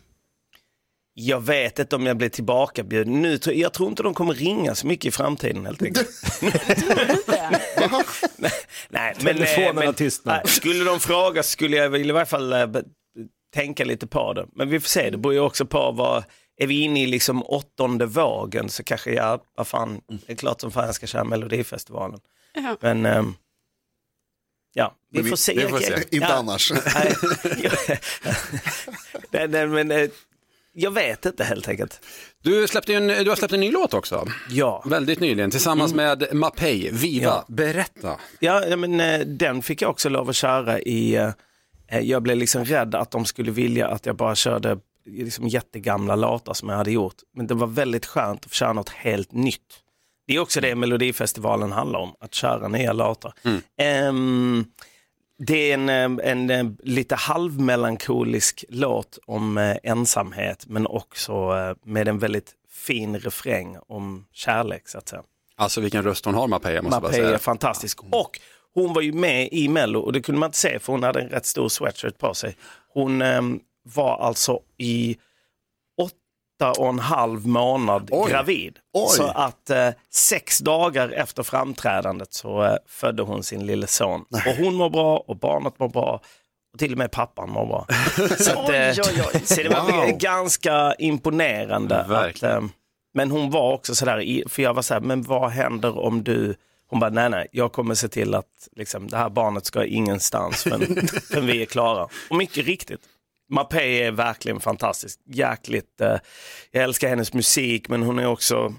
Jag 1.14 1.42
vet 1.46 1.80
inte 1.80 1.96
om 1.96 2.06
jag 2.06 2.18
blir 2.18 2.30
tillbakabjuden. 2.30 3.22
Nu, 3.22 3.38
tror- 3.38 3.56
jag 3.56 3.74
tror 3.74 3.90
inte 3.90 4.04
de 4.04 4.14
kommer 4.14 4.34
ringa 4.34 4.76
så 4.76 4.88
mycket 4.88 5.06
i 5.06 5.12
framtiden 5.12 5.66
helt 5.66 5.82
enkelt. 5.82 6.10
Nej, 6.42 7.60
Nej, 8.90 9.16
men, 9.22 9.38
eh, 9.38 9.44
Telefonerna 9.46 9.86
men, 9.86 9.94
tystnar. 9.94 10.34
nej, 10.36 10.48
skulle 10.48 10.84
de 10.84 11.00
fråga 11.00 11.44
så 11.44 11.50
skulle 11.50 11.78
jag 11.78 11.90
väl 11.90 12.10
i 12.10 12.12
varje 12.12 12.26
fall 12.26 12.54
eh, 12.54 12.66
be- 12.68 12.84
tänka 13.54 13.86
lite 13.86 14.08
på 14.08 14.34
det. 14.34 14.46
Men 14.56 14.70
vi 14.70 14.80
får 14.80 14.88
se, 14.90 15.10
det 15.10 15.18
beror 15.18 15.34
ju 15.34 15.40
också 15.40 15.66
på 15.66 15.92
vad, 15.92 16.24
är 16.62 16.68
vi 16.68 16.82
inne 16.82 17.04
i 17.04 17.08
liksom 17.08 17.44
åttonde 17.44 18.06
vågen 18.06 18.70
så 18.70 18.84
kanske 18.84 19.12
jag, 19.14 19.42
vad 19.58 19.68
fan, 19.68 20.02
det 20.28 20.34
är 20.34 20.38
klart 20.38 20.62
som 20.62 20.72
fan 20.72 20.86
jag 20.86 20.96
ska 20.96 21.08
köra 21.08 21.24
Melodifestivalen. 21.24 22.20
Ja. 22.54 22.78
Men 22.82 23.06
ja, 23.06 23.24
vi 25.12 25.24
får 25.24 25.36
se. 25.36 25.54
vi 25.54 25.68
får 25.68 25.80
se. 25.80 25.92
Jag- 25.92 26.00
Inte 26.02 26.18
ja. 26.18 26.34
annars. 26.34 26.72
Nej, 26.96 27.16
jag- 27.64 27.98
nej, 29.48 29.48
nej, 29.48 29.68
men 29.68 30.10
jag 30.74 30.92
vet 30.92 31.26
inte 31.26 31.44
helt 31.44 31.68
enkelt. 31.68 32.02
Du, 32.44 32.68
släppte 32.68 32.94
en, 32.94 33.08
du 33.08 33.30
har 33.30 33.36
släppt 33.36 33.54
en 33.54 33.60
ny 33.60 33.72
låt 33.72 33.94
också. 33.94 34.28
Ja. 34.50 34.84
Väldigt 34.86 35.20
nyligen 35.20 35.52
tillsammans 35.52 35.94
med 35.94 36.28
Mapei, 36.34 36.90
Viva. 36.92 37.26
Ja. 37.26 37.46
Berätta. 37.48 38.16
Ja, 38.40 38.76
men 38.76 39.00
eh, 39.00 39.20
den 39.20 39.62
fick 39.62 39.82
jag 39.82 39.90
också 39.90 40.10
lov 40.10 40.30
att 40.30 40.36
köra 40.36 40.80
i, 40.80 41.16
eh, 41.16 41.30
eh, 41.88 42.00
jag 42.00 42.22
blev 42.24 42.38
liksom 42.38 42.66
rädd 42.66 42.96
att 42.96 43.12
de 43.12 43.26
skulle 43.26 43.52
vilja 43.52 43.88
att 43.88 44.06
jag 44.06 44.16
bara 44.16 44.36
körde 44.36 44.78
liksom 45.06 45.48
jättegamla 45.48 46.16
låtar 46.16 46.54
som 46.54 46.70
jag 46.70 46.78
hade 46.78 46.92
gjort. 46.92 47.16
Men 47.36 47.48
det 47.48 47.54
var 47.54 47.68
väldigt 47.68 48.06
skönt 48.06 48.46
att 48.46 48.52
få 48.52 48.56
köra 48.56 48.74
något 48.74 48.90
helt 48.90 49.32
nytt. 49.32 49.62
Det 50.28 50.36
är 50.36 50.40
också 50.40 50.62
det 50.62 50.76
Melodifestivalen 50.76 51.72
handlar 51.72 52.00
om, 52.00 52.14
att 52.20 52.34
köra 52.34 52.68
nya 52.68 52.94
låtar. 52.94 53.34
Ehm, 53.80 54.66
det 55.40 55.72
är 55.72 55.74
en, 55.74 55.90
eh, 55.90 56.32
en, 56.32 56.50
eh, 56.50 56.66
lite 56.84 57.16
halvmelankolisk 57.16 58.66
låt 58.70 59.20
om 59.26 59.58
eh, 59.58 59.78
ensamhet 59.84 60.66
men 60.68 60.88
också 60.88 61.34
eh, 61.34 61.76
med 61.84 62.08
en 62.08 62.20
väldigt 62.20 62.52
fin 62.70 63.20
refräng 63.20 63.78
om 63.88 64.26
kärlek 64.32 64.88
så 64.88 64.98
att 64.98 65.08
säga. 65.08 65.24
Alltså 65.56 65.82
vilken 65.82 66.04
röst 66.04 66.26
hon 66.26 66.34
har 66.34 66.48
Mapei, 66.48 66.76
jag 66.76 66.84
måste 66.84 67.02
Mapei 67.02 67.14
säga. 67.16 67.34
är 67.34 67.38
fantastisk. 67.38 68.00
Och 68.12 68.40
hon 68.74 68.94
var 68.94 69.02
ju 69.02 69.14
med 69.14 69.50
i 69.52 69.68
Mello 69.68 70.00
och 70.00 70.14
det 70.14 70.22
kunde 70.22 70.40
man 70.40 70.48
inte 70.48 70.58
se 70.58 70.80
för 70.80 70.94
hon 70.94 71.04
hade 71.04 71.22
en 71.22 71.30
rätt 71.30 71.46
stor 71.46 71.70
sweatshirt 71.70 72.18
på 72.18 72.34
sig. 72.34 72.56
Hon 72.94 73.22
ehm, 73.22 73.60
var 73.84 74.18
alltså 74.18 74.60
i 74.78 75.18
åtta 76.60 76.82
och 76.82 76.90
en 76.90 77.00
halv 77.00 77.48
månad 77.48 78.10
Oj. 78.12 78.32
gravid. 78.32 78.78
Oj. 78.94 79.10
Så 79.10 79.24
att 79.24 79.70
eh, 79.70 79.90
sex 80.10 80.60
dagar 80.60 81.10
efter 81.10 81.44
framträdandet 81.44 82.34
så 82.34 82.64
eh, 82.64 82.76
födde 82.88 83.24
hon 83.24 83.44
sin 83.44 83.66
lille 83.66 83.88
son. 83.88 84.26
Och 84.32 84.56
hon 84.64 84.76
mår 84.76 84.90
bra 84.90 85.18
och 85.18 85.38
barnet 85.38 85.80
mår 85.80 85.90
bra. 85.90 86.22
Och 86.74 86.80
till 86.80 86.92
och 86.92 86.98
med 86.98 87.12
pappan 87.12 87.50
mår 87.50 87.66
bra. 87.66 87.86
så, 88.40 88.52
att, 88.60 88.70
eh, 88.70 88.76
Oj, 88.76 89.24
oj, 89.34 89.42
så 89.44 89.64
det 89.64 89.70
var 89.70 89.82
Wow. 89.82 90.18
ganska 90.20 90.94
imponerande. 91.00 92.00
Att, 92.00 92.44
eh, 92.44 92.62
men 93.14 93.32
hon 93.32 93.52
var 93.52 93.74
också 93.74 93.96
sådär, 93.96 94.50
för 94.50 94.62
jag 94.62 94.74
var 94.74 94.82
såhär, 94.82 95.02
men 95.02 95.22
vad 95.22 95.50
händer 95.52 96.00
om 96.00 96.24
du 96.24 96.56
hon 96.90 97.00
bara, 97.00 97.10
nej 97.10 97.30
nej, 97.30 97.48
jag 97.52 97.72
kommer 97.72 97.96
se 97.96 98.08
till 98.08 98.36
att 98.36 98.68
liksom, 98.76 99.08
det 99.08 99.18
här 99.18 99.30
barnet 99.30 99.66
ska 99.66 99.86
ingenstans 99.86 100.64
förrän, 100.64 101.08
förrän 101.08 101.46
vi 101.46 101.62
är 101.62 101.66
klara. 101.66 102.08
Och 102.30 102.36
mycket 102.36 102.66
riktigt, 102.66 103.02
Mapei 103.50 104.02
är 104.02 104.12
verkligen 104.12 104.60
fantastisk. 104.60 105.20
Jäkligt, 105.26 106.02
eh, 106.02 106.18
jag 106.72 106.84
älskar 106.84 107.10
hennes 107.10 107.34
musik 107.34 107.90
men 107.90 108.04
hon 108.04 108.20
är 108.20 108.28
också, 108.28 108.74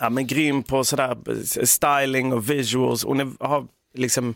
ja, 0.00 0.10
men 0.10 0.26
grym 0.26 0.62
på 0.62 0.84
sådär 0.84 1.18
eh, 1.28 1.64
styling 1.64 2.32
och 2.32 2.50
visuals. 2.50 3.04
Hon 3.04 3.20
är, 3.20 3.44
har 3.46 3.66
liksom 3.94 4.34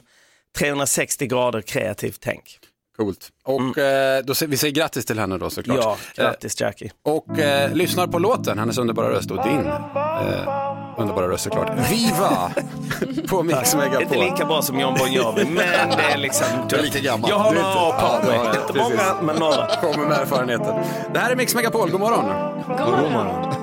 360 0.59 1.27
grader 1.27 1.63
kreativt 1.63 2.21
tänk. 2.21 2.59
Coolt. 2.97 3.29
Och 3.45 3.79
eh, 3.79 4.25
då, 4.25 4.35
vi 4.47 4.57
säger 4.57 4.75
grattis 4.75 5.05
till 5.05 5.19
henne 5.19 5.39
då 5.39 5.51
såklart. 5.51 5.79
Ja, 5.79 5.97
grattis 6.15 6.61
Jackie. 6.61 6.91
Och 7.03 7.39
eh, 7.39 7.75
lyssnar 7.75 8.07
på 8.07 8.19
låten, 8.19 8.59
hennes 8.59 8.79
underbara 8.79 9.11
röst 9.11 9.31
och 9.31 9.45
din 9.45 9.67
eh, 9.67 10.80
underbara 11.01 11.29
röst 11.29 11.45
såklart. 11.45 11.71
Viva! 11.91 12.51
på 13.29 13.43
Mix 13.43 13.75
Megapol. 13.75 14.03
Inte 14.03 14.17
lika 14.19 14.45
bra 14.45 14.63
som 14.63 14.81
John 14.81 14.95
Bon 14.99 15.13
Jovi, 15.13 15.45
men 15.45 15.57
det 15.97 16.03
är 16.15 16.19
liksom... 16.27 16.47
Du 16.69 16.77
är 16.77 16.83
lika 16.83 16.99
gammal. 16.99 17.31
Jag 17.31 17.39
har 17.39 17.55
några 17.55 17.67
år 17.67 17.87
inte- 17.87 18.03
Ja, 18.03 18.21
på 18.23 18.27
mig. 18.29 18.39
har 18.39 18.45
det. 18.45 18.61
Inte 18.61 18.73
Precis. 18.73 18.99
många, 18.99 19.23
men 19.33 19.37
några. 19.37 19.67
Kommer 19.67 20.09
med 20.09 20.19
erfarenheten. 20.19 20.75
Det 21.15 21.19
här 21.19 21.31
är 21.31 21.37
Mix 21.37 21.55
Megapol, 21.55 21.91
god 21.91 22.01
morgon. 22.01 22.25
God 22.69 23.13
morgon. 23.13 23.55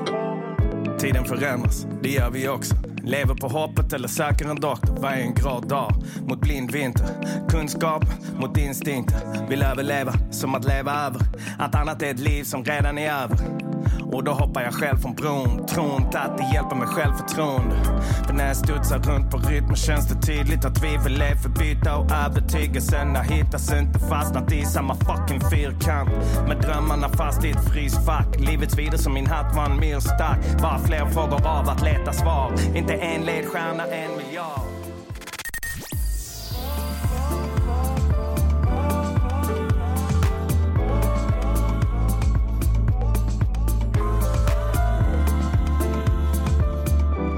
Tiden 1.00 1.26
förändras, 1.26 1.86
det 2.02 2.10
gör 2.10 2.30
vi 2.30 2.48
också. 2.48 2.76
Lever 3.04 3.34
på 3.36 3.48
hoppet 3.48 3.94
eller 3.94 4.08
söker 4.08 4.46
en 4.50 4.60
doktor 4.60 4.96
varje 5.00 5.22
en 5.24 5.34
grå 5.34 5.60
dag. 5.60 5.94
Mot 6.28 6.40
blind 6.40 6.72
vinter, 6.72 7.06
kunskap 7.50 8.04
mot 8.40 8.58
instinkter. 8.58 9.18
Vill 9.50 9.64
överleva 9.64 10.14
som 10.32 10.56
att 10.56 10.66
leva 10.66 10.92
över. 11.06 11.22
Att 11.60 11.76
annat 11.76 12.02
är 12.02 12.12
ett 12.12 12.20
liv 12.20 12.44
som 12.44 12.64
redan 12.64 12.98
är 12.98 13.12
över. 13.14 13.38
Och 14.12 14.24
då 14.24 14.32
hoppar 14.32 14.62
jag 14.62 14.74
själv 14.74 14.98
från 14.98 15.14
bron. 15.14 15.66
Tror 15.66 15.96
inte 16.02 16.20
att 16.20 16.38
det 16.38 16.44
hjälper 16.54 16.76
med 16.76 16.88
självförtroende. 16.88 17.76
För 18.26 18.34
när 18.34 18.48
jag 18.48 18.58
studsar 18.58 19.00
runt 19.00 19.32
på 19.32 19.38
rytmen 19.38 19.76
känns 19.76 20.08
det 20.08 20.22
tydligt 20.28 20.66
att 20.66 20.76
tvivel 20.76 21.22
är 21.22 21.36
förbytta 21.36 21.98
och 21.98 22.12
övertygelsen 22.12 23.16
har 23.16 23.24
hittats 23.24 23.74
inte 23.74 24.00
fastnat 24.00 24.52
i 24.52 24.66
samma 24.66 24.96
fucking 24.96 25.42
fyrkant. 25.52 26.10
Med 26.48 26.58
drömmarna 26.62 27.10
fast 27.10 27.46
i 27.46 27.50
ett 27.52 27.70
frysfack. 27.74 28.40
Livets 28.40 28.78
vidare 28.78 28.98
som 28.98 29.14
min 29.14 29.28
hatt 29.28 29.56
var 29.56 29.66
en 29.66 29.80
myrstack. 29.80 30.40
Bara 30.62 30.80
fler 30.80 31.06
frågor 31.06 31.48
av 31.48 31.70
att 31.70 31.84
leta 31.84 32.14
svar. 32.14 32.54
Inte 32.76 32.94
en 32.94 33.22
ledstjärna, 33.26 33.86
en 33.86 34.18
miljard. 34.18 34.67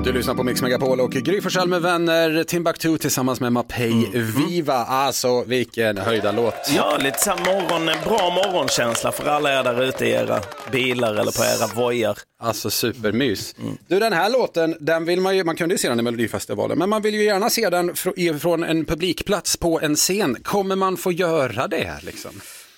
Du 0.10 0.14
lyssnar 0.14 0.36
på 0.36 0.44
Mix 0.44 0.62
Megapol 0.62 1.02
och 1.02 1.12
Gry 1.12 1.42
Forssell 1.42 1.68
med 1.68 1.82
vänner, 1.82 2.44
Timbuktu 2.44 2.98
tillsammans 2.98 3.40
med 3.42 3.54
Mapei 3.54 4.10
Viva. 4.14 4.74
Alltså 4.74 5.44
vilken 5.44 5.98
höjda 5.98 6.32
låt. 6.32 6.54
Ja, 6.76 6.98
lite 6.98 7.20
så 7.20 7.30
här 7.30 7.38
morgon, 7.46 7.86
bra 8.06 8.30
morgonkänsla 8.30 9.12
för 9.12 9.26
alla 9.30 9.60
er 9.60 9.64
där 9.64 9.84
ute 9.84 10.06
i 10.06 10.12
era 10.12 10.40
bilar 10.72 11.16
eller 11.16 11.32
på 11.32 11.44
era 11.44 11.68
vojar. 11.76 12.18
Alltså 12.40 12.70
supermys. 12.70 13.56
Du 13.88 14.00
den 14.00 14.14
här 14.14 14.30
låten, 14.30 14.76
den 14.80 15.06
vill 15.06 15.22
man 15.22 15.38
ju, 15.38 15.44
man 15.44 15.56
kunde 15.56 15.74
ju 15.76 15.80
se 15.80 15.90
den 15.90 16.00
i 16.00 16.04
Melodifestivalen, 16.04 16.78
men 16.78 16.90
man 16.90 17.02
vill 17.02 17.16
ju 17.16 17.24
gärna 17.24 17.50
se 17.50 17.70
den 17.70 17.94
fr- 17.94 18.40
från 18.40 18.64
en 18.64 18.86
publikplats 18.86 19.58
på 19.58 19.80
en 19.82 19.96
scen. 19.96 20.38
Kommer 20.44 20.76
man 20.76 20.98
få 20.98 21.12
göra 21.12 21.68
det 21.68 21.98
liksom? 22.02 22.32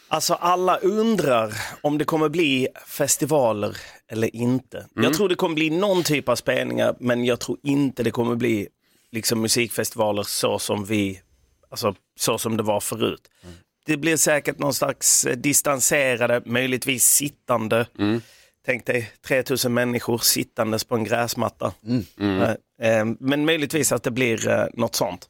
Alltså 0.07 0.33
alla 0.33 0.77
undrar 0.77 1.53
om 1.81 1.97
det 1.97 2.05
kommer 2.05 2.29
bli 2.29 2.67
festivaler 2.87 3.77
eller 4.11 4.35
inte. 4.35 4.77
Mm. 4.77 5.03
Jag 5.03 5.13
tror 5.13 5.29
det 5.29 5.35
kommer 5.35 5.55
bli 5.55 5.69
någon 5.69 6.03
typ 6.03 6.29
av 6.29 6.35
spelningar 6.35 6.95
men 6.99 7.25
jag 7.25 7.39
tror 7.39 7.57
inte 7.63 8.03
det 8.03 8.11
kommer 8.11 8.35
bli 8.35 8.67
liksom 9.11 9.41
musikfestivaler 9.41 10.23
så 10.23 10.59
som 10.59 10.85
vi, 10.85 11.21
alltså 11.69 11.95
så 12.19 12.37
som 12.37 12.57
det 12.57 12.63
var 12.63 12.79
förut. 12.79 13.21
Mm. 13.43 13.55
Det 13.85 13.97
blir 13.97 14.17
säkert 14.17 14.59
någon 14.59 14.73
slags 14.73 15.25
eh, 15.25 15.37
distanserade, 15.37 16.41
möjligtvis 16.45 17.03
sittande. 17.05 17.85
Mm. 17.99 18.21
Tänk 18.65 18.85
dig 18.85 19.11
3000 19.27 19.73
människor 19.73 20.17
sittandes 20.17 20.83
på 20.83 20.95
en 20.95 21.03
gräsmatta. 21.03 21.73
Mm. 22.19 22.41
Eh, 22.41 22.49
eh, 22.91 23.05
Men 23.19 23.45
möjligtvis 23.45 23.91
att 23.91 24.03
det 24.03 24.11
blir 24.11 24.69
något 24.79 24.95
sånt. 24.95 25.29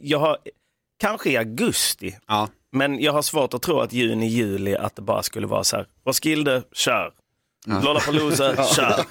Jag 0.00 0.18
har, 0.18 0.38
kanske 1.00 1.30
i 1.30 1.36
augusti, 1.36 2.16
Ja. 2.26 2.48
men 2.72 3.00
jag 3.00 3.12
har 3.12 3.22
svårt 3.22 3.54
att 3.54 3.62
tro 3.62 3.80
att 3.80 3.92
juni, 3.92 4.26
juli 4.26 4.76
att 4.76 4.96
det 4.96 5.02
bara 5.02 5.22
skulle 5.22 5.46
vara 5.46 5.64
så 5.64 5.76
här. 5.76 5.86
Roskilde, 6.06 6.62
kör. 6.72 7.12
Lollapalooza, 7.66 8.64
kör. 8.76 9.04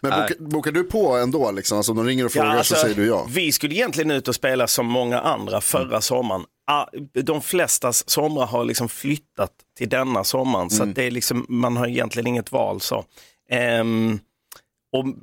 Men 0.00 0.10
boka, 0.20 0.34
bokar 0.38 0.72
du 0.72 0.84
på 0.84 1.16
ändå 1.16 1.50
liksom? 1.50 1.76
Alltså 1.78 1.92
om 1.92 1.98
de 1.98 2.06
ringer 2.06 2.24
och 2.24 2.32
frågar 2.32 2.62
så 2.62 2.74
säger 2.74 2.94
du 2.94 3.06
ja? 3.06 3.26
Vi 3.30 3.52
skulle 3.52 3.74
egentligen 3.74 4.10
ut 4.10 4.28
och 4.28 4.34
spela 4.34 4.66
som 4.66 4.86
många 4.86 5.20
andra 5.20 5.60
förra 5.60 6.00
sommaren. 6.00 6.44
Ah, 6.66 6.86
De 7.24 7.40
flestas 7.42 8.10
somrar 8.10 8.46
har 8.46 8.64
liksom 8.64 8.88
flyttat 8.88 9.50
till 9.78 9.88
denna 9.88 10.24
sommaren 10.24 10.70
så 10.70 10.82
att 10.82 10.94
det 10.94 11.04
är 11.04 11.10
liksom, 11.10 11.46
man 11.48 11.76
har 11.76 11.86
egentligen 11.86 12.26
inget 12.26 12.52
val. 12.52 12.80
så. 12.80 13.04
Ehm, 13.50 14.18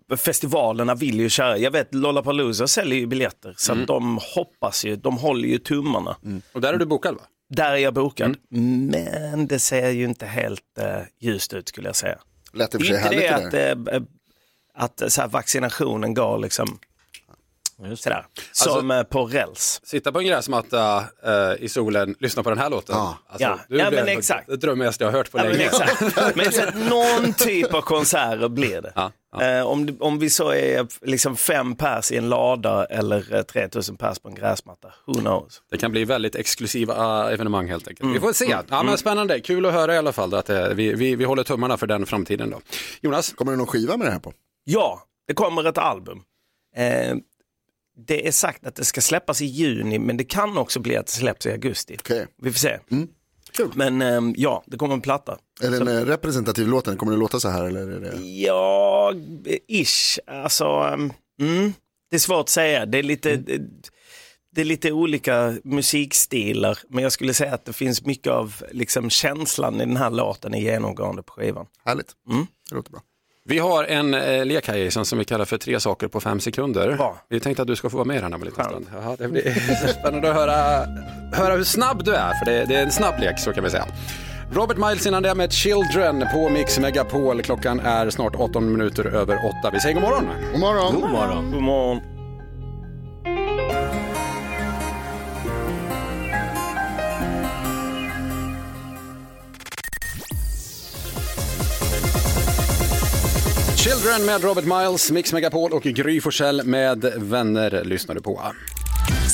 och 0.10 0.20
festivalerna 0.20 0.96
vill 0.96 1.20
ju 1.20 1.30
köra. 1.30 1.58
Jag 1.58 1.72
vet 1.72 1.94
Lollapalooza 1.96 2.68
säljer 2.68 3.00
ju 3.00 3.06
biljetter 3.08 3.54
så 3.58 3.72
att 3.74 3.88
de 3.88 4.20
hoppas 4.36 4.86
ju, 4.86 4.96
de 4.96 5.18
håller 5.18 5.48
ju 5.48 5.58
tummarna. 5.58 6.16
Och 6.54 6.62
där 6.62 6.74
är 6.74 6.78
du 6.78 6.86
bokad 6.86 7.16
va? 7.16 7.22
Där 7.50 7.72
är 7.72 7.78
jag 7.78 7.94
bokad. 7.94 8.36
Men 8.50 9.48
det 9.48 9.60
ser 9.60 9.90
ju 9.90 10.04
inte 10.06 10.26
helt 10.26 10.78
eh, 10.80 10.86
ljust 11.20 11.54
ut 11.54 11.68
skulle 11.68 11.88
jag 11.90 11.96
säga. 11.96 12.18
Lät 12.54 12.72
Det 12.72 12.78
för 12.78 12.86
sig 12.86 12.96
inte 12.96 13.08
härligt 13.08 13.52
det 13.52 13.52
det 13.52 13.72
att, 13.72 13.88
eh, 13.88 13.96
eh, 13.96 14.02
att 14.74 15.12
så 15.14 15.22
här, 15.22 15.28
vaccinationen 15.28 16.14
går 16.14 16.38
liksom 16.38 16.80
sådär, 17.96 18.26
Alltså- 18.50 18.70
som 18.74 18.92
eh, 18.92 19.04
på 19.04 19.26
räls. 19.26 19.82
Sitta 19.84 20.12
på 20.12 20.20
en 20.20 20.26
gräsmatta 20.26 20.98
eh, 21.26 21.64
i 21.64 21.70
solen, 21.70 22.16
lyssna 22.20 22.44
på 22.44 22.50
den 22.50 22.60
här 22.60 22.70
låten. 22.70 22.96
Alltså, 22.96 23.18
Ja. 23.40 23.60
du 23.70 23.78
Ja, 23.78 23.92
men 23.92 24.08
exakt. 24.08 24.48
Det 24.48 24.56
drömmigaste 24.58 25.04
jag 25.04 25.12
har 25.12 25.18
hört 25.18 25.32
på 25.32 25.38
Ja, 25.38 25.44
men 25.44 25.52
länge. 25.54 25.66
exakt. 25.66 26.02
Men 26.36 26.52
så 26.52 26.64
att 26.64 26.76
någon 26.76 27.34
typ 27.34 27.74
av 27.74 27.82
konserter 27.82 28.50
blir 28.50 28.82
det. 28.82 29.12
Eh, 29.42 29.66
om, 29.68 29.86
det- 29.86 30.00
om 30.00 30.20
vi 30.20 30.30
så 30.30 30.50
är 30.54 30.88
liksom 31.08 31.36
fem 31.36 31.76
pers 31.76 32.12
i 32.12 32.18
en 32.18 32.30
lada 32.30 32.86
eller 32.86 33.36
eh, 33.36 33.42
3000 33.42 33.98
pers 33.98 34.20
på 34.20 34.30
en 34.30 34.36
gräsmatta, 34.36 34.88
who 35.08 35.14
knows? 35.14 35.62
Det 35.72 35.78
kan 35.78 35.92
bli 35.92 36.06
väldigt 36.06 36.36
exklusiva 36.36 37.26
eh, 37.28 37.34
evenemang 37.34 37.68
helt 37.68 37.88
enkelt. 37.88 38.02
Mm. 38.04 38.14
Vi 38.14 38.20
får 38.20 38.34
se. 38.34 38.46
Mm. 38.46 38.58
Ja, 38.70 38.76
men 38.78 38.82
Mm. 38.88 38.98
spännande, 38.98 39.40
kul 39.40 39.66
att 39.66 39.74
höra 39.74 39.96
i 39.96 39.98
alla 39.98 40.12
fall 40.12 40.34
att 40.34 40.50
eh, 40.50 40.68
vi, 40.68 40.94
vi, 40.94 41.16
vi 41.16 41.24
håller 41.26 41.44
tummarna 41.44 41.78
för 41.78 41.88
den 41.88 42.06
framtiden 42.06 42.50
då. 42.50 42.62
Jonas? 43.02 43.34
Kommer 43.34 43.52
det 43.52 43.58
någon 43.58 43.68
skiva 43.68 43.98
med 43.98 44.08
det 44.08 44.12
här 44.12 44.20
på? 44.20 44.34
Ja, 44.64 45.02
det 45.28 45.34
kommer 45.34 45.68
ett 45.70 45.78
album. 45.78 46.22
Det 48.08 48.28
är 48.28 48.32
sagt 48.32 48.68
att 48.68 48.76
det 48.76 48.86
ska 48.86 49.02
släppas 49.02 49.42
i 49.42 49.46
juni, 49.46 50.00
men 50.00 50.18
det 50.18 50.24
kan 50.24 50.58
också 50.58 50.80
bli 50.80 50.98
att 50.98 51.06
det 51.06 51.12
släpps 51.12 51.46
i 51.46 51.52
augusti. 51.52 51.98
Vi 52.42 52.52
får 52.52 52.60
se. 52.60 52.80
Men 53.74 54.02
ehm, 54.02 54.34
ja, 54.38 54.64
det 54.68 54.78
kommer 54.78 54.94
en 54.94 55.02
platta. 55.02 55.38
Är 55.62 55.72
det 55.72 55.78
en 55.78 55.88
eh, 55.88 56.06
representativ 56.06 56.68
låt? 56.68 56.98
Kommer 56.98 57.12
det 57.12 57.20
låta 57.20 57.40
så 57.40 57.50
här? 57.50 57.66
Eller 57.66 57.88
är 57.92 58.00
det... 58.00 58.22
Ja, 58.22 59.14
ish. 59.68 60.20
Alltså, 60.28 60.66
ehm, 60.66 61.14
mm, 61.42 61.74
det 62.10 62.16
är 62.16 62.20
svårt 62.20 62.40
att 62.40 62.50
säga. 62.50 62.86
Det 62.86 63.00
är 63.00 63.04
lite... 63.04 63.36
Det, 63.36 63.62
det 64.56 64.62
är 64.62 64.66
lite 64.66 64.92
olika 64.92 65.58
musikstilar, 65.64 66.80
men 66.90 67.04
jag 67.04 67.12
skulle 67.12 67.34
säga 67.34 67.54
att 67.54 67.66
det 67.66 67.74
finns 67.74 68.06
mycket 68.06 68.34
av 68.34 68.64
liksom, 68.72 69.10
känslan 69.10 69.76
i 69.76 69.86
den 69.86 69.98
här 69.98 70.10
låten 70.10 70.54
är 70.54 70.60
genomgående 70.60 71.24
på 71.24 71.34
skivan. 71.34 71.66
Härligt, 71.86 72.12
mm. 72.30 72.48
det 72.70 72.76
låter 72.76 72.92
bra. 72.92 73.02
Vi 73.44 73.60
har 73.60 73.84
en 73.84 74.14
eh, 74.14 74.46
lek 74.46 74.68
här 74.68 74.76
Jason 74.76 75.06
som 75.06 75.20
vi 75.20 75.26
kallar 75.26 75.46
för 75.46 75.58
tre 75.58 75.80
saker 75.80 76.08
på 76.08 76.20
fem 76.20 76.40
sekunder. 76.40 76.98
Vi 77.30 77.40
tänkte 77.40 77.62
att 77.62 77.68
du 77.68 77.76
ska 77.76 77.90
få 77.90 77.98
vara 77.98 78.08
med 78.08 78.22
här 78.22 78.26
om 78.26 78.34
en 78.34 78.42
liten 78.42 78.66
stund. 78.66 78.86
Jaha, 78.94 79.16
det 79.20 79.28
blir 79.28 79.88
spännande 79.88 80.30
att 80.30 80.36
höra, 80.36 80.86
höra 81.34 81.56
hur 81.56 81.64
snabb 81.64 82.04
du 82.06 82.14
är, 82.14 82.34
för 82.34 82.46
det, 82.46 82.66
det 82.66 82.76
är 82.76 82.84
en 82.84 82.92
snabb 82.92 83.20
lek 83.20 83.40
så 83.40 83.54
kan 83.54 83.64
vi 83.64 83.70
säga. 83.70 83.86
Robert 84.54 84.78
Miles 84.78 85.08
innan 85.08 85.24
det 85.24 85.36
med 85.36 85.54
Children 85.54 86.26
på 86.34 86.50
Mix 86.50 86.80
Megapol. 86.80 87.42
Klockan 87.42 87.80
är 87.80 88.10
snart 88.10 88.36
18 88.36 88.72
minuter 88.72 89.06
över 89.06 89.36
8. 89.62 89.72
Vi 89.74 89.80
säger 89.80 89.96
god 89.96 90.04
morgon. 90.04 90.28
God 90.52 90.60
morgon. 90.60 91.02
God 91.02 91.10
morgon. 91.12 91.52
God 91.52 91.62
morgon. 91.64 92.11
Children 103.84 104.26
med 104.26 104.44
Robert 104.44 104.66
Miles, 104.66 105.12
Mix 105.12 105.34
Megapol 105.34 105.72
och 105.74 105.84
Gry 105.84 106.22
Forssell 106.22 106.64
med 106.66 107.14
vänner 107.18 107.84
lyssnar 107.84 108.16
du 108.16 108.22
på. 108.22 108.42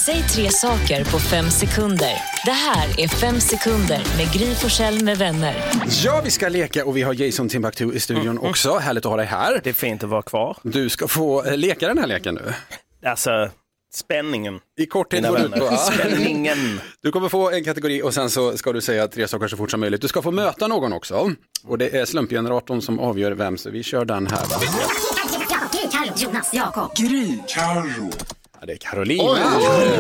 Säg 0.06 0.24
tre 0.24 0.50
saker 0.50 1.04
på 1.04 1.20
fem 1.20 1.50
sekunder. 1.50 2.14
Det 2.46 2.52
här 2.52 3.00
är 3.00 3.08
Fem 3.08 3.40
sekunder 3.40 4.02
med 4.18 4.34
Gry 4.34 4.56
Forssell 4.56 5.04
med 5.04 5.18
vänner. 5.18 5.56
Ja, 6.04 6.22
vi 6.24 6.32
ska 6.32 6.50
leka 6.50 6.86
och 6.86 6.98
vi 6.98 7.02
har 7.02 7.14
Jason 7.14 7.50
Timbuktu 7.50 7.94
i 7.94 8.00
studion 8.00 8.40
också. 8.40 8.78
Härligt 8.78 9.06
att 9.06 9.10
ha 9.10 9.18
dig 9.18 9.26
här. 9.26 9.62
Det 9.64 9.70
är 9.70 9.74
fint 9.74 10.04
att 10.04 10.10
vara 10.10 10.22
kvar. 10.22 10.58
Du 10.64 10.90
ska 10.90 11.08
få 11.08 11.46
eh, 11.46 11.58
leka 11.58 11.88
den 11.88 11.98
här 11.98 12.08
leken 12.08 12.36
nu. 12.36 12.54
Alltså, 13.10 13.50
spänningen. 13.98 14.60
I 14.78 14.86
korthet 14.86 15.28
går 15.28 15.38
det 15.38 15.44
ut 15.44 15.52
på... 15.52 15.78
Spänningen. 15.78 16.82
Du 17.02 17.12
kommer 17.12 17.30
få 17.30 17.52
en 17.52 17.64
kategori 17.64 18.02
och 18.02 18.14
sen 18.14 18.30
så 18.30 18.58
ska 18.58 18.74
du 18.74 18.82
säga 18.82 19.08
tre 19.08 19.28
saker 19.28 19.48
så 19.48 19.58
fort 19.58 19.72
som 19.72 19.80
möjligt. 19.80 20.02
Du 20.02 20.08
ska 20.08 20.22
få 20.22 20.32
möta 20.32 20.68
någon 20.68 20.94
också. 20.94 21.32
Och 21.64 21.78
det 21.78 21.96
är 21.98 22.06
slumpgeneratorn 22.06 22.82
som 22.82 23.00
avgör 23.00 23.32
vem, 23.32 23.58
så 23.58 23.70
vi 23.70 23.84
kör 23.84 24.06
den 24.06 24.28
här. 24.28 24.46
Va? 24.46 24.60
Gry, 25.72 25.90
Carro, 25.92 26.14
Jonas, 26.18 26.54
Jakob. 26.54 26.96
Gry, 26.96 27.38
Carro. 27.48 28.12
Ja, 28.60 28.66
det 28.66 28.74
är 28.74 28.78
Carolina. 28.78 29.24
Oj, 29.24 29.40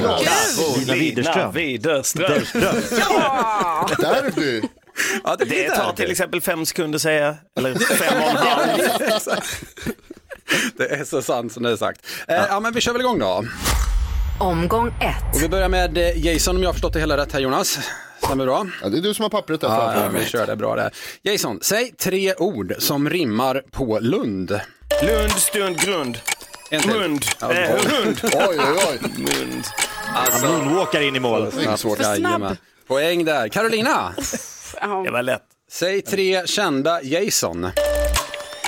Bravo, 0.01 0.79
Lina 0.79 0.93
Widerström. 0.93 1.53
Widerström. 1.53 2.43
Ja! 3.09 3.89
Derby! 3.99 4.61
det 5.39 5.69
tar 5.69 5.93
till 5.93 6.11
exempel 6.11 6.41
fem 6.41 6.65
sekunder 6.65 6.99
säga, 6.99 7.35
eller 7.57 7.75
fem 7.75 8.23
och 8.23 8.29
en 8.29 8.35
halv. 8.35 8.79
Det 10.77 10.83
är 10.91 11.03
så 11.03 11.21
sant 11.21 11.53
som 11.53 11.63
det 11.63 11.71
är 11.71 11.75
sagt. 11.77 12.01
Eh, 12.27 12.35
ja. 12.49 12.59
men 12.59 12.73
vi 12.73 12.81
kör 12.81 12.91
väl 12.93 13.01
igång 13.01 13.19
då. 13.19 13.43
Omgång 14.39 14.87
ett. 14.87 15.35
Och 15.35 15.43
vi 15.43 15.49
börjar 15.49 15.69
med 15.69 15.97
eh, 15.97 16.25
Jason 16.25 16.55
om 16.55 16.61
jag 16.61 16.69
har 16.69 16.73
förstått 16.73 16.93
det 16.93 16.99
hela 16.99 17.17
rätt 17.17 17.31
här 17.33 17.39
Jonas. 17.39 17.79
Stämmer 18.23 18.45
bra? 18.45 18.67
Ja, 18.83 18.89
det 18.89 18.97
är 18.97 19.01
du 19.01 19.13
som 19.13 19.23
har 19.23 19.29
pappret 19.29 19.61
där 19.61 19.67
Ja, 19.67 19.93
ja, 19.95 20.09
vi 20.19 20.25
kör 20.25 20.47
det 20.47 20.55
bra 20.55 20.75
där. 20.75 20.91
Jason, 21.23 21.59
säg 21.61 21.91
tre 21.91 22.33
ord 22.35 22.73
som 22.79 23.09
rimmar 23.09 23.63
på 23.71 23.99
Lund. 24.01 24.59
Lund, 25.03 25.31
stund, 25.31 25.79
grund. 25.79 26.17
En 26.71 26.81
till. 26.81 26.91
Mund. 26.91 27.25
Ja, 27.41 27.53
Eh, 27.53 27.75
oj. 27.75 27.81
hund. 27.95 28.19
Oj, 28.23 28.57
oj, 28.59 28.83
oj. 28.91 28.99
Mund. 29.17 29.63
Alltså, 30.15 30.47
Han 30.47 30.65
moonwalkar 30.65 31.01
in 31.01 31.15
i 31.15 31.19
mål. 31.19 31.51
svårt. 31.77 31.97
För 31.97 32.15
snabb. 32.15 32.55
Poäng 32.87 33.25
där. 33.25 33.47
Carolina, 33.47 34.13
Ja. 34.81 35.01
Det 35.05 35.11
var 35.11 35.21
lätt. 35.23 35.41
säg 35.71 36.01
tre 36.01 36.47
kända 36.47 37.01
Jason. 37.03 37.71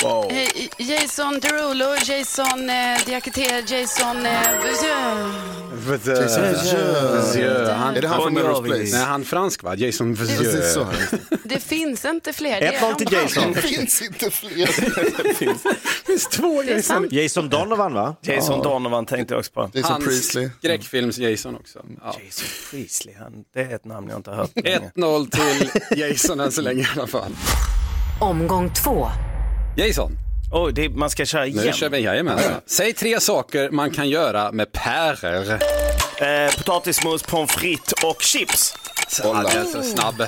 Wow. 0.04 0.32
Eh, 0.32 0.48
Jason 0.78 1.40
Derulo, 1.40 1.96
Jason 2.06 2.70
eh, 2.70 3.06
Diakité, 3.06 3.64
Jason... 3.68 4.26
Eh, 4.26 4.62
Vizieux. 4.64 5.60
Han, 7.70 7.96
Är 7.96 8.02
det 8.02 8.08
han 8.08 8.22
från 8.22 8.34
Melrose. 8.34 8.64
Place? 8.64 8.98
Nej, 8.98 9.06
han 9.06 9.26
fransk 9.26 9.64
va? 9.64 9.76
Jason 9.76 10.18
så. 10.74 10.88
det 11.44 11.60
finns 11.60 12.06
inte 12.06 12.34
fler. 12.34 12.62
Det 12.62 12.68
är 12.68 12.80
1-0 12.92 12.96
till 12.96 13.14
Jason. 13.14 13.54
Det 13.54 13.62
finns 13.62 14.02
inte 14.02 14.32
fler. 14.32 14.70
Det 16.10 16.14
finns 16.14 16.28
två 16.28 16.62
Det 16.62 16.74
är 16.74 16.82
sant. 16.82 17.12
Jason 17.12 17.50
Donovan 17.50 17.94
va? 17.94 18.16
Jason 18.22 18.64
Donovan 18.64 19.06
tänkte 19.06 19.34
jag 19.34 19.40
också 19.40 19.52
på. 19.52 19.70
Jason 19.74 19.92
Hans 19.92 20.06
Priestley. 20.06 20.50
skräckfilms-Jason 20.62 21.56
också. 21.56 21.80
Ja. 22.04 22.16
Jason 22.26 22.48
Priestley, 22.72 23.16
han, 23.20 23.44
det 23.54 23.62
är 23.62 23.76
ett 23.76 23.86
namn 23.86 24.10
jag 24.10 24.20
inte 24.20 24.30
har 24.30 24.38
hört 24.38 24.54
på 24.54 24.62
länge. 24.62 24.92
1-0 24.96 25.30
till 25.30 26.00
Jason 26.00 26.40
än 26.40 26.52
så 26.52 26.62
länge 26.62 26.82
i 26.82 26.88
alla 26.96 27.08
fall. 27.08 27.36
Omgång 28.20 28.74
två. 28.74 29.08
Jason, 29.80 30.12
Oj, 30.52 30.74
det, 30.74 30.90
man 30.90 31.10
ska 31.10 31.26
köra 31.26 31.42
nu 31.42 31.48
igen. 31.50 31.74
kör 31.74 31.90
vi 31.90 32.00
jajamensan. 32.00 32.54
Säg 32.66 32.94
tre 32.94 33.20
saker 33.20 33.70
man 33.70 33.92
kan 33.92 34.10
göra 34.10 34.52
med 34.52 34.72
päror. 34.72 35.52
Eh, 35.52 35.58
potatismos, 36.58 37.24
pommes 37.24 37.52
frites 37.52 37.94
och 38.04 38.22
chips. 38.22 38.76
Ja, 39.24 39.50
det 39.54 39.60
är 39.60 39.64
så 39.64 39.84
snabb. 39.84 40.18
Wow. 40.18 40.28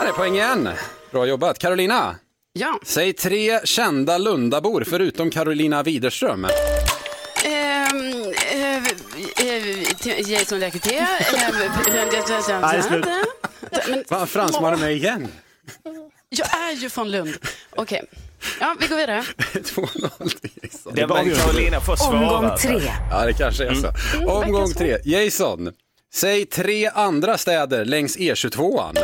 Här 0.00 0.08
är 0.08 0.12
poäng 0.12 0.34
igen. 0.34 0.68
Bra 1.10 1.26
jobbat. 1.26 1.58
Carolina, 1.58 2.16
Ja. 2.52 2.78
säg 2.84 3.12
tre 3.12 3.60
kända 3.64 4.18
Lundabor 4.18 4.84
förutom 4.88 5.30
Carolina 5.30 5.82
Widerström. 5.82 6.44
Ehm, 7.44 8.32
eh, 8.52 8.76
eh, 8.76 8.82
Jason 10.30 10.62
eh, 10.62 10.72
det 10.72 10.96
är 10.96 11.18
Vad 14.08 14.28
fransmannen 14.28 14.80
med 14.80 14.92
igen? 14.92 15.28
jag 16.28 16.48
är 16.68 16.72
ju 16.72 16.90
från 16.90 17.10
Lund. 17.10 17.34
Okej. 17.76 18.02
Ja, 18.60 18.76
vi 18.80 18.86
går 18.88 18.96
vidare. 18.96 19.20
2-0 19.38 20.40
till 20.40 20.50
Jason. 20.62 20.92
Det 20.94 21.06
var 21.06 21.36
Carolina 21.44 21.80
får 21.80 21.96
svara. 21.96 22.30
Omgång 22.38 22.56
tre. 22.58 22.80
Ja, 23.10 23.24
det 23.26 23.32
kanske 23.32 23.64
är 23.64 23.74
så. 23.74 23.92
Mm, 24.16 24.28
Omgång 24.28 24.68
verkar 24.68 24.78
tre. 24.78 24.98
Jason, 25.24 25.72
säg 26.14 26.46
tre 26.46 26.86
andra 26.94 27.38
städer 27.38 27.84
längs 27.84 28.16
E22an. 28.18 28.96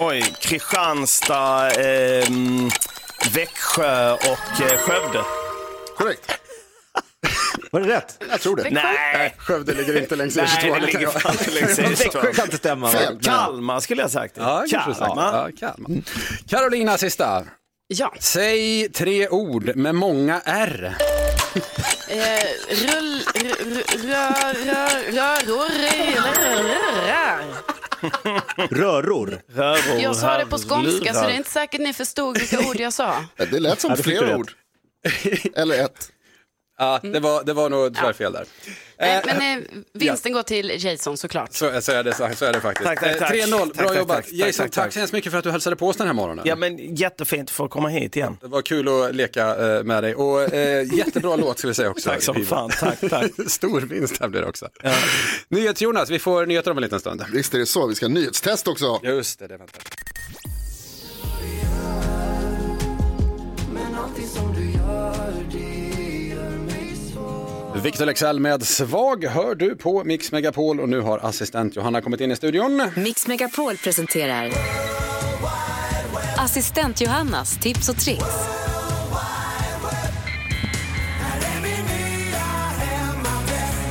Oj, 0.00 0.34
Kristianstad, 0.40 1.70
ehm, 1.70 2.70
Växjö 3.34 4.12
och 4.12 4.62
eh, 4.62 4.78
Skövde. 4.78 5.22
Korrekt. 5.96 6.30
Var 7.72 7.80
det 7.80 7.88
rätt? 7.88 8.22
Jag 8.30 8.40
tror 8.40 8.56
det. 8.56 8.70
Nej, 8.70 9.34
Skövde 9.38 9.74
ligger 9.74 10.02
inte 10.02 10.16
längs 10.16 10.36
nej 10.36 10.46
E22an. 10.46 10.62
det 10.62 10.70
kan 10.70 11.00
ligger 11.00 11.06
fan 11.18 11.32
inte 11.32 11.50
längs 11.50 11.78
Växjö 12.00 12.20
kan 12.20 12.32
E22. 12.32 12.44
inte 12.44 12.56
stämma 12.56 12.86
va? 12.86 12.92
Fel. 12.92 13.18
Kalmar 13.22 13.80
skulle 13.80 14.02
jag 14.02 14.10
sagt. 14.10 14.34
Ja, 14.38 14.64
kanske. 14.70 15.04
Kalmar. 15.04 15.50
Ja, 15.60 15.68
Kalmar. 15.68 16.02
Carolina, 16.48 16.98
sista. 16.98 17.44
Ja. 17.92 18.14
Säg 18.20 18.88
tre 18.92 19.28
ord 19.28 19.76
med 19.76 19.94
många 19.94 20.40
R. 20.44 20.94
Eh, 22.08 22.18
rull, 22.70 23.22
rör, 23.88 24.54
rör, 24.64 25.12
rör, 25.12 25.46
röror. 25.46 26.10
Röror. 28.70 29.40
Röror, 29.54 30.00
Jag 30.02 30.16
sa 30.16 30.38
det 30.38 30.46
på 30.46 30.58
skånska 30.58 31.14
så 31.14 31.20
det 31.20 31.32
är 31.32 31.36
inte 31.36 31.50
säkert 31.50 31.80
ni 31.80 31.92
förstod 31.92 32.38
vilka 32.38 32.58
ord 32.68 32.76
jag 32.80 32.92
sa. 32.92 33.24
Det 33.36 33.60
lät 33.60 33.80
som 33.80 33.96
flera 33.96 34.36
ord. 34.36 34.52
Eller 35.56 35.84
ett. 35.84 36.12
Ja, 36.78 37.00
det 37.02 37.20
var, 37.20 37.44
det 37.44 37.52
var 37.52 37.70
nog 37.70 37.96
tyvärr 37.96 38.12
fel 38.12 38.32
där. 38.32 38.44
Nej, 39.00 39.22
men 39.26 39.58
eh, 39.58 39.64
vinsten 39.92 40.32
går 40.32 40.42
till 40.42 40.84
Jason 40.84 41.16
såklart. 41.16 41.52
Så, 41.52 41.80
så, 41.80 41.92
är 41.92 42.04
det, 42.04 42.14
så, 42.14 42.28
så 42.36 42.44
är 42.44 42.52
det 42.52 42.60
faktiskt. 42.60 42.86
Tack, 42.86 43.00
tack, 43.00 43.12
Eh, 43.14 43.18
tack. 43.18 43.32
3-0, 43.32 43.58
Tack, 43.66 43.74
bra 43.76 43.86
tack, 43.88 43.96
jobbat. 43.96 44.16
tack, 44.16 44.24
tack, 44.26 44.32
Jason, 44.32 44.52
tack, 44.64 44.72
tack, 44.74 44.84
tack. 44.84 44.92
så 44.92 44.98
hemskt 44.98 45.12
mycket 45.12 45.32
för 45.32 45.38
att 45.38 45.44
du 45.44 45.50
hälsade 45.50 45.76
på 45.76 45.88
oss 45.88 45.96
den 45.96 46.06
här 46.06 46.14
morgonen. 46.14 46.44
Ja, 46.48 46.56
men 46.56 46.94
jättefint 46.96 47.48
att 47.48 47.54
få 47.54 47.68
komma 47.68 47.88
hit 47.88 48.16
igen. 48.16 48.36
Det 48.40 48.46
var 48.46 48.62
kul 48.62 48.88
att 48.88 49.14
leka 49.14 49.76
eh, 49.76 49.82
med 49.84 50.02
dig 50.04 50.14
och 50.14 50.54
eh, 50.54 50.94
jättebra 50.94 51.36
låt 51.40 51.58
ska 51.58 51.68
vi 51.68 51.74
säga 51.74 51.90
också. 51.90 52.10
Tack 52.10 52.22
som 52.22 52.44
fan, 52.44 52.70
tack, 52.80 53.00
tack. 53.10 53.30
Stor 53.48 53.80
vinst 53.80 54.20
här 54.20 54.28
blir 54.28 54.40
det 54.40 54.46
också. 54.46 54.68
NyhetsJonas, 55.48 56.10
vi 56.10 56.18
får 56.18 56.46
nyheter 56.46 56.70
om 56.70 56.76
en 56.78 56.82
liten 56.82 57.00
stund. 57.00 57.24
Visst 57.32 57.54
är 57.54 57.58
det 57.58 57.66
så. 57.66 57.86
Vi 57.86 57.94
ska 57.94 58.06
ha 58.06 58.12
nyhetstest 58.12 58.68
också. 58.68 59.00
Just 59.02 59.38
det, 59.38 59.46
det 59.46 59.56
väntar. 59.56 59.82
Victor 67.74 68.06
Lexell 68.06 68.40
med 68.40 68.62
Svag 68.62 69.24
hör 69.24 69.54
du 69.54 69.76
på 69.76 70.04
Mix 70.04 70.32
Megapol 70.32 70.80
och 70.80 70.88
nu 70.88 71.00
har 71.00 71.18
assistent 71.18 71.76
Johanna 71.76 72.00
kommit 72.00 72.20
in 72.20 72.30
i 72.30 72.36
studion. 72.36 72.90
Mix 72.96 73.26
Megapol 73.26 73.76
presenterar 73.76 74.50
Assistent 76.36 77.00
Johannas 77.00 77.58
tips 77.60 77.88
och 77.88 77.96
tricks. 77.96 78.24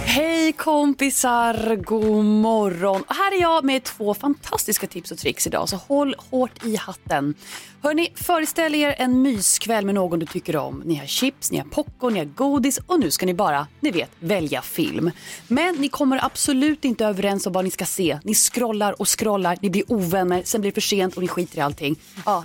Hej 0.06 0.54
kompisar, 0.54 1.76
god 1.76 2.26
morgon. 2.26 3.04
Här 3.08 3.38
är 3.38 3.42
jag 3.42 3.64
med 3.64 3.84
två 3.84 4.14
fantastiska 4.14 4.88
tips 4.88 5.12
och 5.12 5.18
tricks 5.18 5.48
idag, 5.48 5.70
så 5.70 5.76
håll 5.76 6.16
hårt 6.30 6.66
i 6.66 6.76
hatten. 6.76 7.36
Hörni, 7.82 8.12
föreställ 8.16 8.76
er 8.76 8.96
en 8.98 9.22
myskväll 9.22 9.86
med 9.86 9.96
någon 9.96 10.20
du 10.20 10.26
tycker 10.26 10.56
om. 10.56 10.82
Ni 10.86 10.96
har 10.96 11.06
chips, 11.06 11.52
ni 11.52 11.58
har 11.58 11.66
popcorn, 11.66 12.14
ni 12.14 12.20
har 12.20 12.26
godis 12.26 12.80
och 12.86 13.00
nu 13.00 13.12
ska 13.12 13.26
ni 13.26 13.34
bara, 13.34 13.68
ni 13.80 13.92
vet, 13.92 14.12
välja 14.20 14.62
film. 14.62 15.12
Men 15.48 15.76
ni 15.76 15.90
kommer 15.90 16.26
absolut 16.26 16.86
inte 16.86 17.06
överens 17.06 17.48
om 17.48 17.54
vad 17.54 17.64
ni 17.64 17.72
ska 17.72 17.86
se. 17.86 18.20
Ni 18.24 18.34
scrollar 18.36 19.02
och 19.02 19.20
scrollar, 19.20 19.58
ni 19.62 19.70
blir 19.70 19.92
ovänner, 19.92 20.42
sen 20.46 20.62
blir 20.62 20.72
det 20.72 20.76
för 20.76 20.82
sent 20.82 21.16
och 21.16 21.22
ni 21.22 21.28
skiter 21.28 21.58
i 21.58 21.62
allting. 21.62 21.96
Ja, 22.26 22.44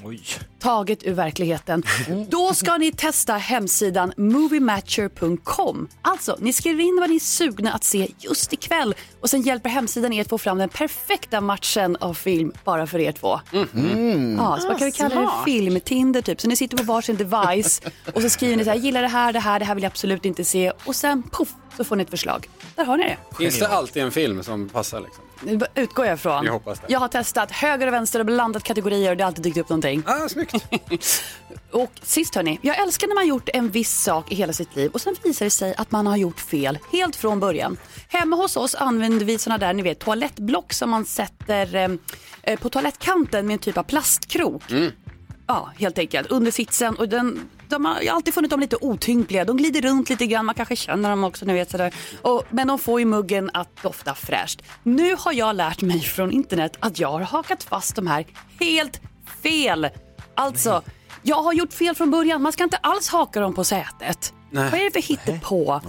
taget 0.58 1.04
ur 1.04 1.12
verkligheten. 1.12 1.82
Då 2.28 2.54
ska 2.54 2.76
ni 2.76 2.92
testa 2.92 3.32
hemsidan 3.32 4.12
moviematcher.com. 4.16 5.88
Alltså, 6.02 6.36
ni 6.40 6.52
skriver 6.52 6.84
in 6.84 6.96
vad 7.00 7.10
ni 7.10 7.16
är 7.16 7.20
sugna 7.20 7.72
att 7.72 7.84
se 7.84 8.08
just 8.18 8.52
ikväll 8.52 8.94
och 9.20 9.30
sen 9.30 9.42
hjälper 9.42 9.70
hemsidan 9.70 10.12
er 10.12 10.20
att 10.20 10.28
få 10.28 10.38
fram 10.38 10.58
den 10.58 10.68
perfekta 10.68 11.40
matchen 11.40 11.96
av 12.00 12.14
film 12.14 12.52
bara 12.64 12.86
för 12.86 12.98
er 12.98 13.12
två. 13.12 13.40
Ja, 14.38 14.58
så 14.60 14.68
vad 14.68 14.78
kan 14.78 14.86
vi 14.86 14.92
kalla 14.92 15.20
det? 15.20 15.23
Smart. 15.24 15.44
Filmtinder 15.44 16.22
typ. 16.22 16.40
Så 16.40 16.48
ni 16.48 16.56
sitter 16.56 16.76
på 16.76 16.82
varsin 16.82 17.16
device 17.16 17.80
och 18.14 18.22
så 18.22 18.28
skriver 18.28 18.56
ni 18.56 18.64
så 18.64 18.70
här, 18.70 18.76
gillar 18.76 19.02
det 19.02 19.08
här, 19.08 19.32
det 19.32 19.40
här, 19.40 19.58
det 19.58 19.64
här 19.64 19.74
vill 19.74 19.82
jag 19.84 19.90
absolut 19.90 20.24
inte 20.24 20.44
se 20.44 20.72
och 20.84 20.96
sen 20.96 21.22
poff 21.22 21.48
så 21.76 21.84
får 21.84 21.96
ni 21.96 22.02
ett 22.02 22.10
förslag. 22.10 22.48
Där 22.76 22.84
har 22.84 22.96
ni 22.96 23.04
det. 23.04 23.36
Finns 23.38 23.58
det 23.58 23.68
alltid 23.68 24.02
en 24.02 24.12
film 24.12 24.42
som 24.42 24.68
passar? 24.68 25.00
Liksom? 25.00 25.24
Nu 25.42 25.60
utgår 25.74 26.06
jag 26.06 26.14
ifrån. 26.14 26.44
Jag 26.44 26.52
hoppas 26.52 26.80
det. 26.80 26.86
Jag 26.88 27.00
har 27.00 27.08
testat 27.08 27.50
höger 27.50 27.86
och 27.86 27.92
vänster 27.92 28.20
och 28.20 28.26
blandat 28.26 28.62
kategorier 28.62 29.10
och 29.10 29.16
det 29.16 29.24
har 29.24 29.28
alltid 29.28 29.44
dykt 29.44 29.56
upp 29.56 29.68
någonting. 29.68 30.02
Ah, 30.06 30.28
snyggt. 30.28 30.54
och 31.70 31.90
sist 32.02 32.34
hörni, 32.34 32.58
jag 32.62 32.78
älskar 32.78 33.08
när 33.08 33.14
man 33.14 33.26
gjort 33.26 33.48
en 33.54 33.70
viss 33.70 34.02
sak 34.02 34.32
i 34.32 34.34
hela 34.34 34.52
sitt 34.52 34.76
liv 34.76 34.90
och 34.90 35.00
sen 35.00 35.16
visar 35.24 35.46
det 35.46 35.50
sig 35.50 35.74
att 35.74 35.90
man 35.90 36.06
har 36.06 36.16
gjort 36.16 36.40
fel 36.40 36.78
helt 36.92 37.16
från 37.16 37.40
början. 37.40 37.76
Hemma 38.08 38.36
hos 38.36 38.56
oss 38.56 38.74
använder 38.74 39.26
vi 39.26 39.38
såna 39.38 39.58
där 39.58 39.72
ni 39.72 39.82
vet 39.82 39.98
toalettblock 39.98 40.72
som 40.72 40.90
man 40.90 41.04
sätter 41.04 41.74
eh, 41.74 41.88
eh, 42.42 42.58
på 42.58 42.68
toalettkanten 42.68 43.46
med 43.46 43.54
en 43.54 43.58
typ 43.58 43.78
av 43.78 43.82
plastkrok. 43.82 44.62
Ja, 45.46 45.72
helt 45.78 45.98
enkelt. 45.98 46.30
Under 46.30 46.50
sitsen. 46.50 46.96
Och 46.96 47.08
den, 47.08 47.48
de 47.68 47.84
har, 47.84 48.00
jag 48.00 48.12
har 48.12 48.16
alltid 48.16 48.34
funnit 48.34 48.50
dem 48.50 48.60
lite 48.60 48.76
otympliga. 48.80 49.44
De 49.44 49.56
glider 49.56 49.80
runt 49.80 50.10
lite 50.10 50.26
grann, 50.26 50.46
man 50.46 50.54
kanske 50.54 50.76
känner 50.76 51.10
dem 51.10 51.24
också. 51.24 51.44
Ni 51.44 51.52
vet, 51.52 51.70
sådär. 51.70 51.94
Och, 52.22 52.44
men 52.50 52.68
de 52.68 52.78
får 52.78 53.00
ju 53.00 53.06
muggen 53.06 53.50
att 53.54 53.82
dofta 53.82 54.14
fräscht. 54.14 54.62
Nu 54.82 55.14
har 55.18 55.32
jag 55.32 55.56
lärt 55.56 55.82
mig 55.82 56.00
från 56.00 56.32
internet 56.32 56.76
att 56.80 56.98
jag 56.98 57.10
har 57.10 57.20
hakat 57.20 57.64
fast 57.64 57.96
de 57.96 58.06
här 58.06 58.26
helt 58.60 59.00
fel. 59.42 59.88
Alltså, 60.34 60.82
jag 61.22 61.42
har 61.42 61.52
gjort 61.52 61.72
fel 61.72 61.94
från 61.94 62.10
början. 62.10 62.42
Man 62.42 62.52
ska 62.52 62.64
inte 62.64 62.76
alls 62.76 63.08
haka 63.08 63.40
dem 63.40 63.54
på 63.54 63.64
sätet. 63.64 64.32
Nej. 64.54 64.70
Vad 64.70 64.80
är 64.80 64.84
det 64.84 64.90
för 64.90 65.08
hittepå? 65.08 65.80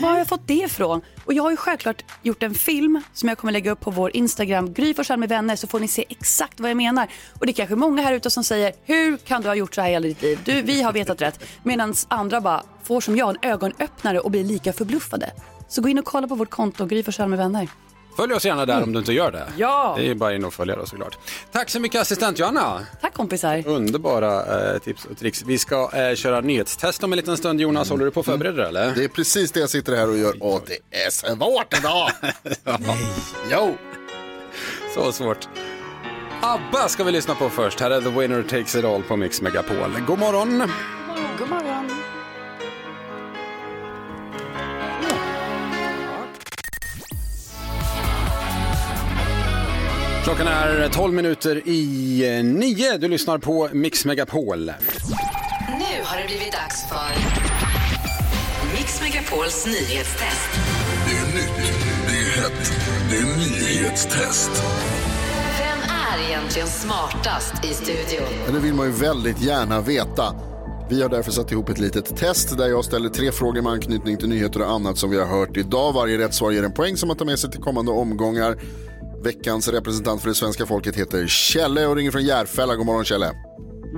Var 0.00 0.10
har 0.10 0.18
jag 0.18 0.28
fått 0.28 0.46
det 0.46 0.54
ifrån? 0.54 1.00
Och 1.24 1.34
jag 1.34 1.42
har 1.42 1.50
ju 1.50 1.56
självklart 1.56 2.04
gjort 2.22 2.42
en 2.42 2.54
film 2.54 3.02
som 3.12 3.28
jag 3.28 3.38
kommer 3.38 3.52
lägga 3.52 3.70
upp 3.70 3.80
på 3.80 3.90
vår 3.90 4.16
Instagram, 4.16 4.72
Gry 4.72 4.94
med 5.16 5.28
vänner, 5.28 5.56
så 5.56 5.66
får 5.66 5.80
ni 5.80 5.88
se 5.88 6.04
exakt 6.08 6.60
vad 6.60 6.70
jag 6.70 6.76
menar. 6.76 7.08
Och 7.38 7.46
det 7.46 7.52
är 7.52 7.54
kanske 7.54 7.76
många 7.76 8.02
här 8.02 8.12
ute 8.12 8.30
som 8.30 8.44
säger, 8.44 8.72
hur 8.84 9.16
kan 9.16 9.42
du 9.42 9.48
ha 9.48 9.54
gjort 9.54 9.74
så 9.74 9.80
här 9.80 9.88
hela 9.88 10.06
ditt 10.06 10.22
liv? 10.22 10.38
Du, 10.44 10.62
vi 10.62 10.82
har 10.82 10.92
vetat 10.92 11.22
rätt. 11.22 11.44
Medan 11.62 11.94
andra 12.08 12.40
bara 12.40 12.62
får 12.82 13.00
som 13.00 13.16
jag 13.16 13.30
en 13.30 13.50
ögonöppnare 13.50 14.20
och 14.20 14.30
blir 14.30 14.44
lika 14.44 14.72
förbluffade. 14.72 15.30
Så 15.68 15.82
gå 15.82 15.88
in 15.88 15.98
och 15.98 16.04
kolla 16.04 16.28
på 16.28 16.34
vårt 16.34 16.50
konto, 16.50 16.86
Gry 16.86 17.04
med 17.18 17.38
vänner. 17.38 17.68
Följ 18.20 18.32
oss 18.32 18.44
gärna 18.44 18.66
där 18.66 18.82
om 18.82 18.92
du 18.92 18.98
inte 18.98 19.12
gör 19.12 19.32
det. 19.32 19.46
Ja. 19.56 19.94
Det 19.98 20.10
är 20.10 20.14
bara 20.14 20.34
in 20.34 20.44
och 20.44 20.54
följa 20.54 20.76
då 20.76 20.86
såklart. 20.86 21.18
Tack 21.52 21.70
så 21.70 21.80
mycket 21.80 22.00
assistent 22.00 22.38
Johanna. 22.38 22.86
Tack 23.00 23.14
kompisar. 23.14 23.62
Underbara 23.66 24.72
eh, 24.72 24.78
tips 24.78 25.04
och 25.04 25.18
tricks. 25.18 25.42
Vi 25.42 25.58
ska 25.58 25.90
eh, 25.92 26.14
köra 26.14 26.40
nyhetstest 26.40 27.04
om 27.04 27.12
en 27.12 27.16
liten 27.16 27.36
stund. 27.36 27.60
Jonas, 27.60 27.90
håller 27.90 28.04
du 28.04 28.10
på 28.10 28.20
att 28.20 28.26
förbereda 28.26 28.56
dig 28.56 28.66
eller? 28.68 28.94
Det 28.94 29.04
är 29.04 29.08
precis 29.08 29.52
det 29.52 29.60
jag 29.60 29.70
sitter 29.70 29.96
här 29.96 30.08
och 30.08 30.18
gör. 30.18 30.34
Åh, 30.40 30.60
det 30.66 31.04
är 31.06 31.10
svårt 31.10 31.78
idag! 31.78 32.10
Jo! 33.50 33.76
Så 34.94 35.12
svårt. 35.12 35.48
ABBA 36.42 36.88
ska 36.88 37.04
vi 37.04 37.12
lyssna 37.12 37.34
på 37.34 37.48
först. 37.48 37.80
Här 37.80 37.90
är 37.90 38.00
The 38.00 38.10
Winner 38.10 38.42
Takes 38.42 38.74
It 38.74 38.84
All 38.84 39.02
på 39.02 39.16
Mix 39.16 39.42
Megapol. 39.42 40.00
God 40.06 40.18
morgon! 40.18 40.62
God 41.38 41.48
morgon. 41.48 41.90
Klockan 50.24 50.46
är 50.46 50.88
12 50.88 51.14
minuter 51.14 51.68
i 51.68 52.22
eh, 52.38 52.44
nio. 52.44 52.98
Du 52.98 53.08
lyssnar 53.08 53.38
på 53.38 53.68
Mix 53.72 54.04
Megapol. 54.04 54.64
Nu 54.64 56.04
har 56.04 56.20
det 56.20 56.26
blivit 56.26 56.52
dags 56.52 56.88
för 56.88 57.10
Mix 58.76 59.00
Megapols 59.02 59.66
nyhetstest. 59.66 60.50
Det 61.06 61.16
är 61.16 61.26
nytt, 61.34 61.72
det 62.08 62.12
är 62.12 62.42
hett, 62.42 62.72
det 63.10 63.16
är 63.16 63.38
nyhetstest. 63.38 64.50
Vem 65.58 65.78
är 66.18 66.28
egentligen 66.28 66.68
smartast 66.68 67.64
i 67.64 67.74
studion? 67.74 68.54
Det 68.54 68.60
vill 68.60 68.74
man 68.74 68.86
ju 68.86 68.92
väldigt 68.92 69.42
gärna 69.42 69.80
veta. 69.80 70.34
Vi 70.90 71.02
har 71.02 71.08
därför 71.08 71.30
satt 71.30 71.52
ihop 71.52 71.68
ett 71.68 71.78
litet 71.78 72.16
test 72.16 72.58
där 72.58 72.68
jag 72.68 72.84
ställer 72.84 73.08
tre 73.08 73.32
frågor 73.32 73.62
med 73.62 73.72
anknytning 73.72 74.16
till 74.16 74.28
nyheter 74.28 74.62
och 74.62 74.70
annat 74.70 74.98
som 74.98 75.10
vi 75.10 75.18
har 75.18 75.26
hört 75.26 75.56
idag. 75.56 75.92
Varje 75.92 76.18
rätt 76.18 76.34
svar 76.34 76.50
ger 76.50 76.62
en 76.62 76.72
poäng 76.72 76.96
som 76.96 77.06
man 77.08 77.16
tar 77.16 77.24
med 77.24 77.38
sig 77.38 77.50
till 77.50 77.60
kommande 77.60 77.92
omgångar. 77.92 78.56
Veckans 79.22 79.68
representant 79.68 80.20
för 80.20 80.28
det 80.28 80.34
svenska 80.34 80.66
folket 80.66 80.96
heter 80.96 81.26
Kjelle 81.26 81.86
och 81.86 81.96
ringer 81.96 82.10
från 82.10 82.24
Järfälla. 82.24 82.76
God 82.76 82.86
morgon 82.86 83.04
Kjelle. 83.04 83.32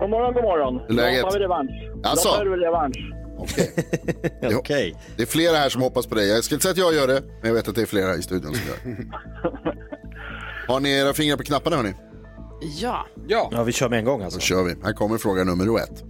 God 0.00 0.10
morgon, 0.10 0.34
god 0.34 0.42
morgon. 0.42 0.80
Hur 0.88 0.90
är 0.90 0.92
läget? 0.92 1.34
Revansch. 1.34 1.70
Alltså? 2.04 2.28
Revansch. 2.28 2.98
Det, 3.56 3.76
det 5.16 5.22
är 5.22 5.26
flera 5.26 5.56
här 5.56 5.68
som 5.68 5.82
hoppas 5.82 6.06
på 6.06 6.14
det. 6.14 6.24
Jag 6.24 6.44
ska 6.44 6.54
inte 6.54 6.62
säga 6.62 6.72
att 6.72 6.78
jag 6.78 6.94
gör 6.94 7.06
det, 7.06 7.22
men 7.40 7.48
jag 7.48 7.54
vet 7.54 7.68
att 7.68 7.74
det 7.74 7.82
är 7.82 7.86
flera 7.86 8.14
i 8.16 8.22
studion 8.22 8.54
som 8.54 8.66
gör 8.66 8.96
det. 8.96 9.06
Har 10.72 10.80
ni 10.80 10.90
era 10.90 11.12
fingrar 11.12 11.36
på 11.36 11.42
knapparna 11.42 11.76
hörni? 11.76 11.94
Ja. 12.80 13.06
Ja. 13.28 13.48
Ja, 13.52 13.62
vi 13.62 13.72
kör 13.72 13.88
med 13.88 13.98
en 13.98 14.04
gång 14.04 14.22
alltså. 14.22 14.38
Då 14.38 14.42
kör 14.42 14.62
vi. 14.62 14.74
Här 14.84 14.92
kommer 14.92 15.18
fråga 15.18 15.44
nummer 15.44 15.78
ett. 15.78 16.04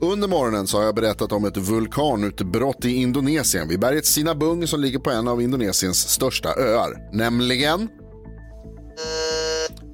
Under 0.00 0.28
morgonen 0.28 0.66
så 0.66 0.78
har 0.78 0.84
jag 0.84 0.94
berättat 0.94 1.32
om 1.32 1.44
ett 1.44 1.56
vulkanutbrott 1.56 2.84
i 2.84 2.94
Indonesien 2.94 3.68
vid 3.68 3.80
berget 3.80 4.06
Sinabung 4.06 4.66
som 4.66 4.80
ligger 4.80 4.98
på 4.98 5.10
en 5.10 5.28
av 5.28 5.42
Indonesiens 5.42 6.08
största 6.08 6.48
öar. 6.48 7.08
Nämligen... 7.12 7.88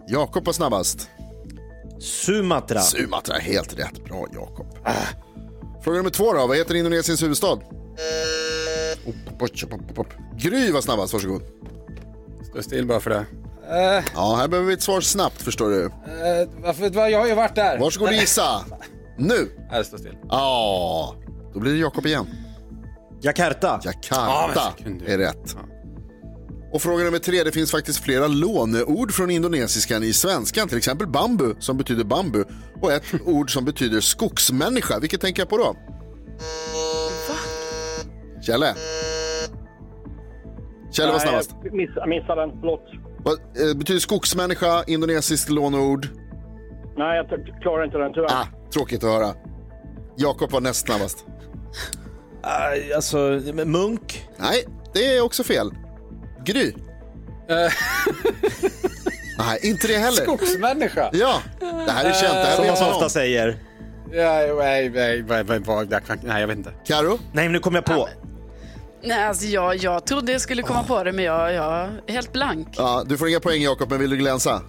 Jakob 0.09 0.45
var 0.47 0.53
snabbast. 0.53 1.09
Sumatra. 2.01 2.81
Sumatra, 2.81 3.37
helt 3.37 3.79
rätt. 3.79 4.05
Bra 4.05 4.27
Jakob. 4.33 4.67
Fråga 5.85 5.97
nummer 5.97 6.11
två 6.11 6.33
då. 6.33 6.47
Vad 6.47 6.57
heter 6.57 6.75
Indonesiens 6.75 7.23
huvudstad? 7.23 7.53
Upp, 7.53 9.17
upp, 9.43 9.63
upp, 9.63 9.91
upp, 9.91 9.99
upp. 9.99 10.09
Gry 10.39 10.71
var 10.73 10.81
snabbast, 10.81 11.13
varsågod. 11.13 11.43
Stå 12.51 12.63
still 12.63 12.87
bara 12.87 13.01
för 13.01 13.11
det. 13.11 13.25
Ja, 14.15 14.35
här 14.37 14.49
behöver 14.49 14.69
vi 14.69 14.75
ett 14.75 14.83
svar 14.83 15.01
snabbt 15.01 15.43
förstår 15.43 15.71
du. 15.71 15.85
Eh, 15.85 16.49
varför, 16.63 17.09
jag 17.09 17.21
har 17.21 17.27
ju 17.27 17.35
varit 17.35 17.55
där. 17.55 17.79
Varsågod 17.79 18.09
och 18.09 18.15
gissa. 18.15 18.65
Nu. 19.19 19.51
Nej, 19.71 19.85
stå 19.85 19.99
still. 19.99 20.17
Ja, 20.29 21.15
då 21.55 21.61
blir 21.61 21.73
det 21.73 21.79
Jakob 21.79 22.07
igen. 22.07 22.27
Jakarta. 23.21 23.81
Ja, 23.85 23.93
Jakarta 24.11 24.73
sekund. 24.79 25.03
är 25.07 25.19
rätt. 25.19 25.57
Och 26.75 26.83
fråga 26.83 27.05
nummer 27.05 27.19
tre, 27.19 27.43
det 27.43 27.53
finns 27.53 27.71
faktiskt 27.71 28.05
flera 28.05 28.27
låneord 28.27 29.13
från 29.13 29.31
indonesiskan 29.31 30.03
i 30.03 30.13
svenskan. 30.13 30.69
Till 30.69 30.79
exempel 30.79 31.07
bambu 31.07 31.55
som 31.59 31.77
betyder 31.79 32.05
bambu 32.05 32.45
och 32.83 32.93
ett 32.93 33.05
ord 33.27 33.53
som 33.53 33.65
betyder 33.65 34.01
skogsmänniska. 34.01 34.99
Vilket 34.99 35.21
tänker 35.21 35.43
jag 35.43 35.49
på 35.49 35.57
då? 35.59 35.77
Kjelle? 38.47 38.75
Kjelle 40.93 41.13
var 41.13 41.19
snabbast. 41.19 41.51
jag 41.65 41.75
Miss, 41.75 41.91
missade 42.07 42.41
den, 42.41 42.51
förlåt. 42.61 42.85
Vad 43.25 43.35
eh, 43.35 43.77
betyder 43.77 44.01
skogsmänniska, 44.01 44.85
indonesiskt 44.87 45.49
låneord? 45.51 46.09
Nej, 46.97 47.17
jag 47.17 47.29
t- 47.29 47.53
klarar 47.63 47.85
inte 47.85 47.99
den 47.99 48.13
tyvärr. 48.13 48.29
Ah, 48.33 48.47
tråkigt 48.73 49.05
att 49.05 49.11
höra. 49.11 49.35
Jakob 50.17 50.51
var 50.51 50.61
näst 50.61 50.87
snabbast. 50.87 51.27
Alltså, 52.97 53.19
munk. 53.65 54.29
Nej, 54.37 54.65
det 54.95 55.17
är 55.17 55.25
också 55.25 55.45
fel. 55.45 55.71
Gry? 56.45 56.73
Nej, 59.39 59.59
inte 59.63 59.87
det 59.87 59.99
heller. 59.99 60.23
Skogsmänniska. 60.23 61.11
Ja, 61.13 61.43
det 61.61 61.93
här 61.93 62.05
är 62.05 62.13
känt. 62.13 62.33
Det 62.35 62.45
här 62.45 62.57
Som 62.57 62.67
man 62.67 62.77
så 62.77 62.91
ofta 62.91 63.09
säger. 63.09 63.59
Ja, 64.13 64.55
nej, 64.59 64.91
nej, 64.91 65.23
nej, 65.29 65.45
nej, 65.49 65.61
nej, 65.89 66.19
nej, 66.23 66.41
jag 66.41 66.47
vet 66.49 66.57
inte. 66.57 66.73
Karo? 66.87 67.19
Nej, 67.33 67.45
men 67.45 67.53
nu 67.53 67.59
kom 67.59 67.75
jag 67.75 67.85
på. 67.85 68.09
Nej, 69.03 69.25
alltså 69.25 69.47
jag, 69.47 69.77
jag 69.77 70.07
trodde 70.07 70.33
jag 70.33 70.41
skulle 70.41 70.63
komma 70.63 70.83
på 70.85 71.05
det, 71.05 71.13
men 71.13 71.25
jag, 71.25 71.53
jag 71.53 71.75
är 72.07 72.13
helt 72.13 72.33
blank. 72.33 72.69
Ja, 72.77 73.05
du 73.07 73.19
får 73.19 73.29
inga 73.29 73.41
poäng 73.41 73.63
Jakob, 73.63 73.91
men 73.91 74.01
vill 74.01 74.11
du 74.11 74.17
glänsa? 74.17 74.63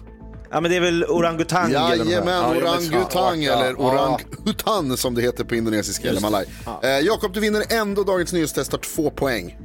Ja, 0.50 0.60
men 0.60 0.70
det 0.70 0.76
är 0.76 0.80
väl 0.80 1.04
orangutang? 1.04 1.72
Jajamän, 1.72 2.44
orangutang 2.44 3.42
Ja, 3.42 3.52
eller 3.52 3.74
orangutan 3.74 4.96
som 4.96 5.14
det 5.14 5.22
heter 5.22 5.44
på 5.44 5.54
indonesiska 5.54 6.08
eller 6.08 6.20
malaj. 6.20 6.46
Eh, 6.82 6.90
Jakob, 6.90 7.32
du 7.32 7.40
vinner 7.40 7.64
ändå 7.68 8.04
dagens 8.04 8.32
nyhetstest, 8.32 8.72
har 8.72 8.78
två 8.78 9.10
poäng. 9.10 9.58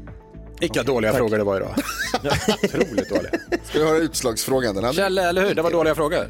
Vilka 0.62 0.84
dåliga 0.84 1.14
frågor 1.14 1.38
det 1.38 1.43
var 1.43 1.57
idag. 1.57 1.76
Otroligt 2.64 3.09
dåliga. 3.09 3.32
Ska 3.64 3.80
du 3.80 3.86
höra 3.86 3.97
utslagsfrågan? 3.97 4.76
Den 4.76 4.84
hade... 4.84 4.95
Kjelle, 4.95 5.30
eller 5.30 5.47
hur? 5.47 5.55
Det 5.55 5.62
var 5.62 5.72
dåliga 5.72 5.95
frågor. 5.95 6.28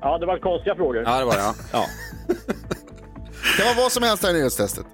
Ja, 0.00 0.18
det 0.18 0.26
var 0.26 0.38
konstiga 0.38 0.74
frågor. 0.74 1.02
Ja, 1.02 1.18
det 1.18 1.24
var 1.24 1.32
det. 1.32 1.38
Ja. 1.38 1.54
Ja. 1.72 1.86
Det 3.56 3.62
kan 3.62 3.66
vara 3.76 3.84
vad 3.84 3.92
som 3.92 4.02
helst 4.02 4.22
här 4.22 4.30
i 4.30 4.32
nyhetstestet. 4.32 4.86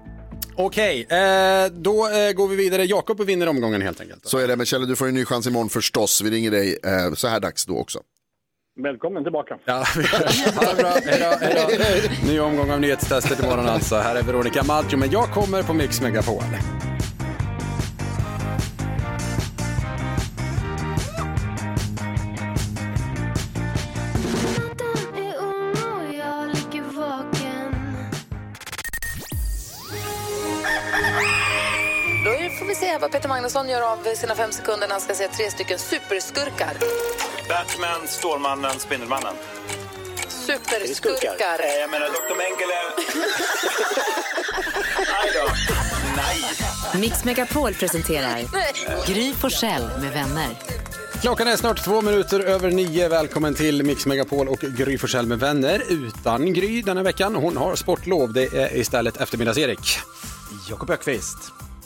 Okej, 0.55 1.07
eh, 1.09 1.71
då 1.71 2.07
eh, 2.07 2.31
går 2.31 2.47
vi 2.47 2.55
vidare. 2.55 2.83
Jakob 2.85 3.21
vinner 3.21 3.47
omgången 3.47 3.81
helt 3.81 4.01
enkelt. 4.01 4.27
Så 4.27 4.37
är 4.37 4.47
det, 4.47 4.55
men 4.55 4.65
Kjelle 4.65 4.85
du 4.85 4.95
får 4.95 5.07
en 5.07 5.13
ny 5.13 5.25
chans 5.25 5.47
imorgon 5.47 5.69
förstås. 5.69 6.21
Vi 6.21 6.29
ringer 6.29 6.51
dig 6.51 6.77
eh, 6.83 7.13
så 7.13 7.27
här 7.27 7.39
dags 7.39 7.65
då 7.65 7.77
också. 7.77 7.99
Välkommen 8.83 9.23
tillbaka. 9.23 9.57
Ja, 9.65 9.85
vi. 9.97 10.03
Ha 10.55 10.73
det 10.73 10.81
bra. 10.81 10.93
Hej 11.05 11.19
då, 11.19 11.45
hej 11.45 12.01
då. 12.25 12.31
Ny 12.31 12.39
omgång 12.39 12.71
av 12.71 12.79
nyhetstestet 12.79 13.43
imorgon 13.43 13.67
alltså. 13.67 13.95
Här 13.95 14.15
är 14.15 14.23
Veronica 14.23 14.63
Maggio, 14.63 14.97
men 14.97 15.11
jag 15.11 15.31
kommer 15.33 15.63
på 15.63 15.73
Mix 15.73 16.01
Megapol. 16.01 16.43
Då 32.25 32.31
får 32.59 32.65
vi 32.65 32.75
se 32.75 32.97
vad 32.97 33.11
Peter 33.11 33.29
Magnusson 33.29 33.69
gör 33.69 33.81
av 33.81 34.15
sina 34.15 34.35
fem 34.35 34.51
sekunder 34.51 34.87
när 34.87 34.93
han 34.93 35.01
ska 35.01 35.13
se 35.15 35.27
tre 35.27 35.51
stycken 35.51 35.79
superskurkar. 35.79 36.73
Batman, 37.49 38.07
Stålmannen, 38.07 38.79
Spindelmannen. 38.79 39.33
Superskurkar. 40.27 41.59
Eh, 41.63 41.75
Jag 41.81 41.89
menar 41.91 42.05
Dr. 42.07 42.35
Mengele. 42.37 42.75
Nej 44.97 45.31
då. 45.33 45.51
Nej. 46.15 47.01
Mix 47.01 47.23
Megapol 47.25 47.73
presenterar 47.73 48.39
Gry 49.07 49.33
Forssell 49.33 49.89
med 50.01 50.11
vänner. 50.13 50.49
Klockan 51.21 51.47
är 51.47 51.57
snart 51.57 51.83
två 51.85 52.01
minuter 52.01 52.39
över 52.39 52.71
nio. 52.71 53.07
Välkommen 53.09 53.55
till 53.55 53.83
Mix 53.83 54.05
Megapol 54.05 54.47
och 54.49 54.59
Gry 54.59 54.97
Forssell 54.97 55.25
med 55.25 55.39
vänner. 55.39 55.83
Utan 55.89 56.53
Gry 56.53 56.81
denna 56.81 57.03
veckan. 57.03 57.35
Hon 57.35 57.57
har 57.57 57.75
sportlov. 57.75 58.33
Det 58.33 58.43
är 58.53 58.75
istället 58.77 59.17
eftermiddags-Erik. 59.17 59.99
Jakob 60.69 60.89
Ökvist. 60.89 61.37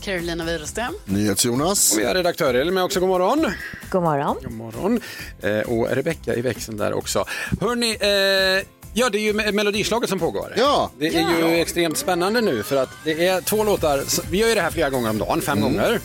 Carolina 0.01 0.45
Widerström. 0.45 0.93
NyhetsJonas. 1.05 1.93
Och 1.93 1.99
vi 1.99 2.05
har 2.05 2.13
redaktör 2.15 2.53
Elin 2.53 2.73
med 2.73 2.83
också. 2.83 2.99
God 2.99 3.09
morgon. 3.09 3.45
God 3.91 4.03
morgon. 4.03 4.35
God 4.43 4.51
morgon. 4.53 5.01
Eh, 5.41 5.59
och 5.59 5.87
Rebecka 5.89 6.35
i 6.35 6.41
växeln 6.41 6.77
där 6.77 6.93
också. 6.93 7.25
Hörni, 7.61 7.97
eh, 7.99 8.65
ja 8.93 9.09
det 9.09 9.17
är 9.17 9.21
ju 9.21 9.33
me- 9.33 9.51
melodislaget 9.51 10.09
som 10.09 10.19
pågår. 10.19 10.53
Ja. 10.57 10.91
Det 10.99 11.07
är 11.15 11.49
ju 11.49 11.61
extremt 11.61 11.97
spännande 11.97 12.41
nu 12.41 12.63
för 12.63 12.75
att 12.75 12.89
det 13.03 13.27
är 13.27 13.41
två 13.41 13.63
låtar, 13.63 14.03
vi 14.31 14.37
gör 14.37 14.47
ju 14.47 14.55
det 14.55 14.61
här 14.61 14.71
flera 14.71 14.89
gånger 14.89 15.09
om 15.09 15.17
dagen, 15.17 15.41
fem 15.41 15.61
gånger. 15.61 15.99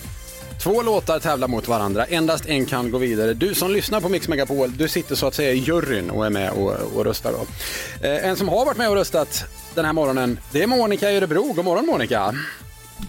Två 0.63 0.83
låtar 0.83 1.19
tävlar 1.21 1.49
mot 1.49 1.69
varandra, 1.69 2.05
endast 2.05 2.47
en 2.47 2.67
kan 2.67 2.91
gå 2.91 2.99
vidare. 2.99 3.35
Du 3.35 3.55
som 3.55 3.71
lyssnar 3.71 4.01
på 4.01 4.09
Mix 4.09 4.29
Megapol, 4.29 4.77
du 4.77 4.89
sitter 4.89 5.15
så 5.15 5.27
att 5.27 5.35
säga 5.35 5.53
i 5.53 5.59
juryn 5.59 6.11
och 6.11 6.27
är 6.27 6.31
med 6.31 6.51
och, 6.51 6.73
och 6.95 7.05
röstar. 7.05 7.33
Då. 7.33 7.47
Eh, 8.09 8.27
en 8.29 8.37
som 8.37 8.49
har 8.49 8.65
varit 8.65 8.77
med 8.79 8.89
och 8.89 8.95
röstat 8.95 9.45
den 9.75 9.85
här 9.85 9.93
morgonen, 9.93 10.39
det 10.53 10.63
är 10.63 10.67
Monica 10.67 11.11
i 11.11 11.17
Örebro. 11.17 11.53
God 11.53 11.65
morgon 11.65 11.87
Monica! 11.87 12.33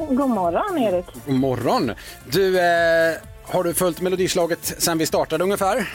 God 0.10 0.30
morgon, 0.30 0.78
Erik. 0.78 1.06
God 1.26 1.36
morgon! 1.36 1.92
Du, 2.32 2.60
eh, 2.60 3.16
har 3.44 3.64
du 3.64 3.74
följt 3.74 4.02
melodislaget 4.02 4.60
sen 4.78 4.98
vi 4.98 5.06
startade 5.06 5.44
ungefär? 5.44 5.90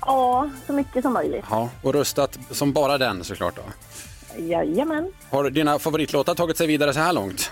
Ja, 0.00 0.50
så 0.66 0.72
mycket 0.72 1.02
som 1.02 1.12
möjligt. 1.12 1.44
Ja. 1.50 1.68
Och 1.82 1.94
röstat 1.94 2.38
som 2.50 2.72
bara 2.72 2.98
den 2.98 3.24
såklart 3.24 3.54
då? 3.56 3.62
Jajamän. 4.42 5.12
Har 5.30 5.50
dina 5.50 5.78
favoritlåtar 5.78 6.34
tagit 6.34 6.56
sig 6.56 6.66
vidare 6.66 6.92
så 6.92 7.00
här 7.00 7.12
långt? 7.12 7.50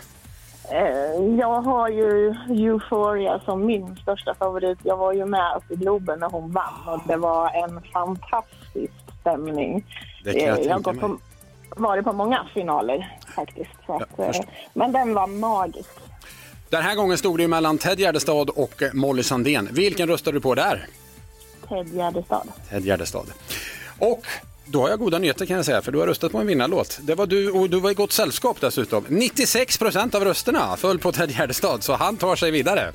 Eh, 0.71 1.37
Jag 1.39 1.61
har 1.63 1.89
ju 1.89 2.35
Euphoria 2.49 3.41
som 3.45 3.67
min 3.67 3.97
största 3.97 4.35
favorit. 4.35 4.79
Jag 4.83 4.97
var 4.97 5.13
ju 5.13 5.27
med 5.27 5.57
uppe 5.57 5.75
i 5.75 5.77
Globen 5.77 6.19
när 6.21 6.31
hon 6.31 6.53
vann 6.53 6.75
och 6.87 7.01
det 7.09 7.17
var 7.17 7.51
en 7.51 7.81
fantastisk 7.93 8.93
stämning. 9.21 9.87
Det 10.25 10.33
kan 10.33 10.49
jag 10.49 10.59
Eh, 10.59 10.65
jag 10.65 10.73
har 10.73 10.81
gått 10.81 11.01
på, 11.01 11.19
varit 11.77 12.05
på 12.05 12.13
många 12.13 12.49
finaler 12.55 13.19
faktiskt. 13.37 13.71
Att, 13.87 14.19
eh, 14.19 14.27
förstår. 14.27 14.47
men 14.73 14.93
den 14.93 15.15
var 15.15 15.27
magisk. 15.27 15.89
Den 16.69 16.83
här 16.83 16.95
gången 16.95 17.19
stod 17.19 17.39
det 17.39 17.49
mellan 17.49 17.79
Ted 17.79 18.01
Gärdestad 18.01 18.51
och 18.51 18.83
eh, 18.83 18.93
Molly 18.93 19.23
Sandén. 19.23 19.69
Vilken 19.73 20.09
röstade 20.09 20.37
du 20.37 20.41
på 20.41 20.55
där? 20.55 20.87
Ted 21.69 21.95
Gärdestad. 21.95 22.49
Ted 22.71 22.85
Gärdestad. 22.85 23.27
Och 23.99 24.27
då 24.65 24.83
har 24.83 24.89
jag 24.89 24.99
goda 24.99 25.19
nyheter 25.19 25.47
kan 25.47 25.57
jag 25.57 25.65
säga, 25.65 25.83
för 25.83 25.93
du 25.93 25.99
har 25.99 26.07
röstat 26.07 26.33
på 26.33 26.39
en 26.39 26.47
vinnarlåt. 26.47 26.99
Det 27.03 27.15
var 27.15 27.27
du 27.27 27.51
och 27.51 27.71
du 27.71 27.81
var 27.81 27.91
i 27.91 27.95
gott 27.95 28.13
sällskap 28.13 28.61
dessutom. 28.61 29.05
96 29.09 29.79
procent 29.79 30.15
av 30.15 30.25
rösterna 30.25 30.77
föll 30.77 30.99
på 30.99 31.13
Ted 31.13 31.31
Gärdestad, 31.31 31.83
så 31.83 31.93
han 31.93 32.17
tar 32.17 32.37
sig 32.37 32.51
vidare. 32.51 32.93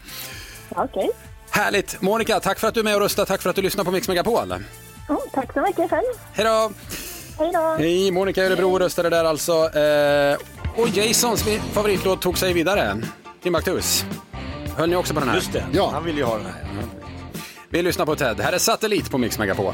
Okej. 0.70 1.10
Härligt! 1.50 2.02
Monica, 2.02 2.40
tack 2.40 2.60
för 2.60 2.68
att 2.68 2.74
du 2.74 2.80
är 2.80 2.84
med 2.84 2.96
och 2.96 3.02
röstar. 3.02 3.26
Tack 3.26 3.42
för 3.42 3.50
att 3.50 3.56
du 3.56 3.62
lyssnar 3.62 3.84
på 3.84 3.92
Mix 3.92 4.08
Megapol. 4.08 4.52
Mm, 4.52 4.62
tack 5.34 5.54
så 5.54 5.62
mycket 5.62 5.90
själv. 5.90 6.04
Hej 6.34 6.46
då! 6.46 6.72
Hej 7.38 7.52
då. 7.54 7.76
Hej, 7.78 8.12
Monica 8.12 8.44
i 8.44 8.48
Örebro 8.48 8.80
röstade 8.80 9.10
där 9.10 9.24
alltså. 9.24 9.52
Eh, 9.52 10.38
och 10.76 10.88
Jasons 10.88 11.44
favoritlåt 11.72 12.22
tog 12.22 12.38
sig 12.38 12.54
vidare. 12.54 13.02
Timbuktus. 13.44 14.06
Höll 14.78 14.90
ni 14.90 14.96
också 14.96 15.14
på 15.14 15.20
den 15.20 15.30
här? 15.30 15.36
Just 15.36 15.54
det, 15.54 15.66
ja. 15.74 15.90
han 15.94 16.04
vill 16.04 16.18
ju 16.18 16.24
ha 16.24 16.38
den 16.38 16.46
här. 16.46 16.66
Vi 17.70 17.82
lyssnar 17.82 18.06
på 18.06 18.16
Ted. 18.16 18.40
Här 18.40 18.54
är 18.54 18.58
Satellit 18.58 19.12
på 19.12 19.18
Mix 19.18 19.40
Megapol. 19.40 19.74